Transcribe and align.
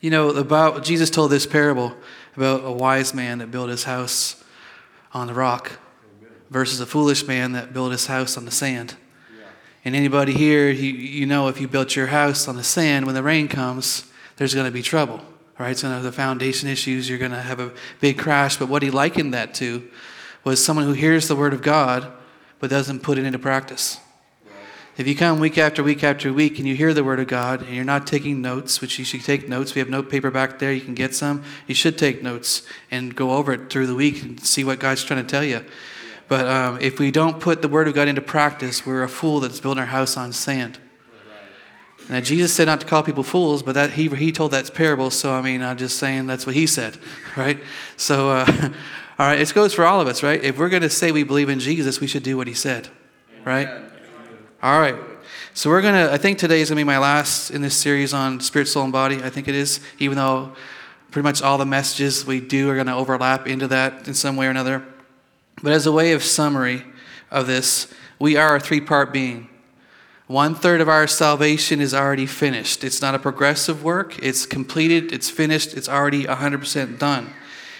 You 0.00 0.10
know, 0.10 0.28
about 0.30 0.84
Jesus 0.84 1.10
told 1.10 1.32
this 1.32 1.44
parable 1.44 1.92
about 2.36 2.64
a 2.64 2.70
wise 2.70 3.14
man 3.14 3.38
that 3.38 3.50
built 3.50 3.68
his 3.68 3.82
house 3.82 4.42
on 5.12 5.26
the 5.26 5.34
rock 5.34 5.72
versus 6.50 6.78
a 6.78 6.86
foolish 6.86 7.26
man 7.26 7.52
that 7.52 7.72
built 7.72 7.90
his 7.90 8.06
house 8.06 8.36
on 8.36 8.44
the 8.44 8.50
sand. 8.52 8.94
And 9.84 9.96
anybody 9.96 10.34
here, 10.34 10.70
you, 10.70 10.92
you 10.92 11.26
know, 11.26 11.48
if 11.48 11.60
you 11.60 11.66
built 11.66 11.96
your 11.96 12.08
house 12.08 12.46
on 12.46 12.56
the 12.56 12.62
sand, 12.62 13.06
when 13.06 13.14
the 13.14 13.22
rain 13.22 13.48
comes, 13.48 14.04
there's 14.36 14.54
going 14.54 14.66
to 14.66 14.72
be 14.72 14.82
trouble, 14.82 15.20
right? 15.58 15.70
It's 15.70 15.82
going 15.82 15.92
to 15.92 15.96
have 15.96 16.04
the 16.04 16.12
foundation 16.12 16.68
issues. 16.68 17.08
You're 17.08 17.18
going 17.18 17.32
to 17.32 17.40
have 17.40 17.58
a 17.58 17.72
big 18.00 18.18
crash. 18.18 18.56
But 18.56 18.68
what 18.68 18.82
he 18.82 18.90
likened 18.90 19.34
that 19.34 19.54
to 19.54 19.88
was 20.44 20.64
someone 20.64 20.84
who 20.84 20.92
hears 20.92 21.26
the 21.26 21.36
word 21.36 21.52
of 21.52 21.62
God 21.62 22.12
but 22.60 22.70
doesn't 22.70 23.02
put 23.02 23.18
it 23.18 23.24
into 23.24 23.38
practice. 23.38 23.98
If 24.98 25.06
you 25.06 25.14
come 25.14 25.38
week 25.38 25.58
after 25.58 25.84
week 25.84 26.02
after 26.02 26.32
week 26.32 26.58
and 26.58 26.66
you 26.66 26.74
hear 26.74 26.92
the 26.92 27.04
Word 27.04 27.20
of 27.20 27.28
God 27.28 27.62
and 27.62 27.72
you're 27.72 27.84
not 27.84 28.04
taking 28.04 28.42
notes, 28.42 28.80
which 28.80 28.98
you 28.98 29.04
should 29.04 29.22
take 29.22 29.48
notes, 29.48 29.72
we 29.76 29.78
have 29.78 29.88
note 29.88 30.10
paper 30.10 30.28
back 30.28 30.58
there, 30.58 30.72
you 30.72 30.80
can 30.80 30.96
get 30.96 31.14
some. 31.14 31.44
You 31.68 31.74
should 31.76 31.96
take 31.96 32.20
notes 32.20 32.66
and 32.90 33.14
go 33.14 33.30
over 33.30 33.52
it 33.52 33.70
through 33.70 33.86
the 33.86 33.94
week 33.94 34.20
and 34.24 34.40
see 34.40 34.64
what 34.64 34.80
God's 34.80 35.04
trying 35.04 35.24
to 35.24 35.30
tell 35.30 35.44
you. 35.44 35.64
But 36.26 36.48
um, 36.48 36.80
if 36.80 36.98
we 36.98 37.12
don't 37.12 37.38
put 37.38 37.62
the 37.62 37.68
Word 37.68 37.86
of 37.86 37.94
God 37.94 38.08
into 38.08 38.20
practice, 38.20 38.84
we're 38.84 39.04
a 39.04 39.08
fool 39.08 39.38
that's 39.38 39.60
building 39.60 39.78
our 39.78 39.86
house 39.86 40.16
on 40.16 40.32
sand. 40.32 40.80
Now, 42.10 42.18
Jesus 42.18 42.52
said 42.52 42.64
not 42.64 42.80
to 42.80 42.86
call 42.86 43.04
people 43.04 43.22
fools, 43.22 43.62
but 43.62 43.76
that 43.76 43.92
he, 43.92 44.08
he 44.08 44.32
told 44.32 44.50
that 44.50 44.74
parable, 44.74 45.10
so 45.12 45.32
I 45.32 45.42
mean, 45.42 45.62
I'm 45.62 45.76
just 45.76 45.96
saying 45.98 46.26
that's 46.26 46.44
what 46.44 46.56
he 46.56 46.66
said, 46.66 46.98
right? 47.36 47.60
So, 47.96 48.30
uh, 48.30 48.46
all 49.20 49.26
right, 49.28 49.40
it 49.40 49.54
goes 49.54 49.74
for 49.74 49.86
all 49.86 50.00
of 50.00 50.08
us, 50.08 50.24
right? 50.24 50.42
If 50.42 50.58
we're 50.58 50.70
going 50.70 50.82
to 50.82 50.90
say 50.90 51.12
we 51.12 51.22
believe 51.22 51.48
in 51.48 51.60
Jesus, 51.60 52.00
we 52.00 52.08
should 52.08 52.24
do 52.24 52.36
what 52.36 52.48
he 52.48 52.54
said, 52.54 52.88
right? 53.44 53.87
All 54.60 54.80
right. 54.80 54.96
So 55.54 55.70
we're 55.70 55.82
going 55.82 55.94
to, 55.94 56.12
I 56.12 56.16
think 56.16 56.36
today 56.36 56.60
is 56.60 56.68
going 56.68 56.78
to 56.78 56.80
be 56.80 56.84
my 56.84 56.98
last 56.98 57.50
in 57.50 57.62
this 57.62 57.76
series 57.76 58.12
on 58.12 58.40
spirit, 58.40 58.66
soul, 58.66 58.82
and 58.82 58.92
body. 58.92 59.22
I 59.22 59.30
think 59.30 59.46
it 59.46 59.54
is, 59.54 59.78
even 60.00 60.16
though 60.16 60.56
pretty 61.12 61.22
much 61.22 61.42
all 61.42 61.58
the 61.58 61.64
messages 61.64 62.26
we 62.26 62.40
do 62.40 62.68
are 62.68 62.74
going 62.74 62.88
to 62.88 62.94
overlap 62.94 63.46
into 63.46 63.68
that 63.68 64.08
in 64.08 64.14
some 64.14 64.36
way 64.36 64.48
or 64.48 64.50
another. 64.50 64.84
But 65.62 65.74
as 65.74 65.86
a 65.86 65.92
way 65.92 66.10
of 66.10 66.24
summary 66.24 66.84
of 67.30 67.46
this, 67.46 67.92
we 68.18 68.36
are 68.36 68.56
a 68.56 68.60
three 68.60 68.80
part 68.80 69.12
being. 69.12 69.48
One 70.26 70.56
third 70.56 70.80
of 70.80 70.88
our 70.88 71.06
salvation 71.06 71.80
is 71.80 71.94
already 71.94 72.26
finished. 72.26 72.82
It's 72.82 73.00
not 73.00 73.14
a 73.14 73.20
progressive 73.20 73.84
work, 73.84 74.18
it's 74.20 74.44
completed, 74.44 75.12
it's 75.12 75.30
finished, 75.30 75.72
it's 75.74 75.88
already 75.88 76.24
100% 76.24 76.98
done. 76.98 77.32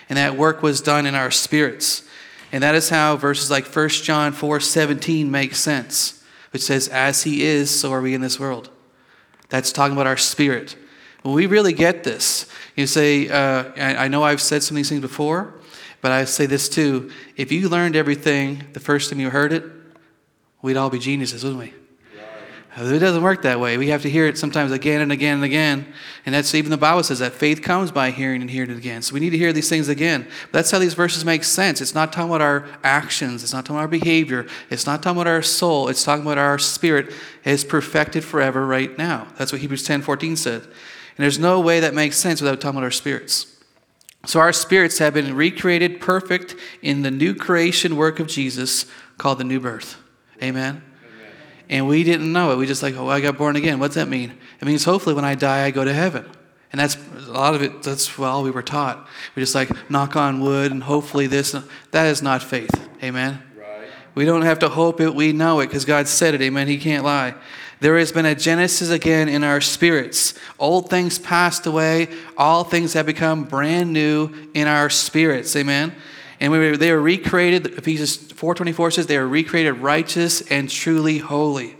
And 0.08 0.16
that 0.16 0.36
work 0.36 0.62
was 0.62 0.80
done 0.80 1.06
in 1.06 1.16
our 1.16 1.32
spirits. 1.32 2.04
And 2.52 2.62
that 2.62 2.76
is 2.76 2.88
how 2.88 3.16
verses 3.16 3.50
like 3.50 3.66
1 3.66 3.88
John 3.88 4.32
4 4.32 4.60
17 4.60 5.28
make 5.28 5.56
sense 5.56 6.17
which 6.50 6.62
says, 6.62 6.88
As 6.88 7.22
he 7.22 7.42
is, 7.42 7.70
so 7.70 7.92
are 7.92 8.00
we 8.00 8.14
in 8.14 8.20
this 8.20 8.38
world. 8.40 8.70
That's 9.48 9.72
talking 9.72 9.92
about 9.94 10.06
our 10.06 10.16
spirit. 10.16 10.76
When 11.22 11.34
we 11.34 11.46
really 11.46 11.72
get 11.72 12.04
this, 12.04 12.46
you 12.76 12.86
say, 12.86 13.28
uh, 13.28 13.72
I 13.76 14.08
know 14.08 14.22
I've 14.22 14.40
said 14.40 14.62
some 14.62 14.76
of 14.76 14.78
these 14.78 14.88
things 14.88 15.00
before, 15.00 15.54
but 16.00 16.12
I 16.12 16.24
say 16.24 16.46
this 16.46 16.68
too. 16.68 17.10
If 17.36 17.50
you 17.50 17.68
learned 17.68 17.96
everything 17.96 18.64
the 18.72 18.80
first 18.80 19.10
time 19.10 19.20
you 19.20 19.30
heard 19.30 19.52
it, 19.52 19.64
we'd 20.62 20.76
all 20.76 20.90
be 20.90 20.98
geniuses, 20.98 21.42
wouldn't 21.42 21.60
we? 21.60 21.74
It 22.80 22.98
doesn't 23.00 23.22
work 23.22 23.42
that 23.42 23.58
way. 23.58 23.76
We 23.76 23.88
have 23.88 24.02
to 24.02 24.10
hear 24.10 24.26
it 24.26 24.38
sometimes 24.38 24.70
again 24.70 25.00
and 25.00 25.10
again 25.10 25.36
and 25.36 25.44
again. 25.44 25.92
And 26.24 26.34
that's 26.34 26.54
even 26.54 26.70
the 26.70 26.76
Bible 26.76 27.02
says 27.02 27.18
that 27.18 27.32
faith 27.32 27.60
comes 27.60 27.90
by 27.90 28.10
hearing 28.10 28.40
and 28.40 28.50
hearing 28.50 28.70
it 28.70 28.76
again. 28.76 29.02
So 29.02 29.14
we 29.14 29.20
need 29.20 29.30
to 29.30 29.38
hear 29.38 29.52
these 29.52 29.68
things 29.68 29.88
again. 29.88 30.28
But 30.44 30.52
that's 30.52 30.70
how 30.70 30.78
these 30.78 30.94
verses 30.94 31.24
make 31.24 31.44
sense. 31.44 31.80
It's 31.80 31.94
not 31.94 32.12
talking 32.12 32.28
about 32.30 32.40
our 32.40 32.68
actions, 32.84 33.42
it's 33.42 33.52
not 33.52 33.64
talking 33.64 33.76
about 33.76 33.82
our 33.82 33.88
behavior, 33.88 34.46
it's 34.70 34.86
not 34.86 35.02
talking 35.02 35.20
about 35.20 35.30
our 35.30 35.42
soul, 35.42 35.88
it's 35.88 36.04
talking 36.04 36.24
about 36.24 36.38
our 36.38 36.58
spirit 36.58 37.12
is 37.44 37.64
perfected 37.64 38.22
forever 38.22 38.66
right 38.66 38.96
now. 38.96 39.26
That's 39.38 39.50
what 39.50 39.60
Hebrews 39.60 39.84
10 39.84 40.02
14 40.02 40.36
said. 40.36 40.62
And 40.62 41.24
there's 41.24 41.38
no 41.38 41.58
way 41.60 41.80
that 41.80 41.94
makes 41.94 42.16
sense 42.16 42.40
without 42.40 42.60
talking 42.60 42.76
about 42.76 42.84
our 42.84 42.90
spirits. 42.92 43.56
So 44.26 44.40
our 44.40 44.52
spirits 44.52 44.98
have 44.98 45.14
been 45.14 45.34
recreated 45.34 46.00
perfect 46.00 46.54
in 46.82 47.02
the 47.02 47.10
new 47.10 47.34
creation 47.34 47.96
work 47.96 48.20
of 48.20 48.28
Jesus 48.28 48.86
called 49.16 49.38
the 49.38 49.44
new 49.44 49.58
birth. 49.58 49.96
Amen 50.42 50.87
and 51.68 51.86
we 51.86 52.04
didn't 52.04 52.32
know 52.32 52.52
it. 52.52 52.56
We 52.56 52.66
just 52.66 52.82
like, 52.82 52.96
oh, 52.96 53.08
I 53.08 53.20
got 53.20 53.36
born 53.36 53.56
again. 53.56 53.78
What's 53.78 53.94
that 53.96 54.08
mean? 54.08 54.32
It 54.60 54.64
means 54.64 54.84
hopefully 54.84 55.14
when 55.14 55.24
I 55.24 55.34
die, 55.34 55.64
I 55.64 55.70
go 55.70 55.84
to 55.84 55.92
heaven. 55.92 56.24
And 56.72 56.80
that's 56.80 56.96
a 57.26 57.32
lot 57.32 57.54
of 57.54 57.62
it. 57.62 57.82
That's 57.82 58.18
well, 58.18 58.42
we 58.42 58.50
were 58.50 58.62
taught. 58.62 59.06
We 59.34 59.42
just 59.42 59.54
like 59.54 59.70
knock 59.90 60.16
on 60.16 60.40
wood 60.40 60.70
and 60.70 60.82
hopefully 60.82 61.26
this. 61.26 61.54
That 61.92 62.06
is 62.06 62.22
not 62.22 62.42
faith. 62.42 62.70
Amen. 63.02 63.42
Right. 63.56 63.88
We 64.14 64.24
don't 64.24 64.42
have 64.42 64.58
to 64.60 64.68
hope 64.68 65.00
it. 65.00 65.14
We 65.14 65.32
know 65.32 65.60
it 65.60 65.66
because 65.66 65.84
God 65.84 66.08
said 66.08 66.34
it. 66.34 66.42
Amen. 66.42 66.68
He 66.68 66.78
can't 66.78 67.04
lie. 67.04 67.34
There 67.80 67.96
has 67.98 68.10
been 68.10 68.26
a 68.26 68.34
genesis 68.34 68.90
again 68.90 69.28
in 69.28 69.44
our 69.44 69.60
spirits. 69.60 70.34
Old 70.58 70.90
things 70.90 71.18
passed 71.18 71.64
away. 71.66 72.08
All 72.36 72.64
things 72.64 72.92
have 72.94 73.06
become 73.06 73.44
brand 73.44 73.92
new 73.92 74.50
in 74.52 74.66
our 74.66 74.90
spirits. 74.90 75.54
Amen. 75.54 75.94
And 76.40 76.52
we 76.52 76.58
were, 76.58 76.76
they 76.76 76.92
were 76.92 77.00
recreated, 77.00 77.66
Ephesians 77.66 78.16
4.24 78.16 78.92
says, 78.92 79.06
they 79.06 79.18
were 79.18 79.26
recreated 79.26 79.78
righteous 79.78 80.40
and 80.42 80.70
truly 80.70 81.18
holy. 81.18 81.76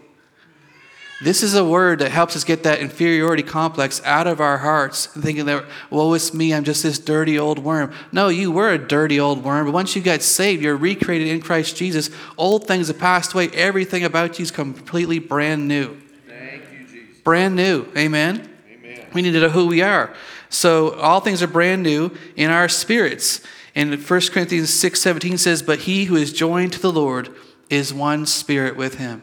This 1.21 1.43
is 1.43 1.57
a 1.57 1.65
word 1.65 1.99
that 1.99 2.13
helps 2.13 2.37
us 2.37 2.45
get 2.45 2.63
that 2.63 2.79
inferiority 2.79 3.43
complex 3.43 4.01
out 4.05 4.29
of 4.29 4.41
our 4.41 4.59
hearts, 4.59 5.07
thinking 5.07 5.47
that, 5.47 5.65
woe 5.91 6.15
is 6.15 6.33
me, 6.33 6.55
I'm 6.55 6.63
just 6.63 6.85
this 6.85 6.99
dirty 7.01 7.37
old 7.37 7.59
worm. 7.59 7.93
No, 8.13 8.29
you 8.29 8.53
were 8.53 8.71
a 8.71 8.79
dirty 8.79 9.19
old 9.19 9.43
worm, 9.43 9.67
but 9.67 9.73
once 9.73 9.97
you 9.97 10.03
got 10.03 10.23
saved, 10.23 10.63
you're 10.63 10.77
recreated 10.77 11.27
in 11.27 11.41
Christ 11.41 11.77
Jesus. 11.77 12.11
Old 12.37 12.69
things 12.69 12.87
have 12.87 13.01
passed 13.01 13.35
away. 13.35 13.49
Everything 13.49 14.05
about 14.05 14.39
you 14.39 14.45
is 14.45 14.53
completely 14.53 15.19
brand 15.19 15.67
new. 15.67 16.01
Thank 16.29 16.63
you, 16.73 16.87
Jesus. 16.87 17.21
Brand 17.25 17.57
new. 17.57 17.89
Amen? 17.97 18.49
Amen. 18.71 19.07
We 19.13 19.23
need 19.23 19.33
to 19.33 19.41
know 19.41 19.49
who 19.49 19.67
we 19.67 19.83
are. 19.83 20.15
So 20.51 20.95
all 20.95 21.19
things 21.19 21.43
are 21.43 21.49
brand 21.49 21.83
new 21.83 22.13
in 22.37 22.51
our 22.51 22.69
spirits. 22.69 23.41
And 23.75 23.91
1 23.91 24.21
Corinthians 24.33 24.71
6 24.71 25.01
17 25.01 25.39
says, 25.39 25.63
But 25.63 25.81
he 25.81 26.05
who 26.05 26.17
is 26.17 26.33
joined 26.33 26.73
to 26.75 26.81
the 26.81 26.93
Lord 26.93 27.35
is 27.71 27.93
one 27.93 28.27
spirit 28.27 28.77
with 28.77 28.95
him. 28.95 29.23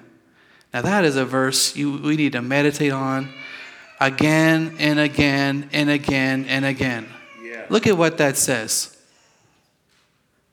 Now, 0.73 0.81
that 0.81 1.05
is 1.05 1.15
a 1.15 1.25
verse 1.25 1.75
you, 1.75 1.99
we 1.99 2.17
need 2.17 2.33
to 2.33 2.41
meditate 2.41 2.91
on 2.91 3.33
again 3.99 4.75
and 4.77 4.99
again 4.99 5.69
and 5.71 5.89
again 5.89 6.45
and 6.49 6.65
again. 6.65 7.07
Yeah. 7.41 7.65
Look 7.69 7.87
at 7.87 7.97
what 7.97 8.17
that 8.17 8.37
says. 8.37 8.95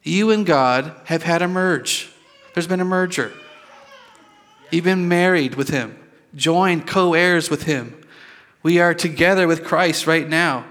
You 0.02 0.30
and 0.30 0.46
God 0.46 0.94
have 1.04 1.22
had 1.22 1.42
a 1.42 1.48
merge. 1.48 2.10
There's 2.54 2.66
been 2.66 2.80
a 2.80 2.84
merger. 2.84 3.32
You've 4.70 4.84
been 4.84 5.08
married 5.08 5.54
with 5.54 5.68
Him, 5.68 5.96
joined 6.34 6.86
co 6.86 7.14
heirs 7.14 7.50
with 7.50 7.64
Him. 7.64 8.00
We 8.62 8.78
are 8.78 8.94
together 8.94 9.46
with 9.46 9.64
Christ 9.64 10.06
right 10.06 10.28
now. 10.28 10.66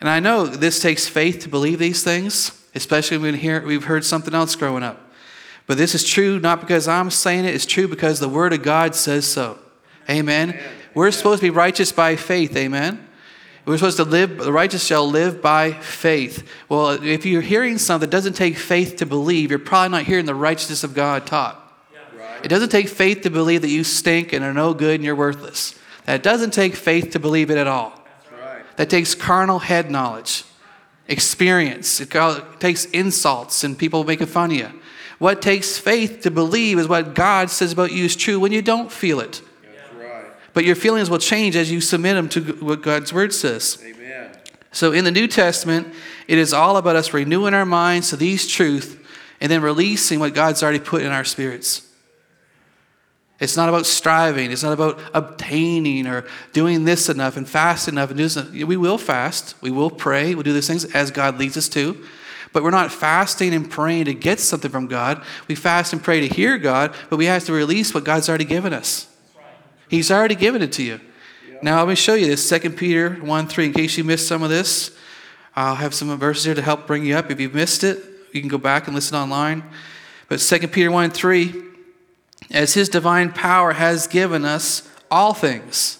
And 0.00 0.08
I 0.08 0.20
know 0.20 0.46
this 0.46 0.80
takes 0.80 1.06
faith 1.06 1.40
to 1.40 1.48
believe 1.48 1.78
these 1.78 2.02
things 2.02 2.63
especially 2.74 3.18
when 3.18 3.34
hear, 3.34 3.64
we've 3.64 3.84
heard 3.84 4.04
something 4.04 4.34
else 4.34 4.56
growing 4.56 4.82
up. 4.82 5.00
But 5.66 5.78
this 5.78 5.94
is 5.94 6.04
true 6.04 6.38
not 6.38 6.60
because 6.60 6.88
I'm 6.88 7.10
saying 7.10 7.44
it, 7.44 7.54
it's 7.54 7.66
true 7.66 7.88
because 7.88 8.20
the 8.20 8.28
Word 8.28 8.52
of 8.52 8.62
God 8.62 8.94
says 8.94 9.26
so. 9.26 9.58
Amen. 10.08 10.50
Amen. 10.50 10.62
We're 10.94 11.10
supposed 11.10 11.40
to 11.40 11.46
be 11.46 11.50
righteous 11.50 11.90
by 11.90 12.16
faith. 12.16 12.56
Amen. 12.56 13.08
We're 13.64 13.78
supposed 13.78 13.96
to 13.96 14.04
live, 14.04 14.36
the 14.38 14.52
righteous 14.52 14.84
shall 14.84 15.08
live 15.08 15.40
by 15.40 15.72
faith. 15.72 16.46
Well, 16.68 17.02
if 17.02 17.24
you're 17.24 17.40
hearing 17.40 17.78
something 17.78 18.08
that 18.08 18.14
doesn't 18.14 18.34
take 18.34 18.56
faith 18.56 18.96
to 18.96 19.06
believe, 19.06 19.48
you're 19.48 19.58
probably 19.58 19.96
not 19.96 20.04
hearing 20.04 20.26
the 20.26 20.34
righteousness 20.34 20.84
of 20.84 20.94
God 20.94 21.26
taught. 21.26 21.60
It 22.42 22.48
doesn't 22.48 22.68
take 22.68 22.88
faith 22.88 23.22
to 23.22 23.30
believe 23.30 23.62
that 23.62 23.70
you 23.70 23.84
stink 23.84 24.34
and 24.34 24.44
are 24.44 24.52
no 24.52 24.74
good 24.74 24.96
and 24.96 25.04
you're 25.04 25.16
worthless. 25.16 25.78
That 26.04 26.22
doesn't 26.22 26.50
take 26.50 26.76
faith 26.76 27.12
to 27.12 27.18
believe 27.18 27.50
it 27.50 27.56
at 27.56 27.66
all. 27.66 27.98
Right. 28.30 28.76
That 28.76 28.90
takes 28.90 29.14
carnal 29.14 29.60
head 29.60 29.90
knowledge 29.90 30.44
experience. 31.08 32.00
It 32.00 32.10
takes 32.60 32.84
insults 32.86 33.64
and 33.64 33.78
people 33.78 34.04
making 34.04 34.26
fun 34.26 34.50
of 34.50 34.56
you. 34.56 34.70
What 35.18 35.42
takes 35.42 35.78
faith 35.78 36.22
to 36.22 36.30
believe 36.30 36.78
is 36.78 36.88
what 36.88 37.14
God 37.14 37.50
says 37.50 37.72
about 37.72 37.92
you 37.92 38.04
is 38.04 38.16
true 38.16 38.40
when 38.40 38.52
you 38.52 38.62
don't 38.62 38.90
feel 38.90 39.20
it. 39.20 39.42
Right. 39.96 40.26
But 40.52 40.64
your 40.64 40.76
feelings 40.76 41.08
will 41.08 41.18
change 41.18 41.56
as 41.56 41.70
you 41.70 41.80
submit 41.80 42.16
them 42.16 42.28
to 42.30 42.40
what 42.64 42.82
God's 42.82 43.12
word 43.12 43.32
says. 43.32 43.82
Amen. 43.84 44.30
So 44.72 44.92
in 44.92 45.04
the 45.04 45.12
New 45.12 45.28
Testament, 45.28 45.94
it 46.26 46.36
is 46.36 46.52
all 46.52 46.76
about 46.76 46.96
us 46.96 47.14
renewing 47.14 47.54
our 47.54 47.64
minds 47.64 48.10
to 48.10 48.16
these 48.16 48.48
truths 48.48 48.96
and 49.40 49.50
then 49.50 49.62
releasing 49.62 50.18
what 50.18 50.34
God's 50.34 50.62
already 50.62 50.80
put 50.80 51.02
in 51.02 51.12
our 51.12 51.24
spirits. 51.24 51.83
It's 53.44 53.56
not 53.56 53.68
about 53.68 53.86
striving. 53.86 54.50
It's 54.50 54.62
not 54.62 54.72
about 54.72 54.98
obtaining 55.12 56.06
or 56.06 56.24
doing 56.52 56.84
this 56.84 57.08
enough 57.08 57.36
and 57.36 57.48
fast 57.48 57.86
enough 57.86 58.10
and 58.10 58.18
this. 58.18 58.36
We 58.50 58.76
will 58.76 58.98
fast. 58.98 59.54
We 59.60 59.70
will 59.70 59.90
pray. 59.90 60.34
We'll 60.34 60.42
do 60.42 60.52
these 60.52 60.66
things 60.66 60.84
as 60.86 61.10
God 61.10 61.38
leads 61.38 61.56
us 61.56 61.68
to. 61.70 62.04
But 62.52 62.62
we're 62.62 62.70
not 62.70 62.90
fasting 62.90 63.52
and 63.52 63.70
praying 63.70 64.06
to 64.06 64.14
get 64.14 64.40
something 64.40 64.70
from 64.70 64.86
God. 64.86 65.22
We 65.48 65.54
fast 65.54 65.92
and 65.92 66.02
pray 66.02 66.26
to 66.26 66.34
hear 66.34 66.56
God, 66.56 66.94
but 67.10 67.16
we 67.16 67.26
have 67.26 67.44
to 67.44 67.52
release 67.52 67.92
what 67.92 68.04
God's 68.04 68.28
already 68.28 68.44
given 68.44 68.72
us. 68.72 69.08
He's 69.88 70.10
already 70.10 70.36
given 70.36 70.62
it 70.62 70.72
to 70.72 70.82
you. 70.82 71.00
Now, 71.62 71.80
let 71.80 71.88
me 71.88 71.94
show 71.94 72.14
you 72.14 72.26
this 72.26 72.48
2 72.48 72.70
Peter 72.70 73.14
1 73.14 73.48
3. 73.48 73.66
In 73.66 73.72
case 73.72 73.98
you 73.98 74.04
missed 74.04 74.28
some 74.28 74.42
of 74.42 74.50
this, 74.50 74.96
I'll 75.56 75.74
have 75.74 75.94
some 75.94 76.16
verses 76.18 76.44
here 76.44 76.54
to 76.54 76.62
help 76.62 76.86
bring 76.86 77.04
you 77.04 77.16
up. 77.16 77.30
If 77.30 77.40
you've 77.40 77.54
missed 77.54 77.84
it, 77.84 78.02
you 78.32 78.40
can 78.40 78.48
go 78.48 78.58
back 78.58 78.86
and 78.86 78.94
listen 78.94 79.16
online. 79.16 79.64
But 80.28 80.40
2 80.40 80.68
Peter 80.68 80.90
1 80.90 81.10
3 81.10 81.63
as 82.50 82.74
his 82.74 82.88
divine 82.88 83.32
power 83.32 83.72
has 83.72 84.06
given 84.06 84.44
us 84.44 84.88
all 85.10 85.34
things 85.34 85.98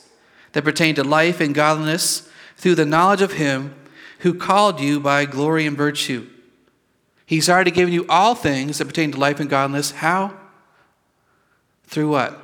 that 0.53 0.65
pertain 0.65 0.95
to 0.95 1.05
life 1.05 1.41
and 1.41 1.55
godliness 1.55 2.29
through 2.57 2.75
the 2.75 2.87
knowledge 2.87 3.23
of 3.23 3.33
him 3.33 3.75
who 4.21 4.35
called 4.35 4.81
you 4.81 5.01
by 5.01 5.25
glory 5.25 5.67
and 5.67 5.77
virtue. 5.77 6.27
He's 7.27 7.49
already 7.49 7.71
given 7.71 7.93
you 7.93 8.07
all 8.09 8.35
things 8.35 8.79
that 8.79 8.87
pertain 8.87 9.13
to 9.13 9.19
life 9.19 9.41
and 9.41 9.51
godliness. 9.51 9.93
How? 9.93 10.35
Through 11.87 12.11
what? 12.11 12.41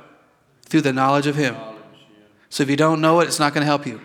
Through 0.63 0.81
the 0.81 0.93
knowledge 0.93 1.27
of 1.27 1.35
him. 1.35 1.55
So 2.49 2.63
if 2.63 2.69
you 2.69 2.75
don't 2.75 3.01
know 3.01 3.19
it, 3.21 3.27
it's 3.27 3.39
not 3.39 3.53
going 3.53 3.61
to 3.61 3.65
help 3.65 3.85
you. 3.85 4.01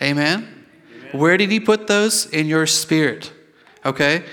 Amen? 0.00 0.66
Amen? 0.90 1.10
Where 1.12 1.36
did 1.36 1.50
he 1.50 1.60
put 1.60 1.86
those? 1.86 2.26
In 2.26 2.46
your 2.46 2.66
spirit. 2.66 3.32
Okay? 3.84 4.24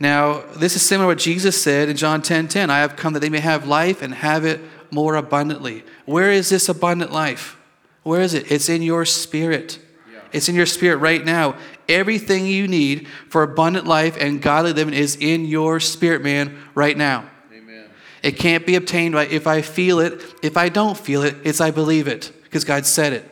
Now, 0.00 0.42
this 0.56 0.76
is 0.76 0.82
similar 0.82 1.06
to 1.06 1.08
what 1.08 1.18
Jesus 1.18 1.60
said 1.60 1.88
in 1.88 1.96
John 1.96 2.22
10 2.22 2.48
10. 2.48 2.70
I 2.70 2.78
have 2.78 2.96
come 2.96 3.14
that 3.14 3.20
they 3.20 3.28
may 3.28 3.40
have 3.40 3.66
life 3.66 4.02
and 4.02 4.14
have 4.14 4.44
it 4.44 4.60
more 4.90 5.16
abundantly. 5.16 5.84
Where 6.06 6.30
is 6.30 6.50
this 6.50 6.68
abundant 6.68 7.12
life? 7.12 7.56
Where 8.04 8.20
is 8.20 8.32
it? 8.32 8.50
It's 8.50 8.68
in 8.68 8.80
your 8.82 9.04
spirit. 9.04 9.78
Yeah. 10.10 10.20
It's 10.32 10.48
in 10.48 10.54
your 10.54 10.66
spirit 10.66 10.98
right 10.98 11.24
now. 11.24 11.56
Everything 11.88 12.46
you 12.46 12.68
need 12.68 13.08
for 13.28 13.42
abundant 13.42 13.86
life 13.86 14.16
and 14.20 14.40
godly 14.40 14.72
living 14.72 14.94
is 14.94 15.16
in 15.16 15.44
your 15.44 15.80
spirit, 15.80 16.22
man, 16.22 16.56
right 16.74 16.96
now. 16.96 17.28
Amen. 17.52 17.86
It 18.22 18.32
can't 18.32 18.64
be 18.64 18.76
obtained 18.76 19.14
by 19.14 19.26
if 19.26 19.46
I 19.46 19.62
feel 19.62 19.98
it. 19.98 20.22
If 20.42 20.56
I 20.56 20.68
don't 20.68 20.96
feel 20.96 21.22
it, 21.22 21.36
it's 21.44 21.60
I 21.60 21.70
believe 21.70 22.06
it 22.06 22.32
because 22.44 22.64
God 22.64 22.86
said 22.86 23.12
it. 23.12 23.28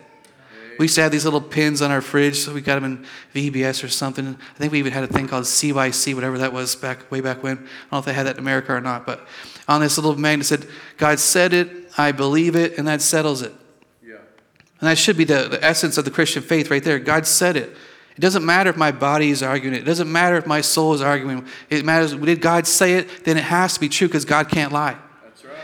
We 0.78 0.84
used 0.84 0.94
to 0.96 1.02
have 1.02 1.12
these 1.12 1.24
little 1.24 1.40
pins 1.40 1.82
on 1.82 1.90
our 1.90 2.00
fridge, 2.00 2.38
so 2.38 2.52
we 2.52 2.60
got 2.60 2.80
them 2.80 2.84
in 2.84 3.50
VBS 3.50 3.82
or 3.82 3.88
something. 3.88 4.26
I 4.28 4.58
think 4.58 4.72
we 4.72 4.78
even 4.78 4.92
had 4.92 5.04
a 5.04 5.06
thing 5.06 5.26
called 5.28 5.44
CYC, 5.44 6.14
whatever 6.14 6.38
that 6.38 6.52
was 6.52 6.76
back 6.76 7.10
way 7.10 7.20
back 7.20 7.42
when. 7.42 7.56
I 7.56 7.60
don't 7.60 7.92
know 7.92 7.98
if 7.98 8.04
they 8.04 8.12
had 8.12 8.26
that 8.26 8.36
in 8.36 8.40
America 8.40 8.72
or 8.72 8.80
not, 8.80 9.06
but 9.06 9.26
on 9.68 9.80
this 9.80 9.96
little 9.96 10.16
magnet 10.16 10.46
said, 10.46 10.66
"God 10.96 11.18
said 11.18 11.52
it, 11.52 11.90
I 11.96 12.12
believe 12.12 12.56
it, 12.56 12.78
and 12.78 12.86
that 12.88 13.02
settles 13.02 13.42
it." 13.42 13.54
Yeah. 14.06 14.16
And 14.80 14.88
that 14.88 14.98
should 14.98 15.16
be 15.16 15.24
the, 15.24 15.48
the 15.48 15.64
essence 15.64 15.98
of 15.98 16.04
the 16.04 16.10
Christian 16.10 16.42
faith 16.42 16.70
right 16.70 16.82
there. 16.82 16.98
God 16.98 17.26
said 17.26 17.56
it. 17.56 17.76
It 18.16 18.20
doesn't 18.20 18.46
matter 18.46 18.70
if 18.70 18.76
my 18.76 18.92
body 18.92 19.30
is 19.30 19.42
arguing 19.42 19.74
it. 19.74 19.82
It 19.82 19.84
doesn't 19.84 20.10
matter 20.10 20.36
if 20.36 20.46
my 20.46 20.62
soul 20.62 20.94
is 20.94 21.02
arguing. 21.02 21.46
It 21.68 21.84
matters, 21.84 22.14
did 22.14 22.40
God 22.40 22.66
say 22.66 22.94
it? 22.94 23.24
Then 23.24 23.36
it 23.36 23.44
has 23.44 23.74
to 23.74 23.80
be 23.80 23.90
true 23.90 24.08
because 24.08 24.24
God 24.24 24.48
can't 24.48 24.72
lie. 24.72 24.96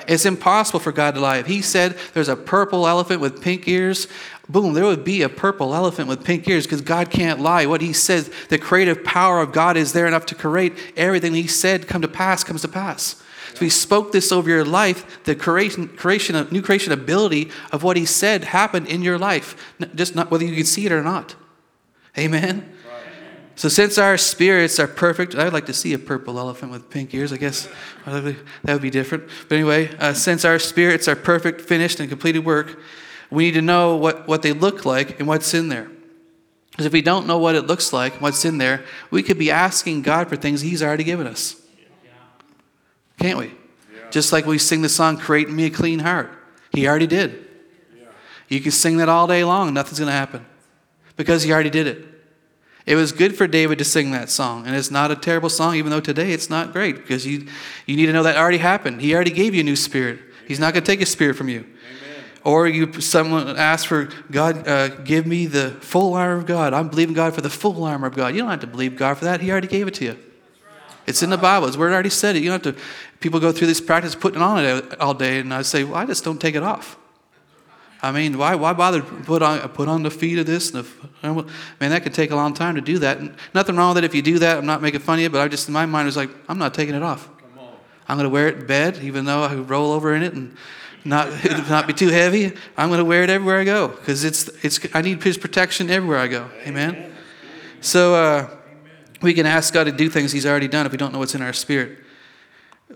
It's 0.08 0.26
impossible 0.26 0.80
for 0.80 0.92
God 0.92 1.14
to 1.14 1.20
lie. 1.20 1.38
If 1.38 1.46
He 1.46 1.62
said 1.62 1.96
there's 2.14 2.28
a 2.28 2.36
purple 2.36 2.86
elephant 2.86 3.20
with 3.20 3.42
pink 3.42 3.66
ears, 3.68 4.08
boom, 4.48 4.74
there 4.74 4.84
would 4.84 5.04
be 5.04 5.22
a 5.22 5.28
purple 5.28 5.74
elephant 5.74 6.08
with 6.08 6.24
pink 6.24 6.46
ears 6.48 6.66
because 6.66 6.80
God 6.80 7.10
can't 7.10 7.40
lie. 7.40 7.66
What 7.66 7.80
He 7.80 7.92
says, 7.92 8.30
the 8.48 8.58
creative 8.58 9.04
power 9.04 9.40
of 9.40 9.52
God 9.52 9.76
is 9.76 9.92
there 9.92 10.06
enough 10.06 10.26
to 10.26 10.34
create 10.34 10.76
everything 10.96 11.34
He 11.34 11.46
said 11.46 11.86
come 11.88 12.02
to 12.02 12.08
pass 12.08 12.44
comes 12.44 12.62
to 12.62 12.68
pass. 12.68 13.22
So 13.54 13.60
He 13.60 13.70
spoke 13.70 14.12
this 14.12 14.32
over 14.32 14.48
your 14.48 14.64
life. 14.64 15.24
The 15.24 15.34
creation, 15.34 15.88
creation 15.88 16.46
new 16.50 16.62
creation 16.62 16.92
ability 16.92 17.50
of 17.70 17.82
what 17.82 17.96
He 17.96 18.06
said 18.06 18.44
happened 18.44 18.88
in 18.88 19.02
your 19.02 19.18
life, 19.18 19.74
just 19.94 20.14
not 20.14 20.30
whether 20.30 20.44
you 20.44 20.56
can 20.56 20.66
see 20.66 20.86
it 20.86 20.92
or 20.92 21.02
not. 21.02 21.34
Amen. 22.18 22.72
So, 23.54 23.68
since 23.68 23.98
our 23.98 24.16
spirits 24.16 24.80
are 24.80 24.86
perfect, 24.86 25.34
I'd 25.34 25.52
like 25.52 25.66
to 25.66 25.74
see 25.74 25.92
a 25.92 25.98
purple 25.98 26.38
elephant 26.38 26.72
with 26.72 26.88
pink 26.88 27.12
ears. 27.12 27.32
I 27.32 27.36
guess 27.36 27.68
that 28.06 28.36
would 28.64 28.82
be 28.82 28.90
different. 28.90 29.28
But 29.48 29.56
anyway, 29.56 29.94
uh, 29.98 30.14
since 30.14 30.44
our 30.44 30.58
spirits 30.58 31.06
are 31.06 31.16
perfect, 31.16 31.60
finished, 31.60 32.00
and 32.00 32.08
completed 32.08 32.44
work, 32.44 32.78
we 33.30 33.44
need 33.44 33.54
to 33.54 33.62
know 33.62 33.96
what, 33.96 34.26
what 34.26 34.42
they 34.42 34.52
look 34.52 34.84
like 34.84 35.18
and 35.18 35.28
what's 35.28 35.52
in 35.54 35.68
there. 35.68 35.90
Because 36.70 36.86
if 36.86 36.92
we 36.92 37.02
don't 37.02 37.26
know 37.26 37.38
what 37.38 37.54
it 37.54 37.66
looks 37.66 37.92
like, 37.92 38.20
what's 38.20 38.44
in 38.44 38.56
there, 38.56 38.84
we 39.10 39.22
could 39.22 39.38
be 39.38 39.50
asking 39.50 40.02
God 40.02 40.28
for 40.28 40.36
things 40.36 40.62
He's 40.62 40.82
already 40.82 41.04
given 41.04 41.26
us. 41.26 41.56
Can't 43.18 43.38
we? 43.38 43.46
Yeah. 43.46 44.10
Just 44.10 44.32
like 44.32 44.46
we 44.46 44.58
sing 44.58 44.80
the 44.82 44.88
song, 44.88 45.18
Create 45.18 45.50
Me 45.50 45.66
a 45.66 45.70
Clean 45.70 45.98
Heart. 45.98 46.30
He 46.72 46.88
already 46.88 47.06
did. 47.06 47.46
Yeah. 47.94 48.06
You 48.48 48.60
can 48.60 48.72
sing 48.72 48.96
that 48.96 49.08
all 49.08 49.26
day 49.26 49.44
long, 49.44 49.74
nothing's 49.74 49.98
going 49.98 50.08
to 50.08 50.12
happen 50.12 50.46
because 51.16 51.42
He 51.42 51.52
already 51.52 51.70
did 51.70 51.86
it. 51.86 52.11
It 52.84 52.96
was 52.96 53.12
good 53.12 53.36
for 53.36 53.46
David 53.46 53.78
to 53.78 53.84
sing 53.84 54.10
that 54.10 54.28
song, 54.28 54.66
and 54.66 54.74
it's 54.74 54.90
not 54.90 55.10
a 55.10 55.16
terrible 55.16 55.48
song, 55.48 55.76
even 55.76 55.90
though 55.90 56.00
today 56.00 56.32
it's 56.32 56.50
not 56.50 56.72
great, 56.72 56.96
because 56.96 57.24
you, 57.24 57.46
you 57.86 57.96
need 57.96 58.06
to 58.06 58.12
know 58.12 58.24
that 58.24 58.36
already 58.36 58.58
happened. 58.58 59.00
He 59.00 59.14
already 59.14 59.30
gave 59.30 59.54
you 59.54 59.60
a 59.60 59.64
new 59.64 59.76
spirit. 59.76 60.18
He's 60.48 60.58
not 60.58 60.74
going 60.74 60.82
to 60.82 60.90
take 60.90 61.00
a 61.00 61.06
spirit 61.06 61.36
from 61.36 61.48
you. 61.48 61.60
Amen. 61.60 62.24
Or 62.42 62.66
you 62.66 63.00
someone 63.00 63.56
asks 63.56 63.86
for 63.86 64.08
God, 64.30 64.66
uh, 64.66 64.88
give 64.88 65.26
me 65.26 65.46
the 65.46 65.70
full 65.70 66.14
armor 66.14 66.38
of 66.38 66.46
God. 66.46 66.74
I'm 66.74 66.88
believing 66.88 67.14
God 67.14 67.34
for 67.34 67.40
the 67.40 67.50
full 67.50 67.84
armor 67.84 68.08
of 68.08 68.16
God. 68.16 68.34
You 68.34 68.40
don't 68.40 68.50
have 68.50 68.60
to 68.60 68.66
believe 68.66 68.96
God 68.96 69.14
for 69.14 69.26
that. 69.26 69.40
He 69.40 69.50
already 69.52 69.68
gave 69.68 69.86
it 69.86 69.94
to 69.94 70.04
you. 70.04 70.18
It's 71.06 71.22
in 71.22 71.30
the 71.30 71.38
Bible. 71.38 71.68
It's 71.68 71.76
where 71.76 71.88
it 71.88 71.92
already 71.92 72.10
said 72.10 72.36
it. 72.36 72.42
You 72.42 72.50
don't 72.50 72.64
have 72.64 72.74
to. 72.74 72.82
People 73.20 73.38
go 73.38 73.52
through 73.52 73.68
this 73.68 73.80
practice 73.80 74.14
putting 74.14 74.42
on 74.42 74.64
it 74.64 75.00
all 75.00 75.14
day, 75.14 75.38
and 75.38 75.54
I 75.54 75.62
say, 75.62 75.84
well, 75.84 75.96
I 75.96 76.06
just 76.06 76.24
don't 76.24 76.40
take 76.40 76.54
it 76.56 76.62
off. 76.62 76.96
I 78.02 78.10
mean, 78.10 78.36
why, 78.36 78.56
why 78.56 78.72
bother 78.72 79.00
put 79.00 79.42
on 79.42 79.60
put 79.68 79.88
on 79.88 80.02
the 80.02 80.10
feet 80.10 80.38
of 80.38 80.46
this? 80.46 80.74
And 80.74 80.84
the, 80.84 81.46
man, 81.80 81.90
that 81.90 82.02
could 82.02 82.12
take 82.12 82.32
a 82.32 82.36
long 82.36 82.52
time 82.52 82.74
to 82.74 82.80
do 82.80 82.98
that. 82.98 83.18
And 83.18 83.34
nothing 83.54 83.76
wrong 83.76 83.94
with 83.94 84.02
it 84.02 84.06
if 84.06 84.14
you 84.14 84.22
do 84.22 84.40
that. 84.40 84.58
I'm 84.58 84.66
not 84.66 84.82
making 84.82 85.00
fun 85.00 85.18
of 85.18 85.22
you, 85.22 85.30
but 85.30 85.40
I 85.40 85.46
just 85.46 85.68
in 85.68 85.74
my 85.74 85.86
mind 85.86 86.06
was 86.06 86.16
like, 86.16 86.30
I'm 86.48 86.58
not 86.58 86.74
taking 86.74 86.96
it 86.96 87.02
off. 87.02 87.28
I'm 88.08 88.16
going 88.16 88.28
to 88.28 88.30
wear 88.30 88.48
it 88.48 88.58
in 88.58 88.66
bed, 88.66 88.98
even 89.02 89.24
though 89.24 89.44
I 89.44 89.54
roll 89.54 89.92
over 89.92 90.14
in 90.14 90.24
it 90.24 90.34
and 90.34 90.56
not 91.04 91.28
not 91.68 91.86
be 91.86 91.92
too 91.92 92.08
heavy. 92.08 92.52
I'm 92.76 92.88
going 92.88 92.98
to 92.98 93.04
wear 93.04 93.22
it 93.22 93.30
everywhere 93.30 93.60
I 93.60 93.64
go 93.64 93.88
because 93.88 94.24
it's 94.24 94.48
it's 94.64 94.80
I 94.94 95.00
need 95.00 95.22
His 95.22 95.38
protection 95.38 95.88
everywhere 95.88 96.18
I 96.18 96.26
go. 96.26 96.50
Amen. 96.66 97.14
So 97.80 98.14
uh, 98.16 98.50
we 99.20 99.32
can 99.32 99.46
ask 99.46 99.72
God 99.72 99.84
to 99.84 99.92
do 99.92 100.08
things 100.08 100.32
He's 100.32 100.46
already 100.46 100.68
done 100.68 100.86
if 100.86 100.92
we 100.92 100.98
don't 100.98 101.12
know 101.12 101.20
what's 101.20 101.36
in 101.36 101.42
our 101.42 101.52
spirit. 101.52 101.98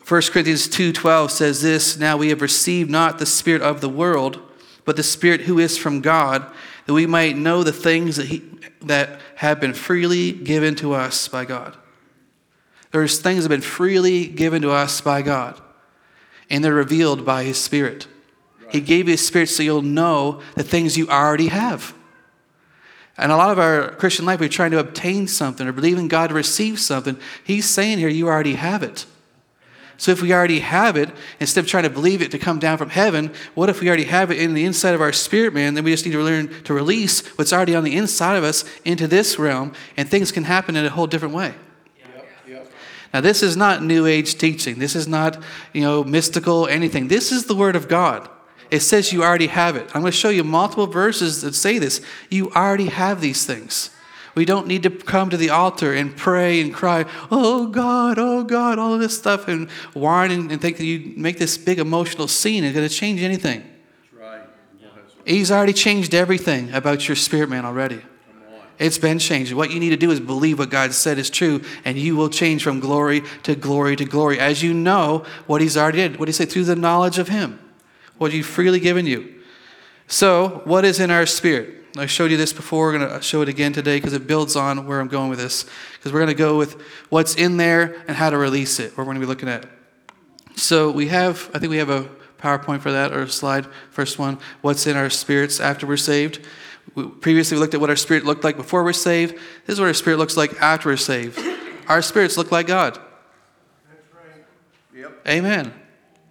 1 0.06 0.22
Corinthians 0.32 0.68
2:12 0.68 1.30
says 1.30 1.62
this, 1.62 1.96
now 1.96 2.16
we 2.16 2.28
have 2.28 2.42
received 2.42 2.90
not 2.90 3.18
the 3.18 3.26
spirit 3.26 3.62
of 3.62 3.80
the 3.80 3.88
world, 3.88 4.40
but 4.86 4.96
the 4.96 5.02
Spirit 5.02 5.42
who 5.42 5.58
is 5.58 5.76
from 5.76 6.00
God, 6.00 6.46
that 6.86 6.94
we 6.94 7.06
might 7.06 7.36
know 7.36 7.62
the 7.62 7.72
things 7.72 8.16
that, 8.16 8.26
he, 8.26 8.42
that 8.82 9.20
have 9.34 9.60
been 9.60 9.74
freely 9.74 10.32
given 10.32 10.74
to 10.76 10.94
us 10.94 11.28
by 11.28 11.44
God. 11.44 11.76
There's 12.92 13.18
things 13.18 13.42
that 13.42 13.50
have 13.50 13.60
been 13.60 13.68
freely 13.68 14.28
given 14.28 14.62
to 14.62 14.70
us 14.70 15.00
by 15.02 15.20
God, 15.20 15.60
and 16.48 16.64
they're 16.64 16.72
revealed 16.72 17.26
by 17.26 17.42
His 17.42 17.58
Spirit. 17.58 18.06
Right. 18.62 18.76
He 18.76 18.80
gave 18.80 19.08
you 19.08 19.12
His 19.12 19.26
Spirit 19.26 19.48
so 19.48 19.62
you'll 19.62 19.82
know 19.82 20.40
the 20.54 20.62
things 20.62 20.96
you 20.96 21.08
already 21.08 21.48
have. 21.48 21.92
And 23.18 23.32
a 23.32 23.36
lot 23.36 23.50
of 23.50 23.58
our 23.58 23.90
Christian 23.92 24.24
life, 24.24 24.40
we're 24.40 24.48
trying 24.48 24.70
to 24.70 24.78
obtain 24.78 25.26
something 25.26 25.66
or 25.66 25.72
believe 25.72 25.98
in 25.98 26.06
God 26.06 26.28
to 26.28 26.34
receive 26.34 26.78
something. 26.78 27.18
He's 27.42 27.68
saying 27.68 27.98
here, 27.98 28.08
you 28.08 28.28
already 28.28 28.54
have 28.54 28.82
it. 28.82 29.06
So 29.98 30.12
if 30.12 30.20
we 30.20 30.32
already 30.32 30.60
have 30.60 30.96
it, 30.96 31.10
instead 31.40 31.64
of 31.64 31.70
trying 31.70 31.84
to 31.84 31.90
believe 31.90 32.20
it 32.20 32.31
to 32.32 32.38
come 32.38 32.58
down 32.58 32.76
from 32.76 32.90
heaven, 32.90 33.32
what 33.54 33.70
if 33.70 33.81
we 33.81 33.88
already 33.88 34.04
have 34.04 34.31
it 34.31 34.38
in 34.38 34.52
the 34.52 34.64
inside 34.64 34.94
of 34.94 35.00
our 35.00 35.12
spirit 35.12 35.54
man? 35.54 35.75
Then 35.75 35.84
we 35.84 35.90
just 35.90 36.04
need 36.04 36.12
to 36.12 36.22
learn 36.22 36.48
to 36.64 36.75
release 36.75 37.26
what's 37.38 37.52
already 37.52 37.75
on 37.75 37.84
the 37.84 37.96
inside 37.96 38.37
of 38.37 38.44
us 38.44 38.64
into 38.84 39.06
this 39.06 39.38
realm, 39.38 39.72
and 39.96 40.08
things 40.08 40.32
can 40.32 40.44
happen 40.44 40.76
in 40.76 40.85
a 40.85 40.90
whole 40.90 41.06
different 41.06 41.35
way. 41.35 41.54
Now, 43.14 43.23
this 43.23 43.42
is 43.42 43.56
not 43.56 43.82
New 43.82 44.04
Age 44.04 44.37
teaching. 44.37 44.78
This 44.78 44.94
is 44.94 45.09
not, 45.09 45.42
you 45.73 45.80
know, 45.80 46.04
mystical 46.04 46.66
anything. 46.66 47.09
This 47.09 47.32
is 47.32 47.47
the 47.47 47.54
Word 47.54 47.75
of 47.75 47.88
God. 47.88 48.28
It 48.70 48.80
says 48.80 49.11
you 49.11 49.23
already 49.23 49.47
have 49.47 49.76
it. 49.76 49.87
I'm 49.94 50.02
going 50.02 50.12
to 50.12 50.12
show 50.12 50.28
you 50.28 50.44
multiple 50.44 50.87
verses 50.87 51.40
that 51.40 51.54
say 51.54 51.78
this. 51.78 52.02
You 52.28 52.50
already 52.50 52.87
have 52.87 53.23
these 53.23 53.47
things. 53.47 53.90
We 54.37 54.45
don't 54.45 54.66
need 54.66 54.83
to 54.83 54.90
come 54.90 55.31
to 55.31 55.37
the 55.38 55.49
altar 55.49 55.95
and 55.95 56.14
pray 56.14 56.61
and 56.61 56.73
cry, 56.73 57.07
oh 57.31 57.69
God, 57.69 58.19
oh 58.19 58.45
God, 58.45 58.78
all 58.78 58.93
of 58.93 59.00
this 59.00 59.16
stuff 59.16 59.49
and 59.49 59.71
whine 59.95 60.31
and, 60.31 60.52
and 60.52 60.61
think 60.61 60.76
that 60.76 60.85
you 60.85 61.14
make 61.16 61.38
this 61.38 61.57
big 61.57 61.78
emotional 61.78 62.28
scene 62.28 62.62
is 62.62 62.75
going 62.75 62.87
to 62.87 62.95
change 62.95 63.23
anything. 63.23 63.64
Right. 64.12 64.43
He's 65.25 65.50
already 65.50 65.73
changed 65.73 66.14
everything 66.14 66.73
about 66.75 67.09
your 67.09 67.16
spirit 67.16 67.49
man 67.49 67.64
already. 67.64 68.02
It's 68.78 68.99
been 68.99 69.19
changed. 69.19 69.55
What 69.55 69.71
you 69.71 69.81
need 69.81 69.90
to 69.90 69.97
do 69.97 70.11
is 70.11 70.21
believe 70.21 70.59
what 70.59 70.69
God 70.69 70.93
said 70.93 71.19
is 71.19 71.31
true, 71.31 71.62
and 71.87 71.97
you 71.97 72.14
will 72.14 72.28
change 72.28 72.62
from 72.62 72.78
glory 72.78 73.23
to 73.45 73.55
glory 73.55 73.97
to 73.97 74.05
glory 74.05 74.38
as 74.38 74.62
you 74.62 74.75
know 74.75 75.25
what 75.47 75.62
He's 75.62 75.78
already 75.78 75.97
did. 75.97 76.19
What 76.19 76.26
do 76.26 76.28
you 76.28 76.35
say? 76.35 76.45
Through 76.45 76.64
the 76.64 76.76
knowledge 76.76 77.19
of 77.19 77.28
Him, 77.28 77.59
what 78.19 78.33
He's 78.33 78.47
freely 78.47 78.81
given 78.81 79.07
you. 79.07 79.43
So, 80.09 80.61
what 80.64 80.85
is 80.85 81.00
in 81.00 81.11
our 81.11 81.25
spirit? 81.25 81.75
I 81.98 82.06
showed 82.06 82.30
you 82.30 82.36
this 82.36 82.52
before. 82.52 82.86
We're 82.86 82.98
going 82.98 83.10
to 83.10 83.22
show 83.22 83.42
it 83.42 83.48
again 83.48 83.72
today 83.72 83.96
because 83.98 84.12
it 84.12 84.26
builds 84.26 84.56
on 84.56 84.86
where 84.86 85.00
I'm 85.00 85.08
going 85.08 85.30
with 85.30 85.38
this. 85.38 85.64
Because 85.94 86.12
we're 86.12 86.20
going 86.20 86.28
to 86.28 86.34
go 86.34 86.56
with 86.56 86.80
what's 87.08 87.34
in 87.34 87.56
there 87.56 88.02
and 88.06 88.16
how 88.16 88.30
to 88.30 88.36
release 88.36 88.78
it. 88.78 88.96
We're 88.96 89.04
going 89.04 89.16
to 89.16 89.20
be 89.20 89.26
looking 89.26 89.48
at. 89.48 89.66
So 90.56 90.90
we 90.90 91.08
have, 91.08 91.50
I 91.54 91.58
think 91.58 91.70
we 91.70 91.78
have 91.78 91.90
a 91.90 92.08
PowerPoint 92.38 92.80
for 92.80 92.92
that 92.92 93.12
or 93.12 93.22
a 93.22 93.28
slide. 93.28 93.66
First 93.90 94.18
one, 94.18 94.38
what's 94.60 94.86
in 94.86 94.96
our 94.96 95.10
spirits 95.10 95.60
after 95.60 95.86
we're 95.86 95.96
saved. 95.96 96.44
We 96.94 97.08
previously 97.08 97.56
we 97.56 97.60
looked 97.60 97.74
at 97.74 97.80
what 97.80 97.90
our 97.90 97.96
spirit 97.96 98.24
looked 98.24 98.44
like 98.44 98.56
before 98.56 98.84
we're 98.84 98.92
saved. 98.92 99.34
This 99.66 99.74
is 99.74 99.80
what 99.80 99.86
our 99.86 99.94
spirit 99.94 100.18
looks 100.18 100.36
like 100.36 100.60
after 100.60 100.90
we're 100.90 100.96
saved. 100.96 101.38
Our 101.88 102.02
spirits 102.02 102.36
look 102.36 102.52
like 102.52 102.66
God. 102.66 102.98
That's 103.88 104.14
right. 104.14 104.44
Yep. 104.94 105.28
Amen. 105.28 105.74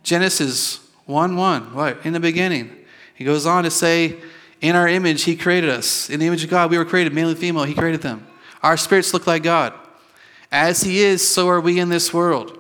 Genesis 0.04 0.80
1 1.06 1.36
1. 1.36 1.74
What? 1.74 2.06
In 2.06 2.14
the 2.14 2.20
beginning. 2.20 2.76
He 3.16 3.24
goes 3.24 3.46
on 3.46 3.64
to 3.64 3.72
say, 3.72 4.18
in 4.62 4.76
our 4.76 4.88
image, 4.88 5.24
He 5.24 5.36
created 5.36 5.70
us. 5.70 6.10
In 6.10 6.20
the 6.20 6.28
image 6.28 6.44
of 6.44 6.50
God, 6.50 6.72
we 6.72 6.78
were 6.78 6.86
created, 6.86 7.14
male 7.14 7.30
and 7.30 7.38
female. 7.38 7.64
He 7.64 7.74
created 7.74 8.02
them. 8.02 8.26
Our 8.64 8.78
spirits 8.78 9.14
look 9.14 9.28
like 9.28 9.44
God. 9.44 9.74
As 10.52 10.82
He 10.82 11.00
is, 11.00 11.28
so 11.28 11.50
are 11.50 11.62
we 11.62 11.80
in 11.80 11.90
this 11.90 12.14
world. 12.14 12.58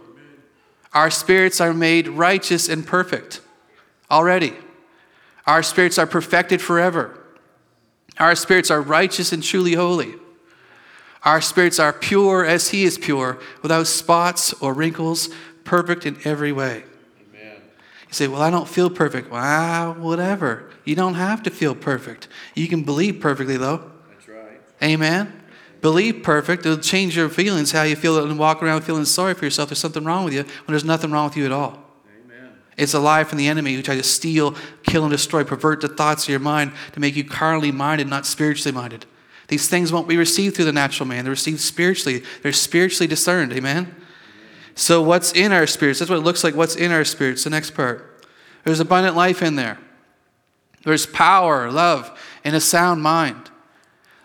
Our 0.94 1.10
spirits 1.10 1.60
are 1.60 1.74
made 1.74 2.08
righteous 2.08 2.70
and 2.70 2.86
perfect 2.86 3.42
already. 4.10 4.54
Our 5.46 5.64
spirits 5.64 5.98
are 5.98 6.08
perfected 6.08 6.62
forever. 6.62 7.20
Our 8.18 8.36
spirits 8.36 8.72
are 8.72 8.82
righteous 8.82 9.34
and 9.34 9.44
truly 9.44 9.74
holy. 9.74 10.16
Our 11.24 11.42
spirits 11.42 11.80
are 11.80 11.92
pure 11.92 12.46
as 12.46 12.70
He 12.70 12.84
is 12.84 12.98
pure, 12.98 13.40
without 13.62 13.88
spots 13.88 14.54
or 14.54 14.74
wrinkles, 14.74 15.30
perfect 15.64 16.06
in 16.06 16.18
every 16.24 16.52
way. 16.52 16.84
Say, 18.16 18.30
Well, 18.30 18.42
I 18.42 18.50
don't 18.50 18.68
feel 18.68 18.90
perfect. 18.90 19.30
Well, 19.30 19.42
ah, 19.44 19.94
whatever. 19.98 20.70
You 20.86 20.96
don't 20.96 21.16
have 21.16 21.44
to 21.44 21.50
feel 21.50 21.76
perfect. 21.76 22.30
You 22.54 22.70
can 22.70 22.84
believe 22.84 23.20
perfectly, 23.20 23.58
though. 23.58 23.92
That's 24.10 24.30
right. 24.30 24.62
Amen. 24.82 25.44
Believe 25.82 26.24
perfect. 26.24 26.66
It'll 26.66 26.78
change 26.78 27.18
your 27.18 27.28
feelings, 27.28 27.74
how 27.74 27.84
you 27.84 27.98
feel, 27.98 28.24
and 28.24 28.40
walk 28.40 28.64
around 28.64 28.84
feeling 28.84 29.04
sorry 29.04 29.34
for 29.34 29.44
yourself. 29.44 29.68
There's 29.68 29.80
something 29.80 30.06
wrong 30.06 30.24
with 30.24 30.34
you 30.34 30.44
when 30.44 30.70
there's 30.70 30.86
nothing 30.86 31.12
wrong 31.12 31.26
with 31.26 31.36
you 31.36 31.44
at 31.44 31.52
all. 31.52 31.78
Amen. 32.08 32.54
It's 32.78 32.94
a 32.94 33.02
lie 33.02 33.26
from 33.26 33.38
the 33.38 33.50
enemy 33.50 33.74
who 33.74 33.82
tries 33.82 33.98
to 33.98 34.04
steal, 34.04 34.56
kill, 34.84 35.04
and 35.04 35.12
destroy, 35.12 35.44
pervert 35.44 35.82
the 35.82 35.90
thoughts 35.90 36.24
of 36.24 36.30
your 36.30 36.40
mind 36.40 36.72
to 36.94 37.02
make 37.02 37.18
you 37.18 37.26
carnally 37.26 37.74
minded, 37.74 38.08
not 38.08 38.26
spiritually 38.26 38.74
minded. 38.74 39.06
These 39.50 39.68
things 39.68 39.92
won't 39.92 40.08
be 40.08 40.16
received 40.16 40.56
through 40.56 40.66
the 40.66 40.72
natural 40.72 41.06
man. 41.06 41.26
They're 41.26 41.32
received 41.32 41.60
spiritually. 41.60 42.24
They're 42.44 42.54
spiritually 42.54 43.08
discerned. 43.08 43.52
Amen? 43.52 43.94
So, 44.76 45.02
what's 45.02 45.32
in 45.32 45.52
our 45.52 45.68
spirits? 45.68 46.00
That's 46.00 46.10
what 46.10 46.20
it 46.20 46.24
looks 46.24 46.44
like. 46.44 46.54
What's 46.54 46.76
in 46.76 46.92
our 46.92 47.06
spirits? 47.06 47.46
The 47.46 47.50
next 47.50 47.72
part. 47.72 48.24
There's 48.66 48.80
abundant 48.80 49.16
life 49.16 49.42
in 49.42 49.56
there. 49.56 49.80
There's 50.84 51.06
power, 51.06 51.72
love, 51.72 52.18
and 52.44 52.56
a 52.56 52.62
sound 52.62 53.02
mind. 53.02 53.50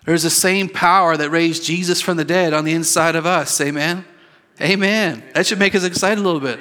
There's 0.04 0.24
the 0.24 0.30
same 0.30 0.68
power 0.68 1.16
that 1.16 1.30
raised 1.30 1.64
Jesus 1.64 2.00
from 2.00 2.16
the 2.16 2.24
dead 2.24 2.52
on 2.52 2.64
the 2.64 2.72
inside 2.72 3.16
of 3.16 3.26
us. 3.26 3.60
Amen? 3.60 4.04
Amen. 4.60 5.22
That 5.34 5.46
should 5.46 5.58
make 5.58 5.74
us 5.74 5.84
excited 5.84 6.18
a 6.18 6.22
little 6.22 6.40
bit. 6.40 6.60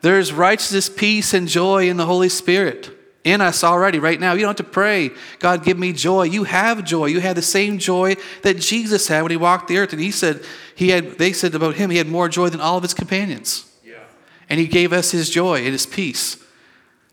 There's 0.00 0.32
righteousness, 0.32 0.88
peace, 0.88 1.32
and 1.32 1.46
joy 1.46 1.88
in 1.88 1.96
the 1.96 2.06
Holy 2.06 2.28
Spirit 2.28 2.90
in 3.24 3.40
us 3.40 3.62
already 3.62 3.98
right 3.98 4.18
now. 4.18 4.32
You 4.32 4.40
don't 4.40 4.58
have 4.58 4.66
to 4.66 4.72
pray, 4.72 5.10
God, 5.38 5.64
give 5.64 5.78
me 5.78 5.92
joy. 5.92 6.24
You 6.24 6.44
have 6.44 6.84
joy. 6.84 7.06
You 7.06 7.20
have 7.20 7.36
the 7.36 7.42
same 7.42 7.78
joy 7.78 8.16
that 8.42 8.58
Jesus 8.58 9.08
had 9.08 9.22
when 9.22 9.30
he 9.30 9.36
walked 9.36 9.68
the 9.68 9.78
earth. 9.78 9.92
And 9.92 10.00
he 10.00 10.10
said, 10.10 10.44
he 10.74 10.88
had, 10.88 11.18
they 11.18 11.32
said 11.32 11.54
about 11.54 11.76
him, 11.76 11.90
he 11.90 11.98
had 11.98 12.08
more 12.08 12.28
joy 12.28 12.48
than 12.48 12.60
all 12.60 12.76
of 12.76 12.82
his 12.82 12.94
companions. 12.94 13.70
Yeah. 13.84 14.04
And 14.48 14.58
he 14.58 14.66
gave 14.66 14.92
us 14.92 15.10
his 15.10 15.30
joy 15.30 15.58
and 15.58 15.72
his 15.72 15.86
peace. 15.86 16.36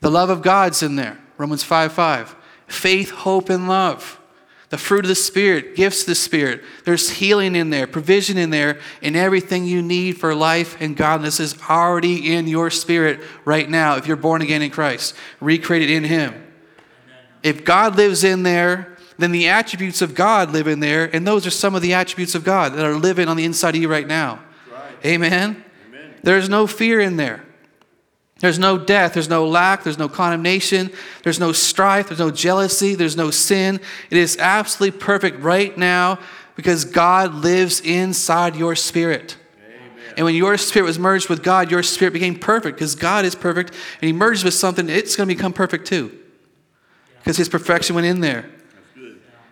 The 0.02 0.10
love 0.10 0.30
of 0.30 0.42
God's 0.42 0.82
in 0.82 0.96
there. 0.96 1.20
Romans 1.38 1.64
5 1.64 1.94
5. 1.94 2.36
Faith, 2.68 3.12
hope, 3.12 3.50
and 3.50 3.68
love 3.68 4.19
the 4.70 4.78
fruit 4.78 5.04
of 5.04 5.10
the 5.10 5.16
Spirit, 5.16 5.76
gifts 5.76 6.02
of 6.02 6.08
the 6.08 6.16
Spirit. 6.16 6.64
There's 6.86 7.10
healing 7.10 7.56
in 7.56 7.72
there, 7.72 7.88
provision 7.88 8.38
in 8.38 8.52
there, 8.52 8.80
and 9.02 9.16
everything 9.16 9.66
you 9.66 9.82
need 9.82 10.18
for 10.20 10.36
life 10.36 10.80
and 10.80 10.96
godliness 10.96 11.40
is 11.40 11.56
already 11.70 12.36
in 12.36 12.48
your 12.48 12.70
spirit 12.70 13.20
right 13.46 13.68
now 13.68 13.98
if 13.98 14.08
you're 14.08 14.16
born 14.16 14.42
again 14.42 14.62
in 14.62 14.70
Christ, 14.70 15.16
recreated 15.40 15.90
in 15.90 16.04
Him. 16.04 16.46
If 17.42 17.66
God 17.66 17.96
lives 17.96 18.24
in 18.24 18.44
there, 18.44 18.96
then 19.18 19.32
the 19.32 19.48
attributes 19.48 20.02
of 20.02 20.14
God 20.14 20.52
live 20.52 20.68
in 20.68 20.80
there, 20.80 21.14
and 21.14 21.26
those 21.26 21.48
are 21.48 21.52
some 21.52 21.74
of 21.74 21.82
the 21.82 21.94
attributes 21.94 22.36
of 22.36 22.44
God 22.44 22.74
that 22.74 22.86
are 22.86 22.96
living 22.96 23.28
on 23.28 23.38
the 23.38 23.46
inside 23.46 23.76
of 23.76 23.82
you 23.82 23.90
right 23.90 24.08
now. 24.08 24.40
Right. 24.72 25.06
Amen? 25.06 25.64
Amen? 25.88 26.14
There's 26.22 26.48
no 26.48 26.68
fear 26.68 27.00
in 27.00 27.18
there. 27.18 27.44
There's 28.40 28.60
no 28.60 28.78
death, 28.78 29.14
there's 29.14 29.30
no 29.30 29.48
lack, 29.48 29.84
there's 29.84 29.98
no 29.98 30.08
condemnation, 30.08 30.92
there's 31.24 31.40
no 31.40 31.52
strife, 31.52 32.08
there's 32.08 32.20
no 32.20 32.32
jealousy, 32.32 32.96
there's 32.96 33.18
no 33.18 33.32
sin. 33.32 33.82
It 34.10 34.18
is 34.18 34.38
absolutely 34.38 34.98
perfect 34.98 35.42
right 35.42 35.78
now 35.78 36.20
because 36.56 36.86
God 36.86 37.36
lives 37.36 37.82
inside 37.82 38.56
your 38.56 38.78
spirit. 38.78 39.36
Amen. 39.66 40.14
And 40.16 40.26
when 40.26 40.36
your 40.36 40.58
spirit 40.58 40.86
was 40.86 40.98
merged 40.98 41.28
with 41.28 41.44
God, 41.44 41.70
your 41.70 41.84
spirit 41.84 42.14
became 42.14 42.40
perfect 42.40 42.78
because 42.78 42.96
God 42.96 43.26
is 43.26 43.36
perfect 43.36 43.72
and 44.02 44.08
He 44.08 44.14
merges 44.14 44.46
with 44.46 44.54
something, 44.54 44.88
it's 44.88 45.18
going 45.18 45.28
to 45.28 45.36
become 45.36 45.52
perfect 45.52 45.86
too 45.86 46.18
because 47.18 47.36
His 47.36 47.50
perfection 47.50 47.94
went 47.94 48.08
in 48.08 48.22
there. 48.22 48.50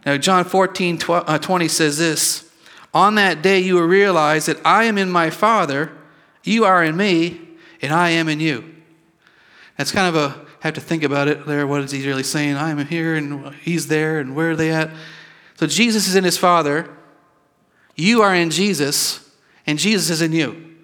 Now, 0.06 0.16
John 0.16 0.46
14 0.46 1.00
uh, 1.10 1.38
20 1.38 1.68
says 1.68 1.98
this 1.98 2.50
On 2.94 3.16
that 3.16 3.42
day 3.42 3.60
you 3.60 3.76
will 3.76 3.82
realize 3.82 4.46
that 4.46 4.66
I 4.66 4.86
am 4.86 4.98
in 4.98 5.12
my 5.12 5.30
Father, 5.30 5.92
you 6.46 6.64
are 6.64 6.82
in 6.82 6.96
me, 6.96 7.42
and 7.82 7.94
I 7.94 8.12
am 8.12 8.30
in 8.30 8.40
you. 8.40 8.77
That's 9.78 9.92
kind 9.92 10.16
of 10.16 10.16
a, 10.16 10.46
have 10.62 10.74
to 10.74 10.82
think 10.82 11.04
about 11.04 11.28
it 11.28 11.46
there. 11.46 11.68
What 11.68 11.82
is 11.82 11.92
he 11.92 12.06
really 12.06 12.24
saying? 12.24 12.58
I'm 12.58 12.84
here 12.86 13.16
and 13.16 13.54
he's 13.56 13.88
there 13.88 14.20
and 14.20 14.36
where 14.36 14.52
are 14.52 14.56
they 14.56 14.72
at? 14.72 14.90
So 15.56 15.68
Jesus 15.68 16.08
is 16.08 16.16
in 16.16 16.24
his 16.24 16.38
Father. 16.38 16.90
You 17.96 18.22
are 18.24 18.34
in 18.34 18.50
Jesus 18.50 19.30
and 19.66 19.78
Jesus 19.78 20.10
is 20.10 20.22
in 20.22 20.32
you. 20.32 20.76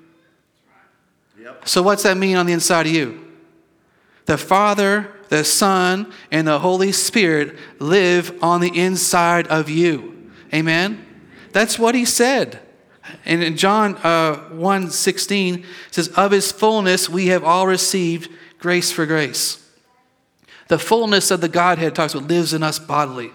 Yep. 1.40 1.68
So 1.68 1.82
what's 1.82 2.04
that 2.04 2.18
mean 2.18 2.38
on 2.38 2.46
the 2.46 2.54
inside 2.54 2.86
of 2.86 2.92
you? 2.94 3.20
The 4.26 4.38
Father, 4.38 5.12
the 5.30 5.44
Son, 5.44 6.14
and 6.32 6.48
the 6.48 6.60
Holy 6.60 6.92
Spirit 6.92 7.58
live 7.80 8.42
on 8.44 8.62
the 8.62 8.78
inside 8.80 9.48
of 9.48 9.70
you. 9.70 10.32
Amen? 10.54 11.06
That's 11.52 11.78
what 11.78 11.96
he 11.96 12.06
said. 12.06 12.60
And 13.26 13.44
in 13.44 13.58
John 13.58 13.96
uh, 13.98 14.36
1 14.50 14.90
16 14.90 15.66
says, 15.92 16.08
Of 16.10 16.32
his 16.32 16.52
fullness 16.52 17.10
we 17.10 17.28
have 17.28 17.44
all 17.44 17.68
received 17.68 18.30
grace 18.64 18.94
for 18.94 19.06
grace. 19.06 19.62
The 20.70 20.80
fullness 20.80 21.32
of 21.32 21.42
the 21.42 21.50
Godhead 21.50 21.94
talks 21.94 22.14
about 22.16 22.30
lives 22.30 22.54
in 22.54 22.64
us 22.64 22.80
bodily. 22.80 23.32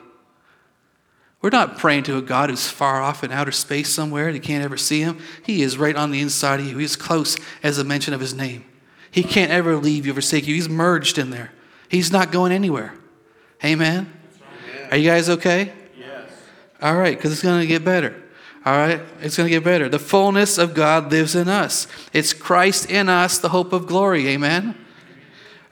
We're 1.42 1.50
not 1.50 1.76
praying 1.76 2.04
to 2.04 2.16
a 2.16 2.22
God 2.22 2.48
who's 2.48 2.70
far 2.70 3.02
off 3.02 3.22
in 3.22 3.30
outer 3.30 3.52
space 3.52 3.90
somewhere 3.90 4.28
and 4.28 4.34
you 4.34 4.40
can't 4.40 4.64
ever 4.64 4.78
see 4.78 5.02
him. 5.02 5.18
He 5.44 5.60
is 5.60 5.76
right 5.76 5.94
on 5.94 6.12
the 6.12 6.22
inside 6.22 6.60
of 6.60 6.66
you. 6.66 6.78
He's 6.78 6.96
close 6.96 7.36
as 7.62 7.76
a 7.76 7.84
mention 7.84 8.14
of 8.14 8.20
his 8.20 8.32
name. 8.32 8.64
He 9.10 9.22
can't 9.22 9.50
ever 9.50 9.76
leave 9.76 10.06
you, 10.06 10.14
forsake 10.14 10.46
you. 10.46 10.54
He's 10.54 10.68
merged 10.68 11.18
in 11.18 11.28
there. 11.28 11.52
He's 11.90 12.10
not 12.10 12.32
going 12.32 12.50
anywhere. 12.50 12.94
Amen? 13.62 14.10
Are 14.90 14.96
you 14.96 15.10
guys 15.10 15.28
okay? 15.28 15.72
Yes. 15.98 16.30
All 16.80 16.96
right, 16.96 17.18
because 17.18 17.32
it's 17.32 17.42
going 17.42 17.60
to 17.60 17.66
get 17.66 17.84
better. 17.84 18.18
All 18.64 18.74
right? 18.74 19.02
It's 19.20 19.36
going 19.36 19.46
to 19.46 19.54
get 19.54 19.62
better. 19.62 19.90
The 19.90 19.98
fullness 19.98 20.56
of 20.56 20.72
God 20.72 21.12
lives 21.12 21.34
in 21.34 21.48
us. 21.48 21.86
It's 22.14 22.32
Christ 22.32 22.90
in 22.90 23.10
us, 23.10 23.36
the 23.36 23.50
hope 23.50 23.74
of 23.74 23.86
glory. 23.86 24.26
Amen? 24.28 24.86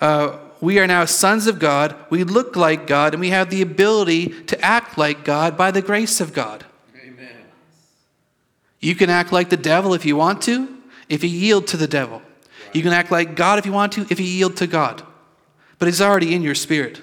Uh, 0.01 0.39
we 0.61 0.79
are 0.79 0.87
now 0.87 1.05
sons 1.05 1.47
of 1.47 1.59
God, 1.59 1.95
we 2.11 2.25
look 2.25 2.57
like 2.57 2.87
God, 2.87 3.13
and 3.15 3.21
we 3.21 3.31
have 3.31 3.51
the 3.51 3.63
ability 3.63 4.29
to 4.45 4.61
act 4.65 4.97
like 4.97 5.25
God 5.25 5.57
by 5.57 5.71
the 5.71 5.83
grace 5.83 6.21
of 6.21 6.33
God. 6.33 6.65
Amen. 7.03 7.29
You 8.81 8.95
can 8.95 9.11
act 9.11 9.33
like 9.33 9.51
the 9.51 9.57
devil 9.57 9.95
if 9.95 10.05
you 10.05 10.17
want 10.17 10.43
to, 10.43 10.77
if 11.09 11.23
you 11.23 11.31
yield 11.31 11.67
to 11.69 11.77
the 11.77 11.87
devil. 11.87 12.23
You 12.73 12.83
can 12.83 12.93
act 12.93 13.11
like 13.11 13.37
God 13.37 13.59
if 13.59 13.67
you 13.67 13.73
want 13.73 13.93
to, 13.93 14.07
if 14.11 14.19
you 14.19 14.27
yield 14.27 14.57
to 14.59 14.67
God. 14.67 15.03
But 15.79 15.89
it's 15.89 16.01
already 16.01 16.35
in 16.35 16.43
your 16.43 16.55
spirit. 16.55 17.03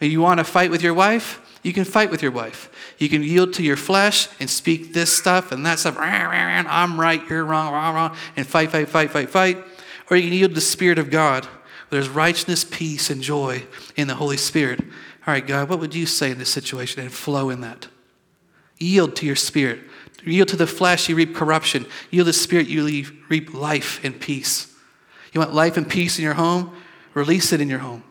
If 0.00 0.10
you 0.10 0.20
want 0.20 0.38
to 0.38 0.44
fight 0.44 0.70
with 0.70 0.82
your 0.82 0.94
wife, 0.94 1.40
you 1.62 1.72
can 1.72 1.84
fight 1.84 2.10
with 2.10 2.22
your 2.22 2.32
wife. 2.32 2.70
You 2.98 3.08
can 3.08 3.22
yield 3.22 3.54
to 3.54 3.62
your 3.62 3.76
flesh 3.76 4.28
and 4.38 4.50
speak 4.50 4.92
this 4.92 5.16
stuff 5.16 5.52
and 5.52 5.64
that 5.66 5.78
stuff. 5.78 5.96
I'm 5.98 7.00
right, 7.00 7.22
you're 7.28 7.44
wrong, 7.44 7.72
wrong, 7.72 7.94
wrong, 7.94 8.16
and 8.36 8.46
fight, 8.46 8.70
fight, 8.70 8.88
fight, 8.88 9.10
fight, 9.10 9.30
fight. 9.30 9.58
Or 10.10 10.16
you 10.16 10.24
can 10.24 10.32
yield 10.32 10.50
to 10.52 10.54
the 10.56 10.60
Spirit 10.60 10.98
of 10.98 11.10
God 11.10 11.46
there's 11.90 12.08
righteousness, 12.08 12.64
peace, 12.64 13.10
and 13.10 13.22
joy 13.22 13.64
in 13.94 14.08
the 14.08 14.16
Holy 14.16 14.36
Spirit. 14.36 14.80
All 14.80 15.34
right, 15.34 15.46
God, 15.46 15.68
what 15.68 15.80
would 15.80 15.94
you 15.94 16.06
say 16.06 16.30
in 16.30 16.38
this 16.38 16.50
situation 16.50 17.02
and 17.02 17.12
flow 17.12 17.50
in 17.50 17.60
that? 17.60 17.88
Yield 18.78 19.16
to 19.16 19.26
your 19.26 19.36
spirit. 19.36 19.80
Yield 20.24 20.48
to 20.48 20.56
the 20.56 20.66
flesh, 20.66 21.08
you 21.08 21.14
reap 21.14 21.34
corruption. 21.34 21.86
Yield 22.10 22.26
to 22.26 22.30
the 22.30 22.32
spirit, 22.32 22.66
you 22.66 23.04
reap 23.28 23.54
life 23.54 24.00
and 24.04 24.20
peace. 24.20 24.74
You 25.32 25.40
want 25.40 25.54
life 25.54 25.76
and 25.76 25.88
peace 25.88 26.18
in 26.18 26.24
your 26.24 26.34
home? 26.34 26.74
Release 27.14 27.52
it 27.52 27.60
in 27.60 27.68
your 27.68 27.78
home 27.78 28.02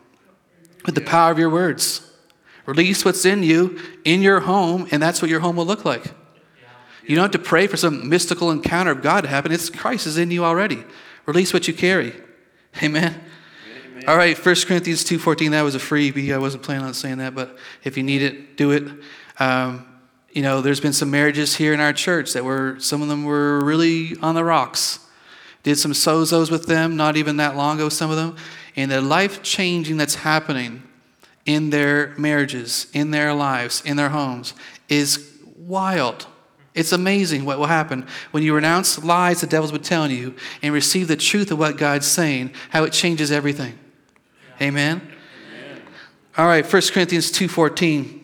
with 0.84 0.94
the 0.94 1.00
power 1.00 1.30
of 1.30 1.38
your 1.38 1.50
words. 1.50 2.10
Release 2.64 3.04
what's 3.04 3.24
in 3.24 3.42
you 3.42 3.78
in 4.04 4.22
your 4.22 4.40
home, 4.40 4.88
and 4.90 5.02
that's 5.02 5.22
what 5.22 5.30
your 5.30 5.40
home 5.40 5.56
will 5.56 5.66
look 5.66 5.84
like. 5.84 6.04
You 7.04 7.14
don't 7.14 7.24
have 7.24 7.30
to 7.32 7.38
pray 7.38 7.68
for 7.68 7.76
some 7.76 8.08
mystical 8.08 8.50
encounter 8.50 8.90
of 8.90 9.02
God 9.02 9.20
to 9.22 9.28
happen. 9.28 9.52
It's 9.52 9.70
Christ 9.70 10.06
is 10.06 10.18
in 10.18 10.32
you 10.32 10.44
already. 10.44 10.82
Release 11.24 11.52
what 11.52 11.68
you 11.68 11.74
carry. 11.74 12.12
Amen. 12.82 13.20
All 14.06 14.16
right, 14.16 14.38
1 14.38 14.54
Corinthians 14.68 15.02
2.14, 15.02 15.50
that 15.50 15.62
was 15.62 15.74
a 15.74 15.80
freebie. 15.80 16.32
I 16.32 16.38
wasn't 16.38 16.62
planning 16.62 16.86
on 16.86 16.94
saying 16.94 17.18
that, 17.18 17.34
but 17.34 17.58
if 17.82 17.96
you 17.96 18.04
need 18.04 18.22
it, 18.22 18.56
do 18.56 18.70
it. 18.70 18.84
Um, 19.40 19.84
you 20.30 20.42
know, 20.42 20.60
there's 20.60 20.78
been 20.78 20.92
some 20.92 21.10
marriages 21.10 21.56
here 21.56 21.74
in 21.74 21.80
our 21.80 21.92
church 21.92 22.32
that 22.34 22.44
were, 22.44 22.76
some 22.78 23.02
of 23.02 23.08
them 23.08 23.24
were 23.24 23.64
really 23.64 24.14
on 24.22 24.36
the 24.36 24.44
rocks. 24.44 25.00
Did 25.64 25.76
some 25.76 25.90
sozos 25.90 26.52
with 26.52 26.66
them, 26.66 26.94
not 26.94 27.16
even 27.16 27.38
that 27.38 27.56
long 27.56 27.78
ago, 27.78 27.88
some 27.88 28.12
of 28.12 28.16
them. 28.16 28.36
And 28.76 28.92
the 28.92 29.00
life 29.00 29.42
changing 29.42 29.96
that's 29.96 30.14
happening 30.14 30.84
in 31.44 31.70
their 31.70 32.14
marriages, 32.16 32.86
in 32.92 33.10
their 33.10 33.34
lives, 33.34 33.82
in 33.84 33.96
their 33.96 34.10
homes 34.10 34.54
is 34.88 35.36
wild. 35.56 36.28
It's 36.74 36.92
amazing 36.92 37.44
what 37.44 37.58
will 37.58 37.66
happen 37.66 38.06
when 38.30 38.44
you 38.44 38.54
renounce 38.54 39.02
lies 39.02 39.40
the 39.40 39.48
devils 39.48 39.72
would 39.72 39.82
tell 39.82 40.08
you 40.08 40.36
and 40.62 40.72
receive 40.72 41.08
the 41.08 41.16
truth 41.16 41.50
of 41.50 41.58
what 41.58 41.76
God's 41.76 42.06
saying, 42.06 42.52
how 42.70 42.84
it 42.84 42.92
changes 42.92 43.32
everything. 43.32 43.76
Amen? 44.60 45.00
Amen. 45.00 45.82
All 46.36 46.46
right, 46.46 46.64
1 46.64 46.82
Corinthians 46.92 47.30
2.14. 47.32 48.20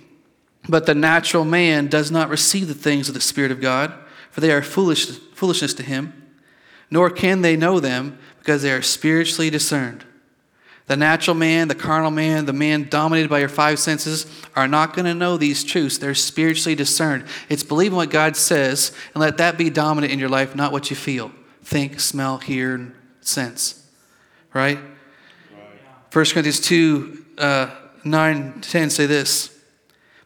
But 0.68 0.86
the 0.86 0.94
natural 0.94 1.44
man 1.44 1.88
does 1.88 2.10
not 2.10 2.28
receive 2.28 2.68
the 2.68 2.74
things 2.74 3.08
of 3.08 3.14
the 3.14 3.20
Spirit 3.20 3.50
of 3.50 3.60
God, 3.60 3.92
for 4.30 4.40
they 4.40 4.52
are 4.52 4.62
foolish, 4.62 5.06
foolishness 5.34 5.74
to 5.74 5.82
him, 5.82 6.12
nor 6.90 7.10
can 7.10 7.42
they 7.42 7.56
know 7.56 7.80
them 7.80 8.18
because 8.38 8.62
they 8.62 8.72
are 8.72 8.82
spiritually 8.82 9.50
discerned. 9.50 10.04
The 10.86 10.96
natural 10.96 11.34
man, 11.34 11.68
the 11.68 11.74
carnal 11.74 12.10
man, 12.10 12.44
the 12.44 12.52
man 12.52 12.88
dominated 12.88 13.30
by 13.30 13.38
your 13.38 13.48
five 13.48 13.78
senses 13.78 14.26
are 14.54 14.68
not 14.68 14.94
going 14.94 15.06
to 15.06 15.14
know 15.14 15.36
these 15.36 15.64
truths. 15.64 15.98
They're 15.98 16.14
spiritually 16.14 16.74
discerned. 16.74 17.24
It's 17.48 17.62
believing 17.62 17.96
what 17.96 18.10
God 18.10 18.36
says 18.36 18.92
and 19.14 19.20
let 19.20 19.38
that 19.38 19.56
be 19.56 19.70
dominant 19.70 20.12
in 20.12 20.18
your 20.18 20.28
life, 20.28 20.54
not 20.54 20.72
what 20.72 20.90
you 20.90 20.96
feel, 20.96 21.32
think, 21.62 22.00
smell, 22.00 22.38
hear, 22.38 22.74
and 22.74 22.94
sense. 23.20 23.88
Right? 24.52 24.78
Right. 26.14 26.26
1 26.26 26.32
Corinthians 26.32 26.60
2 26.60 27.24
uh, 27.38 27.70
9 28.04 28.60
10 28.60 28.90
say 28.90 29.06
this. 29.06 29.58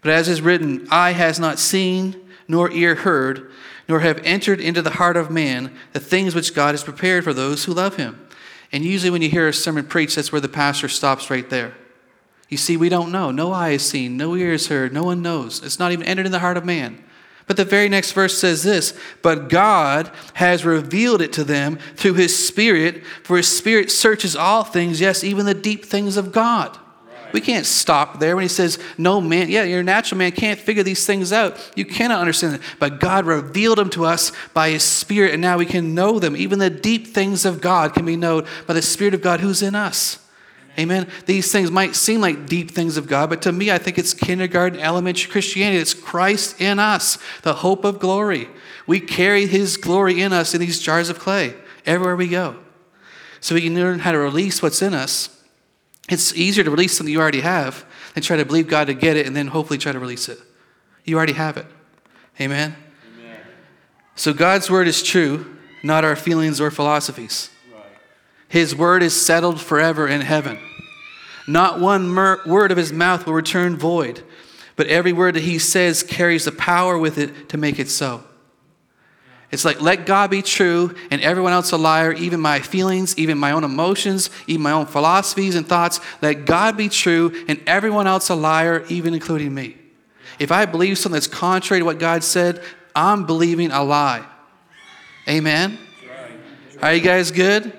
But 0.03 0.13
as 0.13 0.29
is 0.29 0.41
written, 0.41 0.87
eye 0.91 1.13
has 1.13 1.41
not 1.41 1.59
seen, 1.59 2.17
nor 2.49 2.71
ear 2.71 2.95
heard, 2.95 3.51
nor 3.89 4.01
have 4.01 4.21
entered 4.25 4.61
into 4.61 4.83
the 4.83 4.91
heart 4.91 5.17
of 5.17 5.31
man 5.31 5.77
the 5.93 6.01
things 6.01 6.35
which 6.35 6.55
God 6.55 6.73
has 6.73 6.85
prepared 6.85 7.25
for 7.25 7.33
those 7.33 7.65
who 7.65 7.73
love 7.73 7.97
him. 7.97 8.27
And 8.73 8.85
usually, 8.85 9.11
when 9.11 9.23
you 9.23 9.29
hear 9.29 9.49
a 9.49 9.53
sermon 9.53 9.87
preached, 9.87 10.17
that's 10.17 10.33
where 10.33 10.41
the 10.41 10.49
pastor 10.49 10.89
stops 10.89 11.31
right 11.31 11.49
there. 11.49 11.75
You 12.49 12.57
see, 12.57 12.77
we 12.77 12.89
don't 12.89 13.13
know. 13.13 13.31
No 13.31 13.53
eye 13.53 13.73
has 13.73 13.85
seen, 13.85 14.17
no 14.17 14.37
ear 14.37 14.53
has 14.53 14.69
heard, 14.69 14.93
no 14.93 15.03
one 15.03 15.23
knows. 15.23 15.63
It's 15.63 15.79
not 15.79 15.93
even 15.93 16.07
entered 16.07 16.27
in 16.27 16.33
the 16.33 16.41
heart 16.41 16.57
of 16.57 16.65
man. 16.65 17.03
But 17.47 17.57
the 17.57 17.65
very 17.65 17.89
next 17.89 18.13
verse 18.13 18.37
says 18.37 18.63
this 18.63 18.93
But 19.23 19.49
God 19.49 20.11
has 20.35 20.65
revealed 20.65 21.23
it 21.23 21.33
to 21.35 21.45
them 21.45 21.79
through 21.95 22.15
his 22.15 22.37
Spirit, 22.37 23.05
for 23.23 23.37
his 23.37 23.57
Spirit 23.57 23.91
searches 23.91 24.35
all 24.35 24.65
things, 24.65 25.01
yes, 25.01 25.23
even 25.23 25.47
the 25.47 25.55
deep 25.55 25.85
things 25.85 26.17
of 26.17 26.33
God. 26.33 26.77
We 27.33 27.41
can't 27.41 27.67
stop 27.67 28.19
there 28.19 28.35
when 28.35 28.43
he 28.43 28.49
says, 28.49 28.79
No 28.97 29.21
man, 29.21 29.49
yeah, 29.51 29.65
your 29.65 29.83
natural 29.83 30.19
man 30.19 30.33
can't 30.33 30.59
figure 30.59 30.83
these 30.83 31.07
things 31.07 31.33
out. 31.33 31.59
You 31.77 31.85
cannot 31.85 32.21
understand 32.21 32.55
it. 32.57 32.63
But 32.79 32.99
God 32.99 33.27
revealed 33.27 33.79
them 33.79 33.91
to 33.91 34.05
us 34.05 34.33
by 34.55 34.71
his 34.71 34.83
Spirit, 34.83 35.33
and 35.33 35.43
now 35.43 35.59
we 35.59 35.67
can 35.67 35.95
know 35.95 36.19
them. 36.19 36.37
Even 36.37 36.59
the 36.59 36.71
deep 36.71 37.09
things 37.09 37.45
of 37.45 37.61
God 37.61 37.95
can 37.95 38.07
be 38.07 38.17
known 38.17 38.47
by 38.67 38.75
the 38.75 38.83
Spirit 38.83 39.15
of 39.15 39.23
God 39.23 39.41
who's 39.41 39.63
in 39.63 39.75
us. 39.75 40.26
Amen. 40.79 41.09
These 41.25 41.51
things 41.51 41.71
might 41.71 41.97
seem 41.97 42.21
like 42.21 42.47
deep 42.47 42.71
things 42.71 42.97
of 42.97 43.07
God, 43.07 43.31
but 43.31 43.43
to 43.43 43.53
me, 43.53 43.71
I 43.71 43.79
think 43.79 43.99
it's 43.99 44.13
kindergarten, 44.13 44.79
elementary 44.79 45.31
Christianity. 45.31 45.81
It's 45.81 45.95
Christ 45.95 46.61
in 46.61 46.79
us, 46.79 47.19
the 47.43 47.55
hope 47.55 47.85
of 47.85 47.99
glory. 47.99 48.49
We 48.87 49.01
carry 49.01 49.47
his 49.47 49.77
glory 49.77 50.21
in 50.21 50.33
us 50.33 50.55
in 50.55 50.61
these 50.61 50.79
jars 50.79 51.09
of 51.09 51.19
clay 51.19 51.55
everywhere 51.87 52.17
we 52.17 52.29
go. 52.29 52.57
So 53.41 53.55
we 53.55 53.63
can 53.63 53.75
learn 53.75 54.01
how 54.01 54.13
to 54.13 54.19
release 54.19 54.63
what's 54.63 54.83
in 54.83 54.93
us 54.93 55.37
it's 56.09 56.35
easier 56.35 56.63
to 56.63 56.71
release 56.71 56.97
something 56.97 57.13
you 57.13 57.21
already 57.21 57.41
have 57.41 57.85
than 58.15 58.23
try 58.23 58.37
to 58.37 58.45
believe 58.45 58.69
God 58.69 58.87
to 58.87 58.95
get 58.95 59.17
it 59.17 59.27
and 59.27 59.35
then 59.35 59.49
hopefully 59.49 59.79
try 59.79 59.93
to 59.93 59.99
release 59.99 60.29
it. 60.29 60.39
You 61.05 61.17
already 61.17 61.33
have 61.33 61.57
it. 61.57 61.67
Amen? 62.41 62.77
Amen. 63.19 63.41
So 64.15 64.33
God's 64.33 64.71
word 64.71 64.87
is 64.89 65.03
true, 65.03 65.57
not 65.83 66.05
our 66.05 66.17
feelings 66.17 66.61
or 66.61 66.71
philosophies. 66.71 67.51
Right. 67.73 67.85
His 68.49 68.75
word 68.75 69.03
is 69.03 69.21
settled 69.21 69.61
forever 69.61 70.07
in 70.07 70.21
heaven. 70.21 70.59
Not 71.47 71.81
one 71.81 72.09
mer- 72.09 72.41
word 72.47 72.73
of 72.73 72.77
his 72.77 72.93
mouth 72.93 73.27
will 73.27 73.35
return 73.35 73.77
void, 73.77 74.23
but 74.75 74.87
every 74.89 75.13
word 75.13 75.35
that 75.35 75.43
he 75.43 75.59
says 75.59 76.03
carries 76.03 76.45
the 76.45 76.53
power 76.53 76.99
with 76.99 77.19
it 77.19 77.49
to 77.51 77.57
make 77.57 77.79
it 77.79 77.89
so. 77.89 78.25
It's 79.53 79.65
like, 79.65 79.81
let 79.81 80.07
God 80.07 80.31
be 80.31 80.43
true 80.43 80.95
and 81.11 81.21
everyone 81.21 81.53
else 81.53 81.71
a 81.71 81.77
liar, 81.77 82.13
even 82.13 82.41
my 82.41 82.59
feelings, 82.59 83.17
even 83.17 83.39
my 83.39 83.53
own 83.53 83.63
emotions, 83.63 84.29
even 84.49 84.63
my 84.63 84.73
own 84.73 84.87
philosophies 84.87 85.55
and 85.55 85.67
thoughts. 85.67 86.01
Let 86.21 86.47
God 86.47 86.77
be 86.77 86.89
true 86.89 87.33
and 87.47 87.61
everyone 87.67 88.09
else 88.09 88.29
a 88.29 88.35
liar, 88.35 88.85
even 88.89 89.15
including 89.15 89.55
me. 89.55 89.77
If 90.41 90.51
I 90.51 90.67
believe 90.67 90.99
something 90.99 91.15
that's 91.15 91.29
contrary 91.29 91.81
to 91.81 91.87
what 91.87 91.99
God 92.01 92.25
said, 92.25 92.61
I'm 92.95 93.25
believing 93.25 93.71
a 93.71 93.85
lie. 93.85 94.27
Amen? 95.29 95.79
Are 96.83 96.93
you 96.93 97.01
guys 97.01 97.31
good? 97.31 97.73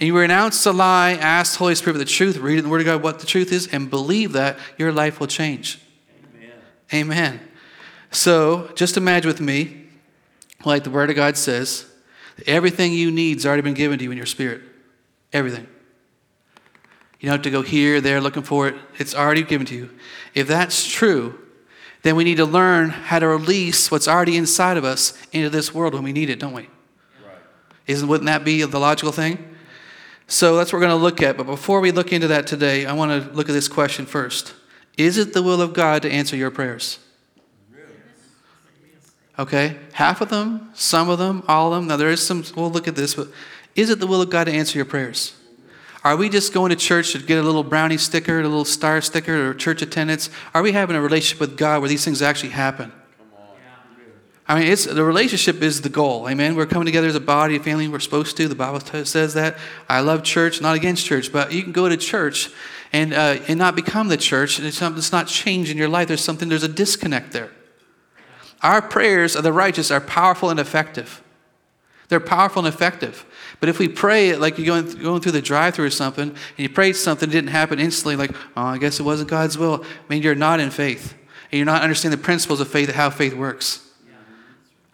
And 0.00 0.06
you 0.06 0.16
renounce 0.16 0.62
the 0.62 0.72
lie, 0.72 1.12
ask 1.12 1.54
the 1.54 1.58
Holy 1.58 1.74
Spirit 1.74 1.94
for 1.94 1.98
the 1.98 2.04
truth, 2.04 2.36
read 2.36 2.58
in 2.58 2.64
the 2.64 2.70
Word 2.70 2.80
of 2.80 2.86
God 2.86 3.02
what 3.02 3.18
the 3.18 3.26
truth 3.26 3.52
is, 3.52 3.66
and 3.66 3.90
believe 3.90 4.32
that, 4.32 4.58
your 4.76 4.92
life 4.92 5.18
will 5.18 5.26
change. 5.26 5.80
Amen. 6.36 6.52
Amen. 6.94 7.40
So 8.12 8.70
just 8.74 8.96
imagine 8.96 9.28
with 9.28 9.40
me 9.40 9.86
like 10.64 10.84
the 10.84 10.90
Word 10.90 11.10
of 11.10 11.16
God 11.16 11.36
says, 11.36 11.86
everything 12.46 12.92
you 12.92 13.10
need 13.10 13.38
has 13.38 13.46
already 13.46 13.62
been 13.62 13.74
given 13.74 13.98
to 13.98 14.04
you 14.04 14.10
in 14.12 14.16
your 14.16 14.26
spirit. 14.26 14.62
Everything. 15.32 15.66
You 17.18 17.28
don't 17.28 17.38
have 17.38 17.42
to 17.42 17.50
go 17.50 17.62
here, 17.62 18.00
there, 18.00 18.20
looking 18.20 18.44
for 18.44 18.68
it. 18.68 18.76
It's 18.98 19.14
already 19.14 19.42
given 19.42 19.66
to 19.66 19.74
you. 19.74 19.90
If 20.34 20.46
that's 20.46 20.86
true, 20.86 21.36
then 22.02 22.14
we 22.14 22.22
need 22.22 22.36
to 22.36 22.44
learn 22.44 22.90
how 22.90 23.18
to 23.18 23.26
release 23.26 23.90
what's 23.90 24.06
already 24.06 24.36
inside 24.36 24.76
of 24.76 24.84
us 24.84 25.12
into 25.32 25.50
this 25.50 25.74
world 25.74 25.94
when 25.94 26.04
we 26.04 26.12
need 26.12 26.30
it, 26.30 26.38
don't 26.38 26.52
we? 26.52 26.62
Right. 26.62 27.36
Isn't 27.88 28.08
wouldn't 28.08 28.26
that 28.26 28.44
be 28.44 28.62
the 28.62 28.78
logical 28.78 29.10
thing? 29.10 29.56
So 30.28 30.56
that's 30.56 30.72
what 30.72 30.78
we're 30.78 30.86
going 30.86 30.98
to 30.98 31.02
look 31.02 31.22
at. 31.22 31.36
But 31.36 31.44
before 31.44 31.80
we 31.80 31.90
look 31.90 32.12
into 32.12 32.28
that 32.28 32.46
today, 32.46 32.84
I 32.86 32.92
want 32.92 33.10
to 33.10 33.32
look 33.32 33.48
at 33.48 33.52
this 33.52 33.66
question 33.66 34.06
first. 34.06 34.54
Is 34.96 35.16
it 35.16 35.32
the 35.32 35.42
will 35.42 35.62
of 35.62 35.72
God 35.72 36.02
to 36.02 36.10
answer 36.10 36.36
your 36.36 36.50
prayers? 36.50 36.98
Okay? 39.38 39.76
Half 39.92 40.20
of 40.20 40.28
them, 40.28 40.70
some 40.74 41.08
of 41.08 41.18
them, 41.18 41.42
all 41.48 41.72
of 41.72 41.80
them. 41.80 41.88
Now, 41.88 41.96
there 41.96 42.10
is 42.10 42.24
some, 42.24 42.44
we'll 42.54 42.70
look 42.70 42.86
at 42.86 42.94
this, 42.94 43.14
but 43.14 43.28
is 43.74 43.88
it 43.88 44.00
the 44.00 44.06
will 44.06 44.20
of 44.20 44.28
God 44.28 44.44
to 44.44 44.52
answer 44.52 44.76
your 44.76 44.84
prayers? 44.84 45.34
Are 46.04 46.16
we 46.16 46.28
just 46.28 46.52
going 46.52 46.70
to 46.70 46.76
church 46.76 47.12
to 47.12 47.18
get 47.18 47.38
a 47.38 47.42
little 47.42 47.64
brownie 47.64 47.96
sticker, 47.96 48.40
a 48.40 48.42
little 48.42 48.64
star 48.64 49.00
sticker, 49.00 49.50
or 49.50 49.54
church 49.54 49.80
attendance? 49.80 50.30
Are 50.54 50.62
we 50.62 50.72
having 50.72 50.94
a 50.94 51.00
relationship 51.00 51.40
with 51.40 51.56
God 51.56 51.80
where 51.80 51.88
these 51.88 52.04
things 52.04 52.20
actually 52.20 52.50
happen? 52.50 52.92
I 54.48 54.58
mean, 54.58 54.72
it's 54.72 54.86
the 54.86 55.04
relationship 55.04 55.62
is 55.62 55.82
the 55.82 55.90
goal. 55.90 56.26
Amen. 56.26 56.56
We're 56.56 56.64
coming 56.64 56.86
together 56.86 57.06
as 57.06 57.14
a 57.14 57.20
body, 57.20 57.56
a 57.56 57.60
family. 57.60 57.86
We're 57.86 57.98
supposed 58.00 58.36
to. 58.38 58.48
The 58.48 58.54
Bible 58.54 58.80
says 58.80 59.34
that. 59.34 59.58
I 59.90 60.00
love 60.00 60.22
church, 60.22 60.62
not 60.62 60.74
against 60.74 61.04
church, 61.04 61.30
but 61.30 61.52
you 61.52 61.62
can 61.62 61.72
go 61.72 61.86
to 61.86 61.98
church 61.98 62.50
and 62.90 63.12
uh, 63.12 63.40
and 63.46 63.58
not 63.58 63.76
become 63.76 64.08
the 64.08 64.16
church. 64.16 64.58
It's, 64.58 65.12
not 65.12 65.26
change 65.26 65.70
in 65.70 65.76
your 65.76 65.88
life. 65.88 66.08
There's 66.08 66.24
something. 66.24 66.48
There's 66.48 66.62
a 66.62 66.68
disconnect 66.68 67.32
there. 67.32 67.50
Our 68.62 68.80
prayers 68.80 69.36
of 69.36 69.42
the 69.42 69.52
righteous 69.52 69.90
are 69.90 70.00
powerful 70.00 70.48
and 70.48 70.58
effective. 70.58 71.22
They're 72.08 72.18
powerful 72.18 72.64
and 72.64 72.74
effective. 72.74 73.26
But 73.60 73.68
if 73.68 73.78
we 73.78 73.86
pray 73.86 74.34
like 74.34 74.56
you're 74.56 74.66
going, 74.66 74.90
going 75.02 75.20
through 75.20 75.32
the 75.32 75.42
drive 75.42 75.74
through 75.74 75.86
or 75.86 75.90
something, 75.90 76.30
and 76.30 76.36
you 76.56 76.70
prayed 76.70 76.96
something 76.96 77.28
didn't 77.28 77.50
happen 77.50 77.78
instantly, 77.78 78.16
like, 78.16 78.34
oh, 78.56 78.62
I 78.62 78.78
guess 78.78 78.98
it 78.98 79.02
wasn't 79.02 79.28
God's 79.28 79.58
will, 79.58 79.84
I 79.84 79.86
mean, 80.08 80.22
you're 80.22 80.34
not 80.34 80.58
in 80.58 80.70
faith. 80.70 81.14
And 81.50 81.58
you're 81.58 81.66
not 81.66 81.82
understanding 81.82 82.18
the 82.18 82.24
principles 82.24 82.60
of 82.60 82.68
faith, 82.68 82.90
how 82.90 83.10
faith 83.10 83.34
works. 83.34 83.87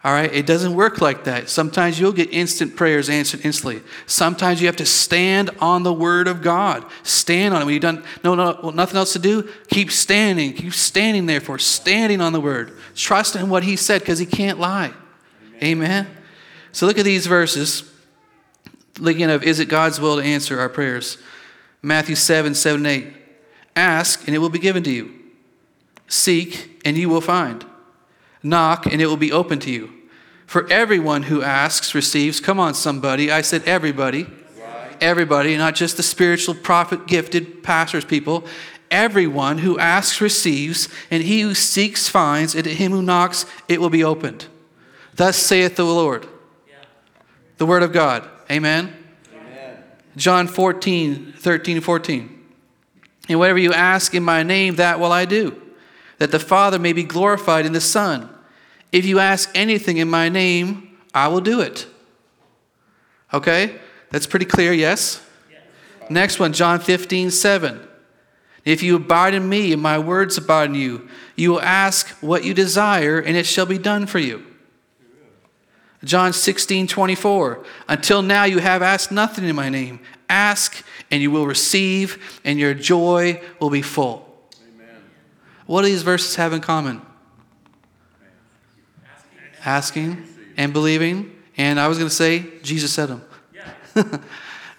All 0.05 0.13
right? 0.13 0.31
It 0.31 0.45
doesn't 0.45 0.75
work 0.75 1.01
like 1.01 1.23
that. 1.23 1.49
Sometimes 1.49 1.99
you'll 1.99 2.13
get 2.13 2.31
instant 2.31 2.75
prayers 2.75 3.09
answered 3.09 3.43
instantly. 3.43 3.81
Sometimes 4.05 4.61
you 4.61 4.67
have 4.67 4.75
to 4.75 4.85
stand 4.85 5.49
on 5.59 5.81
the 5.81 5.91
word 5.91 6.27
of 6.27 6.43
God. 6.43 6.85
Stand 7.01 7.55
on 7.55 7.63
it. 7.63 7.65
When 7.65 7.73
you've 7.73 7.81
done 7.81 8.03
no, 8.23 8.35
no, 8.35 8.69
nothing 8.69 8.97
else 8.97 9.13
to 9.13 9.19
do, 9.19 9.49
keep 9.67 9.91
standing. 9.91 10.53
Keep 10.53 10.75
standing 10.75 11.25
there 11.25 11.41
for 11.41 11.57
standing 11.57 12.21
on 12.21 12.33
the 12.33 12.39
word. 12.39 12.77
Trust 12.93 13.35
in 13.35 13.49
what 13.49 13.63
he 13.63 13.75
said 13.75 14.01
because 14.01 14.19
he 14.19 14.27
can't 14.27 14.59
lie. 14.59 14.93
Amen. 15.63 15.63
Amen. 15.63 16.07
So 16.71 16.85
look 16.85 16.99
at 16.99 17.05
these 17.05 17.25
verses. 17.25 17.91
Looking 18.99 19.31
of 19.31 19.41
is 19.41 19.59
it 19.59 19.69
God's 19.69 19.99
will 19.99 20.17
to 20.17 20.21
answer 20.21 20.59
our 20.59 20.69
prayers? 20.69 21.17
Matthew 21.81 22.13
7, 22.13 22.53
7, 22.53 22.85
8. 22.85 23.07
Ask 23.75 24.27
and 24.27 24.35
it 24.35 24.37
will 24.39 24.49
be 24.49 24.59
given 24.59 24.83
to 24.83 24.91
you. 24.91 25.15
Seek 26.07 26.79
and 26.85 26.95
you 26.95 27.09
will 27.09 27.21
find. 27.21 27.65
Knock, 28.43 28.85
and 28.85 29.01
it 29.01 29.07
will 29.07 29.17
be 29.17 29.31
open 29.31 29.57
to 29.61 29.71
you. 29.71 29.94
For 30.45 30.67
everyone 30.71 31.23
who 31.23 31.41
asks 31.41 31.95
receives. 31.95 32.39
Come 32.39 32.59
on, 32.59 32.73
somebody. 32.73 33.31
I 33.31 33.41
said 33.41 33.63
everybody. 33.65 34.27
Everybody, 35.01 35.57
not 35.57 35.75
just 35.75 35.97
the 35.97 36.03
spiritual 36.03 36.55
prophet 36.55 37.07
gifted 37.07 37.63
pastors 37.63 38.05
people. 38.05 38.45
Everyone 38.89 39.57
who 39.57 39.77
asks 39.77 40.21
receives, 40.21 40.87
and 41.11 41.23
he 41.23 41.41
who 41.41 41.53
seeks 41.53 42.07
finds, 42.07 42.55
and 42.55 42.63
to 42.63 42.73
him 42.73 42.91
who 42.91 43.01
knocks 43.01 43.45
it 43.67 43.81
will 43.81 43.89
be 43.89 44.03
opened. 44.03 44.45
Thus 45.15 45.37
saith 45.37 45.75
the 45.75 45.85
Lord. 45.85 46.27
The 47.57 47.65
word 47.65 47.83
of 47.83 47.91
God. 47.91 48.27
Amen. 48.51 48.95
Amen. 49.33 49.83
John 50.17 50.47
14, 50.47 51.33
13, 51.37 51.81
14. 51.81 52.45
And 53.29 53.39
whatever 53.39 53.59
you 53.59 53.73
ask 53.73 54.13
in 54.13 54.23
my 54.23 54.43
name, 54.43 54.75
that 54.75 54.99
will 54.99 55.11
I 55.11 55.25
do, 55.25 55.61
that 56.19 56.31
the 56.31 56.39
Father 56.39 56.77
may 56.77 56.93
be 56.93 57.03
glorified 57.03 57.65
in 57.65 57.73
the 57.73 57.81
Son. 57.81 58.29
If 58.95 59.05
you 59.05 59.19
ask 59.19 59.51
anything 59.53 59.97
in 59.97 60.09
my 60.09 60.29
name, 60.29 60.97
I 61.13 61.27
will 61.27 61.41
do 61.41 61.59
it. 61.59 61.85
Okay? 63.33 63.77
That's 64.09 64.25
pretty 64.25 64.45
clear, 64.45 64.71
yes? 64.71 65.21
yes? 65.51 66.09
Next 66.09 66.39
one, 66.39 66.53
John 66.53 66.79
15, 66.79 67.29
7. 67.29 67.85
If 68.63 68.81
you 68.81 68.95
abide 68.95 69.33
in 69.33 69.49
me 69.49 69.73
and 69.73 69.81
my 69.81 69.99
words 69.99 70.37
abide 70.37 70.69
in 70.69 70.75
you, 70.75 71.09
you 71.35 71.51
will 71.51 71.61
ask 71.61 72.07
what 72.21 72.45
you 72.45 72.53
desire, 72.53 73.19
and 73.19 73.35
it 73.35 73.45
shall 73.45 73.65
be 73.65 73.77
done 73.77 74.05
for 74.05 74.19
you. 74.19 74.45
John 76.05 76.31
16, 76.31 76.87
24. 76.87 77.65
Until 77.89 78.21
now 78.21 78.45
you 78.45 78.59
have 78.59 78.81
asked 78.81 79.11
nothing 79.11 79.43
in 79.43 79.57
my 79.57 79.67
name. 79.67 79.99
Ask, 80.29 80.85
and 81.11 81.21
you 81.21 81.31
will 81.31 81.47
receive, 81.47 82.39
and 82.45 82.57
your 82.57 82.73
joy 82.73 83.41
will 83.59 83.69
be 83.69 83.81
full. 83.81 84.25
Amen. 84.73 84.95
What 85.65 85.81
do 85.81 85.89
these 85.89 86.03
verses 86.03 86.37
have 86.37 86.53
in 86.53 86.61
common? 86.61 87.01
Asking 89.65 90.23
and 90.57 90.73
believing. 90.73 91.35
And 91.57 91.79
I 91.79 91.87
was 91.87 91.97
going 91.97 92.09
to 92.09 92.15
say, 92.15 92.45
Jesus 92.61 92.93
said 92.93 93.07
them. 93.07 93.23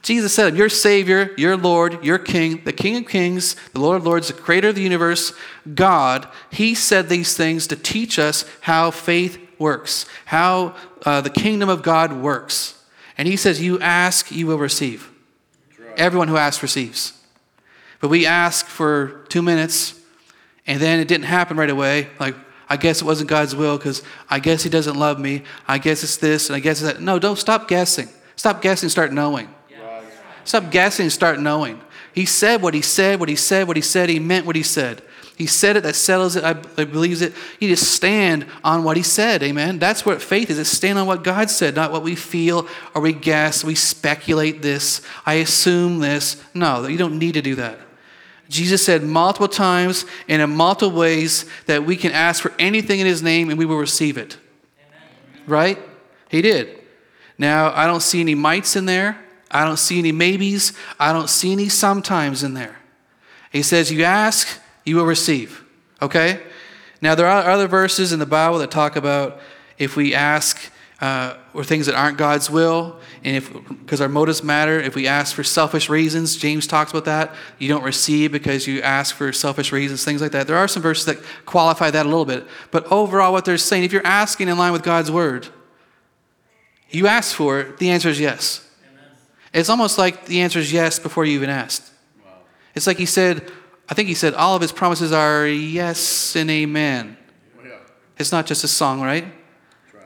Jesus 0.02 0.32
said, 0.32 0.56
Your 0.56 0.68
Savior, 0.68 1.32
your 1.36 1.56
Lord, 1.56 2.04
your 2.04 2.18
King, 2.18 2.62
the 2.64 2.72
King 2.72 2.98
of 2.98 3.08
Kings, 3.08 3.56
the 3.72 3.80
Lord 3.80 3.96
of 3.96 4.06
Lords, 4.06 4.28
the 4.28 4.34
Creator 4.34 4.68
of 4.68 4.74
the 4.76 4.82
universe, 4.82 5.32
God, 5.74 6.28
He 6.50 6.76
said 6.76 7.08
these 7.08 7.36
things 7.36 7.66
to 7.66 7.76
teach 7.76 8.16
us 8.18 8.44
how 8.60 8.92
faith 8.92 9.38
works, 9.58 10.06
how 10.26 10.76
uh, 11.04 11.22
the 11.22 11.30
kingdom 11.30 11.68
of 11.68 11.82
God 11.82 12.12
works. 12.12 12.80
And 13.18 13.26
He 13.26 13.36
says, 13.36 13.60
You 13.60 13.80
ask, 13.80 14.30
you 14.30 14.46
will 14.46 14.58
receive. 14.58 15.10
Right. 15.76 15.98
Everyone 15.98 16.28
who 16.28 16.36
asks 16.36 16.62
receives. 16.62 17.12
But 18.00 18.08
we 18.08 18.26
ask 18.26 18.66
for 18.66 19.24
two 19.28 19.42
minutes, 19.42 19.98
and 20.68 20.80
then 20.80 21.00
it 21.00 21.08
didn't 21.08 21.24
happen 21.24 21.56
right 21.56 21.70
away. 21.70 22.10
Like, 22.20 22.36
I 22.68 22.76
guess 22.76 23.00
it 23.00 23.04
wasn't 23.04 23.30
God's 23.30 23.54
will 23.54 23.76
because 23.76 24.02
I 24.28 24.38
guess 24.38 24.62
He 24.62 24.70
doesn't 24.70 24.96
love 24.96 25.18
me. 25.18 25.42
I 25.68 25.78
guess 25.78 26.02
it's 26.02 26.16
this, 26.16 26.48
and 26.48 26.56
I 26.56 26.60
guess 26.60 26.82
it's 26.82 26.92
that. 26.92 27.02
No, 27.02 27.18
don't 27.18 27.38
stop 27.38 27.68
guessing. 27.68 28.08
Stop 28.36 28.60
guessing, 28.62 28.88
start 28.88 29.12
knowing. 29.12 29.48
Stop 30.44 30.70
guessing 30.70 31.10
start 31.10 31.40
knowing. 31.40 31.80
He 32.14 32.24
said 32.24 32.62
what 32.62 32.72
he 32.72 32.80
said, 32.80 33.18
what 33.18 33.28
he 33.28 33.36
said, 33.36 33.66
what 33.66 33.76
he 33.76 33.82
said. 33.82 34.08
He 34.08 34.18
meant 34.18 34.46
what 34.46 34.56
he 34.56 34.62
said. 34.62 35.02
He 35.36 35.44
said 35.44 35.76
it, 35.76 35.82
that 35.82 35.96
settles 35.96 36.34
it, 36.34 36.44
I, 36.44 36.52
I 36.78 36.86
it. 36.86 37.34
You 37.60 37.68
just 37.68 37.92
stand 37.92 38.46
on 38.64 38.84
what 38.84 38.96
he 38.96 39.02
said, 39.02 39.42
amen? 39.42 39.78
That's 39.78 40.06
what 40.06 40.22
faith 40.22 40.48
is. 40.48 40.58
It's 40.58 40.70
stand 40.70 40.98
on 40.98 41.06
what 41.06 41.22
God 41.22 41.50
said, 41.50 41.74
not 41.74 41.92
what 41.92 42.02
we 42.02 42.14
feel 42.14 42.66
or 42.94 43.02
we 43.02 43.12
guess, 43.12 43.62
we 43.62 43.74
speculate 43.74 44.62
this, 44.62 45.02
I 45.26 45.34
assume 45.34 45.98
this. 45.98 46.42
No, 46.54 46.86
you 46.86 46.96
don't 46.96 47.18
need 47.18 47.34
to 47.34 47.42
do 47.42 47.54
that. 47.56 47.78
Jesus 48.48 48.84
said 48.84 49.02
multiple 49.02 49.48
times 49.48 50.04
and 50.28 50.40
in 50.40 50.50
multiple 50.50 50.96
ways 50.96 51.46
that 51.66 51.84
we 51.84 51.96
can 51.96 52.12
ask 52.12 52.42
for 52.42 52.52
anything 52.58 53.00
in 53.00 53.06
his 53.06 53.22
name 53.22 53.50
and 53.50 53.58
we 53.58 53.64
will 53.64 53.78
receive 53.78 54.16
it. 54.16 54.36
Amen. 54.78 55.44
Right? 55.46 55.78
He 56.28 56.42
did. 56.42 56.82
Now, 57.38 57.72
I 57.74 57.86
don't 57.86 58.02
see 58.02 58.20
any 58.20 58.34
mights 58.34 58.76
in 58.76 58.86
there. 58.86 59.18
I 59.50 59.64
don't 59.64 59.78
see 59.78 59.98
any 59.98 60.12
maybes. 60.12 60.72
I 60.98 61.12
don't 61.12 61.28
see 61.28 61.52
any 61.52 61.68
sometimes 61.68 62.42
in 62.42 62.54
there. 62.54 62.78
He 63.52 63.62
says, 63.62 63.92
You 63.92 64.04
ask, 64.04 64.60
you 64.84 64.96
will 64.96 65.06
receive. 65.06 65.64
Okay? 66.00 66.42
Now, 67.00 67.14
there 67.14 67.26
are 67.26 67.48
other 67.50 67.66
verses 67.66 68.12
in 68.12 68.18
the 68.18 68.26
Bible 68.26 68.58
that 68.58 68.70
talk 68.70 68.96
about 68.96 69.40
if 69.78 69.96
we 69.96 70.14
ask 70.14 70.70
uh, 71.00 71.36
or 71.52 71.62
things 71.62 71.86
that 71.86 71.94
aren't 71.94 72.16
God's 72.16 72.50
will, 72.50 72.98
and 73.22 73.36
if 73.36 73.52
because 73.68 74.00
our 74.00 74.08
motives 74.08 74.42
matter, 74.42 74.80
if 74.80 74.94
we 74.94 75.06
ask 75.06 75.34
for 75.34 75.44
selfish 75.44 75.90
reasons, 75.90 76.36
James 76.36 76.66
talks 76.66 76.90
about 76.90 77.04
that. 77.04 77.34
You 77.58 77.68
don't 77.68 77.82
receive 77.82 78.32
because 78.32 78.66
you 78.66 78.80
ask 78.80 79.14
for 79.14 79.32
selfish 79.32 79.72
reasons, 79.72 80.04
things 80.04 80.22
like 80.22 80.32
that. 80.32 80.46
There 80.46 80.56
are 80.56 80.68
some 80.68 80.82
verses 80.82 81.04
that 81.04 81.18
qualify 81.44 81.90
that 81.90 82.06
a 82.06 82.08
little 82.08 82.24
bit. 82.24 82.46
But 82.70 82.90
overall, 82.90 83.32
what 83.32 83.44
they're 83.44 83.58
saying, 83.58 83.84
if 83.84 83.92
you're 83.92 84.06
asking 84.06 84.48
in 84.48 84.56
line 84.56 84.72
with 84.72 84.82
God's 84.82 85.10
word, 85.10 85.48
you 86.90 87.06
ask 87.06 87.34
for 87.34 87.60
it, 87.60 87.78
the 87.78 87.90
answer 87.90 88.08
is 88.08 88.18
yes. 88.18 88.66
It's 89.52 89.70
almost 89.70 89.96
like 89.96 90.26
the 90.26 90.40
answer 90.42 90.58
is 90.58 90.72
yes 90.72 90.98
before 90.98 91.24
you 91.24 91.32
even 91.32 91.48
asked. 91.48 91.90
Wow. 92.24 92.32
It's 92.74 92.86
like 92.86 92.98
he 92.98 93.06
said, 93.06 93.50
I 93.88 93.94
think 93.94 94.08
he 94.08 94.14
said, 94.14 94.34
all 94.34 94.54
of 94.54 94.60
his 94.60 94.72
promises 94.72 95.12
are 95.12 95.46
yes 95.46 96.36
and 96.36 96.50
amen. 96.50 97.16
Yeah. 97.64 97.78
It's 98.18 98.32
not 98.32 98.46
just 98.46 98.64
a 98.64 98.68
song, 98.68 99.00
right? 99.00 99.24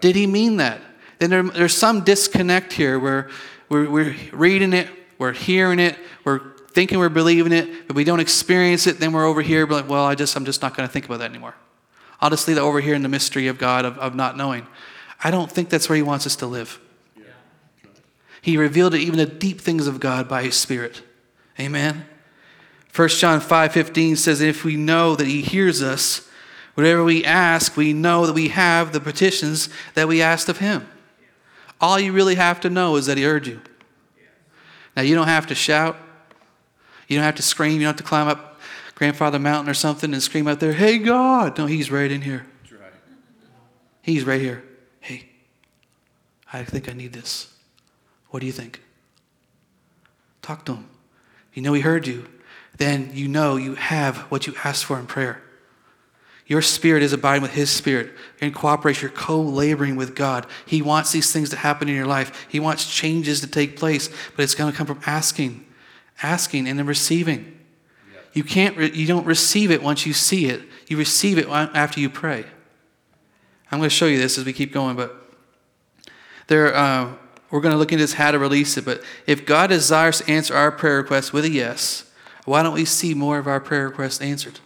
Did 0.01 0.17
he 0.17 0.27
mean 0.27 0.57
that? 0.59 0.81
Then 1.19 1.31
there, 1.31 1.43
there's 1.43 1.77
some 1.77 2.03
disconnect 2.03 2.73
here 2.73 2.99
where 2.99 3.29
we're, 3.69 3.89
we're 3.89 4.17
reading 4.33 4.73
it, 4.73 4.89
we're 5.19 5.33
hearing 5.33 5.79
it, 5.79 5.99
we're 6.25 6.57
thinking 6.73 6.99
we're 6.99 7.09
believing 7.09 7.53
it, 7.53 7.87
but 7.87 7.95
we 7.95 8.05
don't 8.05 8.21
experience 8.21 8.87
it. 8.87 8.99
Then 8.99 9.13
we're 9.13 9.27
over 9.27 9.43
here, 9.43 9.67
like, 9.67 9.89
well, 9.89 10.05
I 10.05 10.15
just, 10.15 10.37
I'm 10.37 10.45
just 10.45 10.63
not 10.63 10.77
going 10.77 10.89
to 10.89 10.93
think 10.93 11.05
about 11.05 11.19
that 11.19 11.31
anymore. 11.31 11.55
I'll 12.21 12.31
just 12.31 12.47
leave 12.49 12.57
that 12.57 12.63
over 12.63 12.81
here 12.81 12.95
in 12.95 13.03
the 13.03 13.09
mystery 13.09 13.49
of 13.49 13.59
God 13.59 13.85
of, 13.85 13.99
of 13.99 14.15
not 14.15 14.37
knowing. 14.37 14.67
I 15.23 15.31
don't 15.31 15.51
think 15.51 15.69
that's 15.69 15.89
where 15.89 15.97
he 15.97 16.03
wants 16.03 16.27
us 16.27 16.37
to 16.37 16.47
live. 16.47 16.81
He 18.43 18.57
revealed 18.57 18.95
even 18.95 19.19
the 19.19 19.27
deep 19.27 19.61
things 19.61 19.87
of 19.87 20.01
God 20.01 20.29
by 20.29 20.43
his 20.43 20.55
Spirit. 20.55 21.03
Amen. 21.59 22.07
1 22.95 23.09
John 23.09 23.41
5:15 23.41 24.17
says 24.17 24.41
if 24.41 24.65
we 24.65 24.77
know 24.77 25.15
that 25.15 25.27
he 25.27 25.43
hears 25.43 25.83
us 25.83 26.27
whatever 26.81 27.05
we 27.05 27.23
ask 27.25 27.77
we 27.77 27.93
know 27.93 28.27
that 28.27 28.33
we 28.33 28.49
have 28.49 28.93
the 28.93 29.01
petitions 29.01 29.69
that 29.93 30.09
we 30.09 30.23
asked 30.23 30.49
of 30.49 30.59
him. 30.59 30.89
All 31.79 32.01
you 32.01 32.13
really 32.13 32.37
have 32.37 32.59
to 32.61 32.71
know 32.71 32.97
is 32.97 33.05
that 33.05 33.19
he 33.19 33.25
heard 33.25 33.47
you. 33.47 33.61
Now 34.97 35.03
you 35.03 35.15
don't 35.15 35.29
have 35.29 35.47
to 35.49 35.55
shout. 35.55 35.97
You 37.07 37.19
don't 37.19 37.25
have 37.25 37.35
to 37.35 37.43
scream, 37.43 37.75
you 37.75 37.81
don't 37.81 37.89
have 37.89 37.97
to 37.97 38.03
climb 38.03 38.29
up 38.29 38.59
grandfather 38.95 39.39
mountain 39.39 39.71
or 39.71 39.75
something 39.75 40.13
and 40.13 40.23
scream 40.23 40.49
out 40.49 40.61
there, 40.61 40.73
"Hey 40.73 40.97
God." 40.97 41.59
No, 41.59 41.67
he's 41.67 41.91
right 41.91 42.11
in 42.11 42.23
here. 42.23 42.47
He's 44.01 44.25
right 44.25 44.41
here. 44.41 44.65
Hey. 45.01 45.29
I 46.51 46.65
think 46.65 46.89
I 46.89 46.93
need 46.95 47.13
this. 47.13 47.53
What 48.29 48.41
do 48.41 48.47
you 48.47 48.53
think? 48.53 48.81
Talk 50.41 50.65
to 50.65 50.77
him. 50.77 50.89
You 51.53 51.61
know 51.61 51.75
he 51.75 51.83
heard 51.83 52.07
you. 52.07 52.27
Then 52.79 53.11
you 53.13 53.29
know 53.29 53.57
you 53.57 53.75
have 53.75 54.17
what 54.31 54.47
you 54.47 54.55
asked 54.65 54.87
for 54.87 54.99
in 54.99 55.07
prayer. 55.07 55.43
Your 56.51 56.63
spirit 56.63 57.05
is 57.05 57.13
abiding 57.13 57.43
with 57.43 57.53
his 57.53 57.71
spirit. 57.71 58.07
You're 58.41 58.49
in 58.49 58.53
cooperation. 58.53 59.09
You're 59.09 59.17
co 59.17 59.41
laboring 59.41 59.95
with 59.95 60.17
God. 60.17 60.49
He 60.67 60.83
wants 60.83 61.13
these 61.13 61.33
things 61.33 61.49
to 61.51 61.57
happen 61.57 61.89
in 61.89 61.95
your 61.95 62.09
life. 62.09 62.49
He 62.49 62.59
wants 62.59 62.93
changes 62.93 63.41
to 63.43 63.47
take 63.47 63.77
place, 63.77 64.09
but 64.35 64.43
it's 64.43 64.57
going 64.57 64.69
to 64.69 64.77
come 64.77 64.89
from 64.89 65.01
asking, 65.07 65.65
asking, 66.25 66.67
and 66.67 66.77
then 66.77 66.87
receiving. 66.87 67.57
You 68.33 68.43
can't. 68.43 68.77
Re- 68.77 68.91
you 68.91 69.07
don't 69.07 69.25
receive 69.27 69.71
it 69.71 69.81
once 69.81 70.05
you 70.05 70.13
see 70.13 70.47
it. 70.47 70.63
You 70.89 70.97
receive 70.97 71.39
it 71.39 71.47
after 71.49 72.01
you 72.01 72.11
pray. 72.11 72.45
I'm 73.71 73.79
going 73.79 73.89
to 73.89 73.95
show 73.95 74.07
you 74.07 74.19
this 74.19 74.37
as 74.37 74.45
we 74.45 74.53
keep 74.53 74.73
going, 74.73 74.97
but 74.97 75.33
there. 76.49 76.75
Uh, 76.75 77.13
we're 77.53 77.61
going 77.61 77.73
to 77.73 77.79
look 77.79 77.93
into 77.93 78.03
this 78.03 78.15
how 78.15 78.33
to 78.33 78.39
release 78.41 78.77
it. 78.77 78.85
But 78.85 79.03
if 79.27 79.45
God 79.47 79.69
desires 79.69 80.19
to 80.19 80.31
answer 80.31 80.57
our 80.57 80.73
prayer 80.73 80.97
requests 80.99 81.33
with 81.33 81.45
a 81.45 81.51
yes, 81.51 82.11
why 82.45 82.63
don't 82.65 82.75
we 82.75 82.85
see 82.85 83.15
more 83.15 83.39
of 83.39 83.47
our 83.47 83.61
prayer 83.61 83.89
requests 83.89 84.21
answered? 84.21 84.61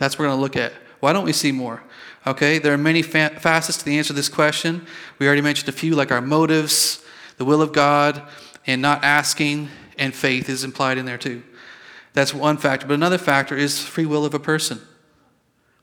That's 0.00 0.14
what 0.14 0.20
we're 0.20 0.28
going 0.28 0.38
to 0.38 0.42
look 0.42 0.56
at. 0.56 0.72
Why 1.00 1.12
don't 1.12 1.26
we 1.26 1.34
see 1.34 1.52
more? 1.52 1.82
Okay, 2.26 2.58
there 2.58 2.72
are 2.72 2.78
many 2.78 3.02
fa- 3.02 3.36
facets 3.38 3.76
to 3.78 3.84
the 3.84 3.98
answer 3.98 4.08
to 4.08 4.12
this 4.14 4.30
question. 4.30 4.86
We 5.18 5.26
already 5.26 5.42
mentioned 5.42 5.68
a 5.68 5.72
few, 5.72 5.94
like 5.94 6.10
our 6.10 6.22
motives, 6.22 7.04
the 7.36 7.44
will 7.44 7.60
of 7.60 7.74
God, 7.74 8.22
and 8.66 8.80
not 8.80 9.04
asking, 9.04 9.68
and 9.98 10.14
faith 10.14 10.48
is 10.48 10.64
implied 10.64 10.96
in 10.96 11.04
there 11.04 11.18
too. 11.18 11.42
That's 12.14 12.32
one 12.32 12.56
factor. 12.56 12.86
But 12.86 12.94
another 12.94 13.18
factor 13.18 13.54
is 13.54 13.82
free 13.82 14.06
will 14.06 14.24
of 14.24 14.32
a 14.32 14.38
person. 14.38 14.78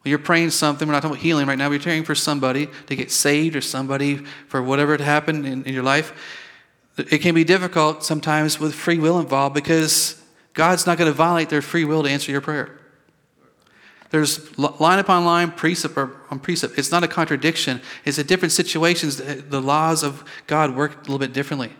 When 0.01 0.09
you're 0.09 0.17
praying 0.17 0.49
something, 0.49 0.87
we're 0.87 0.93
not 0.93 1.03
talking 1.03 1.15
about 1.15 1.23
healing 1.23 1.45
right 1.45 1.57
now, 1.57 1.69
we're 1.69 1.79
praying 1.79 2.05
for 2.05 2.15
somebody 2.15 2.69
to 2.87 2.95
get 2.95 3.11
saved 3.11 3.55
or 3.55 3.61
somebody 3.61 4.17
for 4.47 4.63
whatever 4.63 4.93
had 4.93 5.01
happened 5.01 5.45
in, 5.45 5.63
in 5.63 5.75
your 5.75 5.83
life. 5.83 6.11
It 6.97 7.19
can 7.19 7.35
be 7.35 7.43
difficult 7.43 8.03
sometimes 8.03 8.59
with 8.59 8.73
free 8.73 8.97
will 8.97 9.19
involved 9.19 9.53
because 9.53 10.19
God's 10.55 10.87
not 10.87 10.97
going 10.97 11.09
to 11.09 11.15
violate 11.15 11.49
their 11.49 11.61
free 11.61 11.85
will 11.85 12.01
to 12.01 12.09
answer 12.09 12.31
your 12.31 12.41
prayer. 12.41 12.79
There's 14.09 14.57
line 14.57 14.99
upon 14.99 15.25
line, 15.25 15.51
precept 15.51 15.97
on 15.97 16.39
precept. 16.39 16.77
It's 16.77 16.91
not 16.91 17.03
a 17.03 17.07
contradiction. 17.07 17.81
It's 18.05 18.17
a 18.17 18.23
different 18.23 18.53
situations. 18.53 19.17
The 19.17 19.61
laws 19.61 20.03
of 20.03 20.23
God 20.47 20.75
work 20.75 20.95
a 20.95 20.99
little 21.01 21.19
bit 21.19 21.33
differently. 21.33 21.73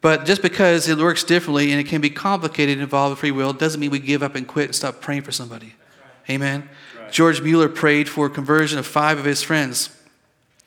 But 0.00 0.24
just 0.24 0.42
because 0.42 0.88
it 0.88 0.96
works 0.96 1.24
differently 1.24 1.70
and 1.72 1.80
it 1.80 1.84
can 1.84 2.00
be 2.00 2.10
complicated 2.10 2.74
and 2.74 2.82
involve 2.82 3.18
free 3.18 3.30
will 3.30 3.52
doesn't 3.52 3.80
mean 3.80 3.90
we 3.90 3.98
give 3.98 4.22
up 4.22 4.36
and 4.36 4.46
quit 4.46 4.66
and 4.66 4.74
stop 4.74 5.00
praying 5.00 5.22
for 5.22 5.32
somebody. 5.32 5.74
Right. 6.26 6.34
Amen. 6.34 6.68
George 7.10 7.42
Mueller 7.42 7.68
prayed 7.68 8.08
for 8.08 8.28
conversion 8.28 8.78
of 8.78 8.86
five 8.86 9.18
of 9.18 9.24
his 9.24 9.42
friends. 9.42 9.90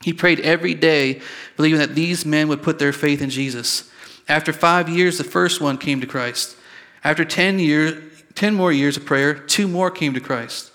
He 0.04 0.14
prayed 0.14 0.40
every 0.40 0.74
day, 0.74 1.22
believing 1.56 1.80
that 1.80 1.96
these 1.96 2.26
men 2.26 2.48
would 2.48 2.64
put 2.64 2.80
their 2.80 2.92
faith 2.92 3.22
in 3.22 3.30
Jesus. 3.30 3.90
After 4.28 4.52
five 4.52 4.90
years, 4.90 5.18
the 5.18 5.24
first 5.24 5.62
one 5.62 5.78
came 5.78 6.02
to 6.02 6.08
Christ. 6.08 6.58
After 7.04 7.24
10, 7.24 7.60
years, 7.60 8.11
10 8.36 8.56
more 8.56 8.72
years 8.72 8.98
of 8.98 9.06
prayer, 9.06 9.34
two 9.34 9.68
more 9.68 9.92
came 9.92 10.14
to 10.14 10.20
Christ. 10.20 10.72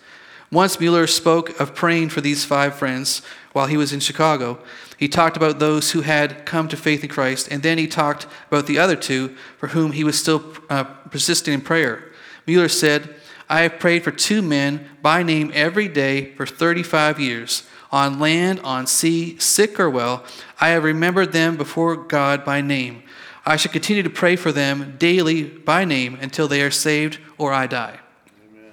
Once 0.51 0.79
Mueller 0.79 1.07
spoke 1.07 1.59
of 1.61 1.75
praying 1.75 2.09
for 2.09 2.21
these 2.21 2.45
five 2.45 2.77
friends 2.77 3.23
while 3.53 3.67
he 3.67 3.77
was 3.77 3.93
in 3.93 4.01
Chicago. 4.01 4.59
He 4.97 5.09
talked 5.09 5.37
about 5.37 5.59
those 5.59 5.91
who 5.91 6.03
had 6.03 6.47
come 6.47 6.69
to 6.69 6.77
faith 6.77 7.03
in 7.03 7.11
Christ, 7.11 7.49
and 7.51 7.63
then 7.63 7.79
he 7.79 7.87
talked 7.87 8.27
about 8.49 8.67
the 8.67 8.79
other 8.79 8.97
two 8.97 9.35
for 9.59 9.69
whom 9.69 9.93
he 9.93 10.05
was 10.05 10.19
still 10.19 10.55
uh, 10.71 10.85
persisting 10.85 11.55
in 11.55 11.61
prayer. 11.61 12.05
Mueller 12.47 12.69
said, 12.69 13.15
I 13.49 13.63
have 13.63 13.79
prayed 13.79 14.05
for 14.05 14.11
two 14.11 14.43
men 14.43 14.89
by 15.03 15.23
name 15.23 15.51
every 15.55 15.89
day 15.89 16.33
for 16.35 16.47
35 16.47 17.21
years. 17.21 17.63
On 17.93 18.19
land, 18.19 18.61
on 18.61 18.87
sea, 18.87 19.39
sick 19.39 19.79
or 19.79 19.89
well, 19.89 20.25
I 20.61 20.71
have 20.71 20.85
remembered 20.85 21.33
them 21.33 21.57
before 21.57 21.97
God 21.97 22.45
by 22.45 22.61
name. 22.61 23.03
I 23.47 23.57
should 23.57 23.71
continue 23.71 24.03
to 24.03 24.11
pray 24.11 24.35
for 24.35 24.51
them 24.51 24.97
daily 24.99 25.45
by 25.45 25.85
name 25.85 26.19
until 26.21 26.49
they 26.49 26.63
are 26.63 26.71
saved 26.71 27.21
or 27.39 27.53
I 27.53 27.69
die. 27.69 28.01
Amen. 28.51 28.73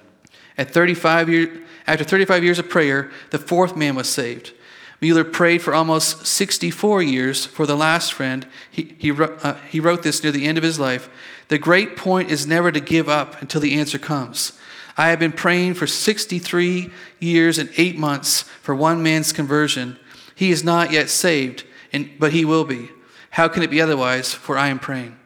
At 0.58 0.70
35 0.72 1.28
year, 1.28 1.62
after 1.86 2.02
35 2.02 2.42
years 2.42 2.58
of 2.58 2.68
prayer, 2.68 3.12
the 3.30 3.38
fourth 3.38 3.76
man 3.76 3.94
was 3.94 4.08
saved. 4.08 4.52
Mueller 5.00 5.22
prayed 5.24 5.62
for 5.62 5.74
almost 5.74 6.26
64 6.26 7.02
years 7.02 7.46
for 7.46 7.66
the 7.66 7.76
last 7.76 8.12
friend. 8.12 8.46
He, 8.70 8.96
he, 8.98 9.12
uh, 9.12 9.54
he 9.70 9.78
wrote 9.78 10.02
this 10.02 10.22
near 10.22 10.32
the 10.32 10.46
end 10.46 10.58
of 10.58 10.64
his 10.64 10.80
life. 10.80 11.08
The 11.48 11.58
great 11.58 11.96
point 11.96 12.30
is 12.30 12.46
never 12.46 12.72
to 12.72 12.80
give 12.80 13.08
up 13.08 13.40
until 13.40 13.60
the 13.60 13.78
answer 13.78 13.98
comes. 13.98 14.58
I 14.96 15.10
have 15.10 15.18
been 15.18 15.32
praying 15.32 15.74
for 15.74 15.86
63 15.86 16.90
years 17.20 17.58
and 17.58 17.70
eight 17.76 17.98
months 17.98 18.42
for 18.62 18.74
one 18.74 19.02
man's 19.02 19.32
conversion. 19.32 19.98
He 20.34 20.50
is 20.50 20.64
not 20.64 20.90
yet 20.90 21.10
saved, 21.10 21.64
and, 21.92 22.10
but 22.18 22.32
he 22.32 22.44
will 22.44 22.64
be. 22.64 22.90
How 23.34 23.48
can 23.48 23.64
it 23.64 23.70
be 23.70 23.80
otherwise? 23.80 24.32
For 24.32 24.56
I 24.56 24.68
am 24.68 24.78
praying. 24.78 25.16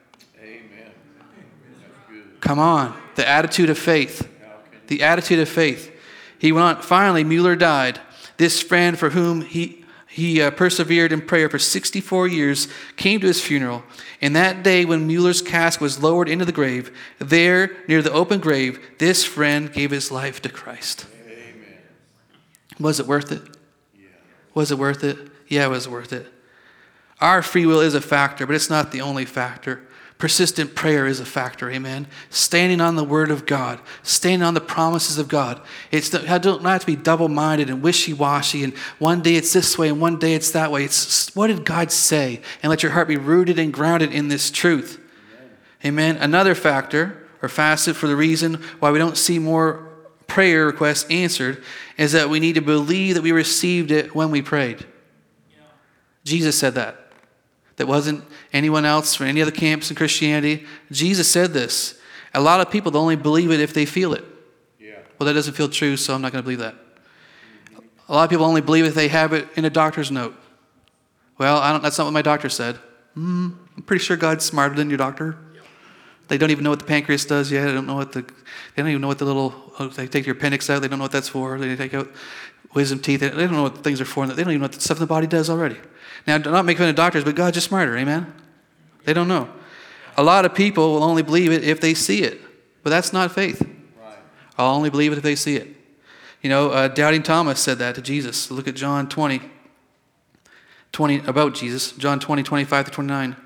Amen. 0.43 0.93
Come 2.41 2.59
on. 2.59 2.99
The 3.17 3.29
attitude 3.29 3.69
of 3.69 3.77
faith. 3.77 4.27
The 4.87 5.03
attitude 5.03 5.41
of 5.41 5.49
faith. 5.51 5.95
He 6.39 6.51
went 6.51 6.65
on. 6.65 6.83
Finally, 6.83 7.25
Mueller 7.25 7.55
died. 7.55 8.01
This 8.39 8.63
friend 8.63 8.99
for 8.99 9.11
whom 9.11 9.43
he, 9.43 9.85
he 10.07 10.41
uh, 10.41 10.53
persevered 10.53 11.13
in 11.13 11.21
prayer 11.21 11.51
for 11.51 11.59
64 11.59 12.29
years 12.29 12.69
came 12.97 13.21
to 13.21 13.27
his 13.27 13.43
funeral. 13.43 13.85
And 14.23 14.35
that 14.35 14.63
day, 14.63 14.87
when 14.87 15.07
Mueller's 15.07 15.43
casket 15.43 15.83
was 15.83 16.03
lowered 16.03 16.31
into 16.31 16.47
the 16.47 16.51
grave, 16.53 16.97
there, 17.19 17.77
near 17.89 18.01
the 18.01 18.13
open 18.13 18.41
grave, 18.41 18.81
this 18.97 19.23
friend 19.23 19.71
gave 19.71 19.91
his 19.91 20.11
life 20.11 20.41
to 20.41 20.49
Christ. 20.49 21.05
Amen. 21.27 21.77
Was 22.81 23.01
it 23.01 23.07
worth 23.07 23.31
it? 23.33 23.43
Yeah. 23.95 24.07
Was 24.55 24.73
it 24.73 24.79
worth 24.79 25.05
it? 25.05 25.19
Yeah, 25.47 25.67
it 25.67 25.71
was 25.71 25.87
worth 25.87 26.15
it. 26.15 26.33
Our 27.21 27.43
free 27.43 27.67
will 27.67 27.81
is 27.81 27.95
a 27.95 28.01
factor, 28.01 28.47
but 28.47 28.55
it's 28.55 28.71
not 28.71 28.93
the 28.93 29.01
only 29.01 29.25
factor. 29.25 29.83
Persistent 30.19 30.75
prayer 30.75 31.07
is 31.07 31.21
a 31.21 31.25
factor, 31.25 31.71
amen. 31.71 32.09
Standing 32.29 32.81
on 32.81 32.97
the 32.97 33.05
word 33.05 33.31
of 33.31 33.47
God, 33.47 33.79
standing 34.03 34.43
on 34.43 34.55
the 34.55 34.61
promises 34.61 35.17
of 35.17 35.29
God. 35.29 35.61
It's 35.93 36.09
the, 36.09 36.29
I 36.29 36.39
don't 36.39 36.65
have 36.65 36.81
to 36.81 36.87
be 36.87 36.97
double 36.97 37.29
minded 37.29 37.71
and 37.71 37.83
wishy 37.83 38.13
washy, 38.13 38.65
and 38.65 38.77
one 38.99 39.23
day 39.23 39.37
it's 39.37 39.53
this 39.53 39.79
way 39.79 39.89
and 39.89 40.01
one 40.01 40.19
day 40.19 40.35
it's 40.35 40.51
that 40.51 40.73
way. 40.73 40.83
It's 40.83 41.35
what 41.37 41.47
did 41.47 41.65
God 41.65 41.93
say? 41.93 42.41
And 42.65 42.71
let 42.71 42.83
your 42.83 42.91
heart 42.93 43.07
be 43.07 43.17
rooted 43.17 43.61
and 43.61 43.73
grounded 43.73 44.13
in 44.13 44.27
this 44.27 44.51
truth. 44.51 45.01
Amen. 45.85 46.17
amen. 46.17 46.17
Another 46.17 46.57
factor 46.57 47.29
or 47.41 47.49
facet 47.49 47.95
for 47.95 48.09
the 48.09 48.17
reason 48.17 48.55
why 48.81 48.91
we 48.91 48.99
don't 48.99 49.17
see 49.17 49.39
more 49.39 49.89
prayer 50.27 50.67
requests 50.67 51.09
answered 51.11 51.63
is 51.97 52.11
that 52.11 52.29
we 52.29 52.41
need 52.41 52.57
to 52.57 52.61
believe 52.61 53.15
that 53.15 53.23
we 53.23 53.31
received 53.31 53.93
it 53.93 54.17
when 54.17 54.33
we 54.33 54.43
prayed. 54.43 54.85
Yeah. 55.51 55.63
Jesus 56.25 56.59
said 56.59 56.75
that. 56.75 57.08
That 57.79 57.89
wasn't 57.89 58.25
anyone 58.53 58.85
else 58.85 59.15
from 59.15 59.27
any 59.27 59.41
other 59.41 59.51
camps 59.51 59.91
in 59.91 59.97
Christianity. 59.97 60.67
Jesus 60.91 61.31
said 61.31 61.53
this. 61.53 61.99
A 62.35 62.41
lot 62.41 62.61
of 62.61 62.71
people 62.71 62.97
only 62.97 63.17
believe 63.17 63.51
it 63.51 63.61
if 63.61 63.73
they 63.73 63.87
feel 63.87 64.13
it. 64.13 64.25
Yeah. 64.79 64.99
Well, 65.19 65.27
that 65.27 65.33
doesn't 65.33 65.55
feel 65.55 65.69
true, 65.69 65.97
so 65.97 66.15
I'm 66.15 66.21
not 66.21 66.33
going 66.33 66.43
to 66.43 66.45
believe 66.45 66.59
that. 66.59 66.75
A 68.09 68.15
lot 68.15 68.25
of 68.25 68.31
people 68.31 68.45
only 68.45 68.61
believe 68.61 68.85
if 68.85 68.95
they 68.95 69.09
have 69.09 69.33
it 69.33 69.49
in 69.57 69.65
a 69.65 69.71
doctor's 69.71 70.11
note. 70.11 70.35
Well, 71.39 71.57
I 71.59 71.73
don't, 71.73 71.83
that's 71.83 71.99
not 71.99 72.05
what 72.05 72.13
my 72.13 72.23
doctor 72.23 72.49
said. 72.49 72.79
Mm, 73.17 73.55
I'm 73.77 73.83
pretty 73.85 74.03
sure 74.03 74.17
God's 74.17 74.45
smarter 74.45 74.75
than 74.75 74.91
your 74.91 74.99
doctor. 74.99 75.37
They 76.29 76.37
don't 76.37 76.51
even 76.51 76.65
know 76.65 76.71
what 76.71 76.81
the 76.81 76.85
pancreas 76.85 77.25
does 77.25 77.51
yet. 77.51 77.65
They 77.65 77.73
don't 77.73 77.87
know 77.87 77.95
what 77.95 78.13
the. 78.13 78.21
They 78.21 78.83
don't 78.83 78.89
even 78.89 79.01
know 79.01 79.09
what 79.09 79.19
the 79.19 79.25
little. 79.25 79.55
Oh, 79.79 79.89
they 79.89 80.07
take 80.07 80.27
your 80.27 80.37
appendix 80.37 80.69
out. 80.69 80.83
They 80.83 80.89
don't 80.89 80.99
know 80.99 81.05
what 81.07 81.13
that's 81.13 81.29
for. 81.29 81.59
They 81.59 81.75
take 81.75 81.95
out 81.95 82.11
wisdom 82.75 82.99
teeth. 82.99 83.21
They 83.21 83.31
don't 83.31 83.53
know 83.53 83.63
what 83.63 83.83
things 83.83 84.01
are 84.01 84.05
for. 84.05 84.27
They 84.27 84.43
don't 84.43 84.53
even 84.53 84.61
know 84.61 84.65
what 84.65 84.73
the 84.73 84.81
stuff 84.81 84.99
in 84.99 85.01
the 85.01 85.07
body 85.07 85.27
does 85.27 85.49
already. 85.49 85.79
Now, 86.27 86.39
do 86.39 86.51
not 86.51 86.65
make 86.65 86.79
fun 86.79 86.89
of 86.89 86.97
doctors, 86.97 87.25
but 87.25 87.35
God's 87.35 87.55
just 87.55 87.69
smarter. 87.69 87.97
Amen. 87.97 88.33
They 89.05 89.13
don't 89.13 89.29
know. 89.29 89.49
A 90.17 90.23
lot 90.23 90.45
of 90.45 90.55
people 90.55 90.95
will 90.95 91.05
only 91.05 91.23
believe 91.23 91.53
it 91.53 91.63
if 91.63 91.81
they 91.81 91.95
see 91.95 92.23
it, 92.23 92.41
but 92.83 92.91
that's 92.91 93.13
not 93.13 93.33
faith. 93.33 93.63
Right. 93.63 94.17
I'll 94.59 94.75
only 94.75 94.91
believe 94.91 95.13
it 95.13 95.19
if 95.19 95.23
they 95.23 95.37
see 95.37 95.57
it. 95.57 95.69
You 96.43 96.51
know, 96.51 96.71
uh, 96.71 96.89
doubting 96.89 97.23
Thomas 97.23 97.61
said 97.61 97.79
that 97.79 97.95
to 97.97 98.03
Jesus. 98.03 98.51
Look 98.51 98.69
at 98.69 98.75
John 98.75 99.09
20, 99.09 99.41
20 100.93 101.19
about 101.27 101.55
Jesus, 101.55 101.93
John 101.93 102.21
20, 102.21 102.43
25 102.43 102.85
to 102.87 102.91
29. 102.91 103.37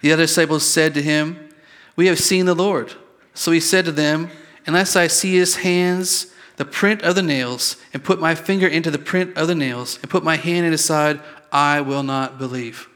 The 0.00 0.12
other 0.12 0.24
disciples 0.24 0.64
said 0.64 0.94
to 0.94 1.02
him, 1.02 1.48
We 1.96 2.06
have 2.06 2.18
seen 2.18 2.46
the 2.46 2.54
Lord. 2.54 2.92
So 3.34 3.52
he 3.52 3.60
said 3.60 3.84
to 3.84 3.92
them, 3.92 4.30
Unless 4.66 4.96
I 4.96 5.06
see 5.06 5.34
his 5.34 5.56
hands, 5.56 6.32
the 6.56 6.64
print 6.64 7.02
of 7.02 7.14
the 7.14 7.22
nails, 7.22 7.76
and 7.92 8.04
put 8.04 8.20
my 8.20 8.34
finger 8.34 8.66
into 8.66 8.90
the 8.90 8.98
print 8.98 9.36
of 9.36 9.48
the 9.48 9.54
nails, 9.54 9.98
and 10.02 10.10
put 10.10 10.24
my 10.24 10.36
hand 10.36 10.66
in 10.66 10.72
his 10.72 10.84
side, 10.84 11.20
I 11.52 11.82
will 11.82 12.02
not 12.02 12.38
believe. 12.38 12.88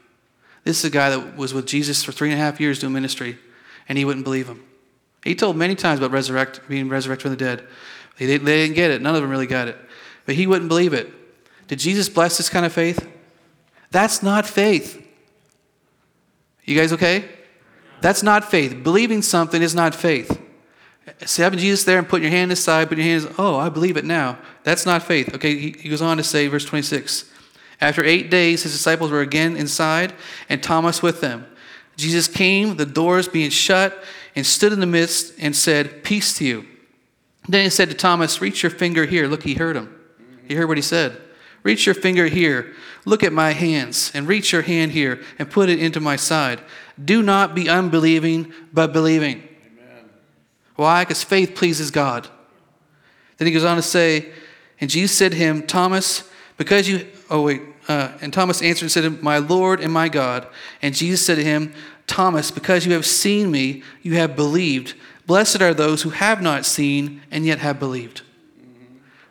This 0.63 0.79
is 0.79 0.85
a 0.85 0.89
guy 0.89 1.11
that 1.11 1.37
was 1.37 1.53
with 1.53 1.65
Jesus 1.67 2.03
for 2.03 2.11
three 2.11 2.31
and 2.31 2.39
a 2.39 2.43
half 2.43 2.59
years 2.59 2.79
doing 2.79 2.91
ministry, 2.91 3.37
and 3.87 3.97
he 3.97 4.03
wouldn't 4.03 4.25
believe 4.25 4.47
him. 4.47 4.63
He 5.23 5.35
told 5.35 5.55
many 5.55 5.75
times 5.75 5.99
about 5.99 6.11
resurrect, 6.11 6.61
being 6.67 6.89
resurrected 6.89 7.21
from 7.23 7.31
the 7.31 7.37
dead. 7.37 7.67
They, 8.17 8.25
they 8.25 8.37
didn't 8.37 8.75
get 8.75 8.91
it. 8.91 9.01
None 9.01 9.15
of 9.15 9.21
them 9.21 9.29
really 9.29 9.47
got 9.47 9.67
it. 9.67 9.77
But 10.25 10.35
he 10.35 10.47
wouldn't 10.47 10.67
believe 10.67 10.93
it. 10.93 11.09
Did 11.67 11.79
Jesus 11.79 12.09
bless 12.09 12.37
this 12.37 12.49
kind 12.49 12.65
of 12.65 12.73
faith? 12.73 13.07
That's 13.91 14.23
not 14.23 14.45
faith. 14.45 15.05
You 16.65 16.77
guys 16.77 16.91
okay? 16.93 17.29
That's 18.01 18.23
not 18.23 18.49
faith. 18.49 18.83
Believing 18.83 19.21
something 19.21 19.61
is 19.61 19.73
not 19.73 19.95
faith. 19.95 20.41
See, 21.25 21.41
having 21.41 21.59
Jesus 21.59 21.85
there 21.85 21.97
and 21.97 22.07
putting 22.07 22.23
your 22.23 22.31
hand 22.31 22.51
aside, 22.51 22.89
putting 22.89 23.05
your 23.05 23.19
hands, 23.19 23.33
oh, 23.37 23.57
I 23.57 23.69
believe 23.69 23.95
it 23.95 24.03
now. 24.03 24.37
That's 24.63 24.85
not 24.85 25.03
faith. 25.03 25.33
Okay, 25.35 25.57
he, 25.57 25.71
he 25.71 25.89
goes 25.89 26.01
on 26.01 26.17
to 26.17 26.23
say, 26.23 26.47
verse 26.47 26.65
26. 26.65 27.31
After 27.79 28.03
eight 28.03 28.31
days, 28.31 28.63
his 28.63 28.71
disciples 28.71 29.11
were 29.11 29.21
again 29.21 29.55
inside, 29.55 30.13
and 30.49 30.63
Thomas 30.63 31.01
with 31.01 31.21
them. 31.21 31.45
Jesus 31.95 32.27
came, 32.27 32.77
the 32.77 32.85
doors 32.85 33.27
being 33.27 33.49
shut, 33.49 34.03
and 34.35 34.45
stood 34.45 34.73
in 34.73 34.79
the 34.79 34.85
midst 34.85 35.33
and 35.39 35.55
said, 35.55 36.03
Peace 36.03 36.37
to 36.37 36.45
you. 36.45 36.65
Then 37.47 37.63
he 37.63 37.69
said 37.69 37.89
to 37.89 37.95
Thomas, 37.95 38.41
Reach 38.41 38.63
your 38.63 38.69
finger 38.69 39.05
here. 39.05 39.27
Look, 39.27 39.43
he 39.43 39.55
heard 39.55 39.75
him. 39.75 39.93
He 40.47 40.55
heard 40.55 40.67
what 40.67 40.77
he 40.77 40.83
said. 40.83 41.19
Reach 41.63 41.85
your 41.85 41.95
finger 41.95 42.27
here. 42.27 42.73
Look 43.05 43.23
at 43.23 43.33
my 43.33 43.51
hands, 43.51 44.11
and 44.13 44.27
reach 44.27 44.51
your 44.51 44.61
hand 44.61 44.91
here 44.91 45.21
and 45.39 45.49
put 45.49 45.69
it 45.69 45.79
into 45.79 45.99
my 45.99 46.15
side. 46.15 46.61
Do 47.03 47.21
not 47.21 47.55
be 47.55 47.69
unbelieving, 47.69 48.53
but 48.73 48.93
believing. 48.93 49.37
Amen. 49.37 50.09
Why? 50.75 51.03
Because 51.03 51.23
faith 51.23 51.55
pleases 51.55 51.91
God. 51.91 52.27
Then 53.37 53.47
he 53.47 53.53
goes 53.53 53.63
on 53.63 53.75
to 53.77 53.81
say, 53.81 54.31
And 54.79 54.89
Jesus 54.89 55.17
said 55.17 55.31
to 55.31 55.37
him, 55.37 55.65
Thomas, 55.65 56.29
because 56.57 56.89
you 56.89 57.07
Oh, 57.29 57.43
wait. 57.43 57.61
Uh, 57.87 58.11
and 58.21 58.33
Thomas 58.33 58.61
answered 58.61 58.85
and 58.85 58.91
said, 58.91 59.23
My 59.23 59.37
Lord 59.37 59.79
and 59.79 59.91
my 59.91 60.09
God. 60.09 60.47
And 60.81 60.95
Jesus 60.95 61.25
said 61.25 61.35
to 61.35 61.43
him, 61.43 61.73
Thomas, 62.05 62.51
because 62.51 62.85
you 62.85 62.93
have 62.93 63.05
seen 63.05 63.51
me, 63.51 63.83
you 64.01 64.15
have 64.15 64.35
believed. 64.35 64.95
Blessed 65.25 65.61
are 65.61 65.73
those 65.73 66.03
who 66.03 66.09
have 66.11 66.41
not 66.41 66.65
seen 66.65 67.21
and 67.31 67.45
yet 67.45 67.59
have 67.59 67.79
believed. 67.79 68.21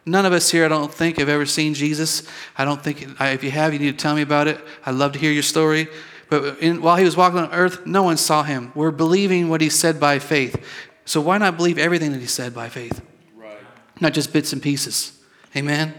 None 0.04 0.24
of 0.24 0.32
us 0.32 0.50
here, 0.50 0.64
I 0.64 0.68
don't 0.68 0.92
think, 0.92 1.18
have 1.18 1.28
ever 1.28 1.46
seen 1.46 1.74
Jesus. 1.74 2.22
I 2.56 2.64
don't 2.64 2.82
think, 2.82 3.02
if 3.20 3.42
you 3.42 3.50
have, 3.50 3.72
you 3.72 3.80
need 3.80 3.98
to 3.98 4.02
tell 4.02 4.14
me 4.14 4.22
about 4.22 4.46
it. 4.46 4.60
I'd 4.84 4.94
love 4.94 5.12
to 5.12 5.18
hear 5.18 5.32
your 5.32 5.42
story. 5.42 5.88
But 6.28 6.58
in, 6.60 6.80
while 6.80 6.96
he 6.96 7.04
was 7.04 7.16
walking 7.16 7.38
on 7.38 7.52
earth, 7.52 7.86
no 7.86 8.04
one 8.04 8.16
saw 8.16 8.42
him. 8.44 8.70
We're 8.74 8.92
believing 8.92 9.48
what 9.48 9.60
he 9.60 9.68
said 9.68 9.98
by 9.98 10.20
faith. 10.20 10.64
So 11.06 11.20
why 11.20 11.38
not 11.38 11.56
believe 11.56 11.78
everything 11.78 12.12
that 12.12 12.20
he 12.20 12.26
said 12.26 12.54
by 12.54 12.68
faith? 12.68 13.00
Right. 13.36 13.58
Not 14.00 14.12
just 14.12 14.32
bits 14.32 14.52
and 14.52 14.62
pieces. 14.62 15.18
Amen? 15.56 15.94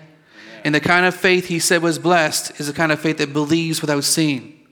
And 0.68 0.76
the 0.76 0.82
kind 0.82 1.06
of 1.06 1.16
faith 1.16 1.46
he 1.46 1.60
said 1.60 1.82
was 1.82 1.98
blessed 1.98 2.60
is 2.60 2.68
the 2.68 2.74
kind 2.74 2.92
of 2.92 3.00
faith 3.00 3.20
that 3.20 3.32
believes 3.32 3.80
without 3.80 4.04
seeing. 4.04 4.68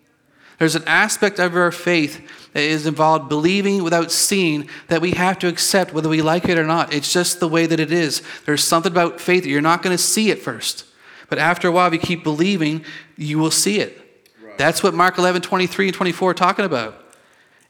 There's 0.59 0.75
an 0.75 0.83
aspect 0.85 1.39
of 1.39 1.55
our 1.55 1.71
faith 1.71 2.19
that 2.51 2.63
is 2.63 2.85
involved 2.85 3.29
believing 3.29 3.81
without 3.81 4.11
seeing 4.11 4.67
that 4.89 4.99
we 4.99 5.11
have 5.11 5.39
to 5.39 5.47
accept 5.47 5.93
whether 5.93 6.09
we 6.09 6.21
like 6.21 6.49
it 6.49 6.59
or 6.59 6.65
not. 6.65 6.93
It's 6.93 7.13
just 7.13 7.39
the 7.39 7.47
way 7.47 7.65
that 7.65 7.79
it 7.79 7.93
is. 7.93 8.21
There's 8.45 8.61
something 8.61 8.91
about 8.91 9.21
faith 9.21 9.43
that 9.43 9.49
you're 9.49 9.61
not 9.61 9.83
going 9.83 9.95
to 9.95 10.03
see 10.03 10.31
it 10.31 10.39
first. 10.41 10.83
But 11.29 11.39
after 11.39 11.69
a 11.69 11.71
while, 11.71 11.87
if 11.87 11.93
you 11.93 11.99
keep 11.99 12.25
believing, 12.25 12.83
you 13.15 13.39
will 13.39 13.49
see 13.49 13.79
it. 13.79 14.27
Right. 14.43 14.57
That's 14.57 14.83
what 14.83 14.93
Mark 14.93 15.17
11, 15.17 15.43
23 15.43 15.87
and 15.87 15.95
24 15.95 16.31
are 16.31 16.33
talking 16.33 16.65
about. 16.65 17.01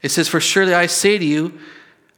It 0.02 0.10
says, 0.10 0.28
For 0.28 0.40
surely 0.40 0.74
I 0.74 0.88
say 0.88 1.20
to 1.20 1.26
you, 1.26 1.60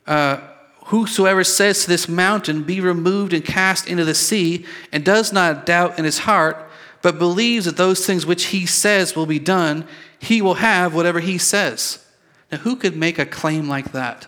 uh, 0.06 0.40
Whosoever 0.88 1.44
says 1.44 1.84
to 1.84 1.90
this 1.90 2.08
mountain, 2.08 2.64
Be 2.64 2.80
removed 2.80 3.34
and 3.34 3.44
cast 3.44 3.88
into 3.88 4.06
the 4.06 4.16
sea, 4.16 4.66
and 4.92 5.04
does 5.04 5.34
not 5.34 5.66
doubt 5.66 6.00
in 6.00 6.06
his 6.06 6.20
heart, 6.20 6.66
but 7.02 7.20
believes 7.20 7.66
that 7.66 7.76
those 7.76 8.06
things 8.06 8.26
which 8.26 8.46
he 8.46 8.66
says 8.66 9.16
will 9.16 9.26
be 9.26 9.40
done, 9.40 9.86
he 10.20 10.42
will 10.42 10.56
have 10.56 10.94
whatever 10.94 11.20
he 11.20 11.38
says. 11.38 12.06
Now, 12.52 12.60
who 12.60 12.78
could 12.78 12.96
make 12.96 13.20
a 13.20 13.26
claim 13.26 13.68
like 13.68 13.92
that? 13.92 14.28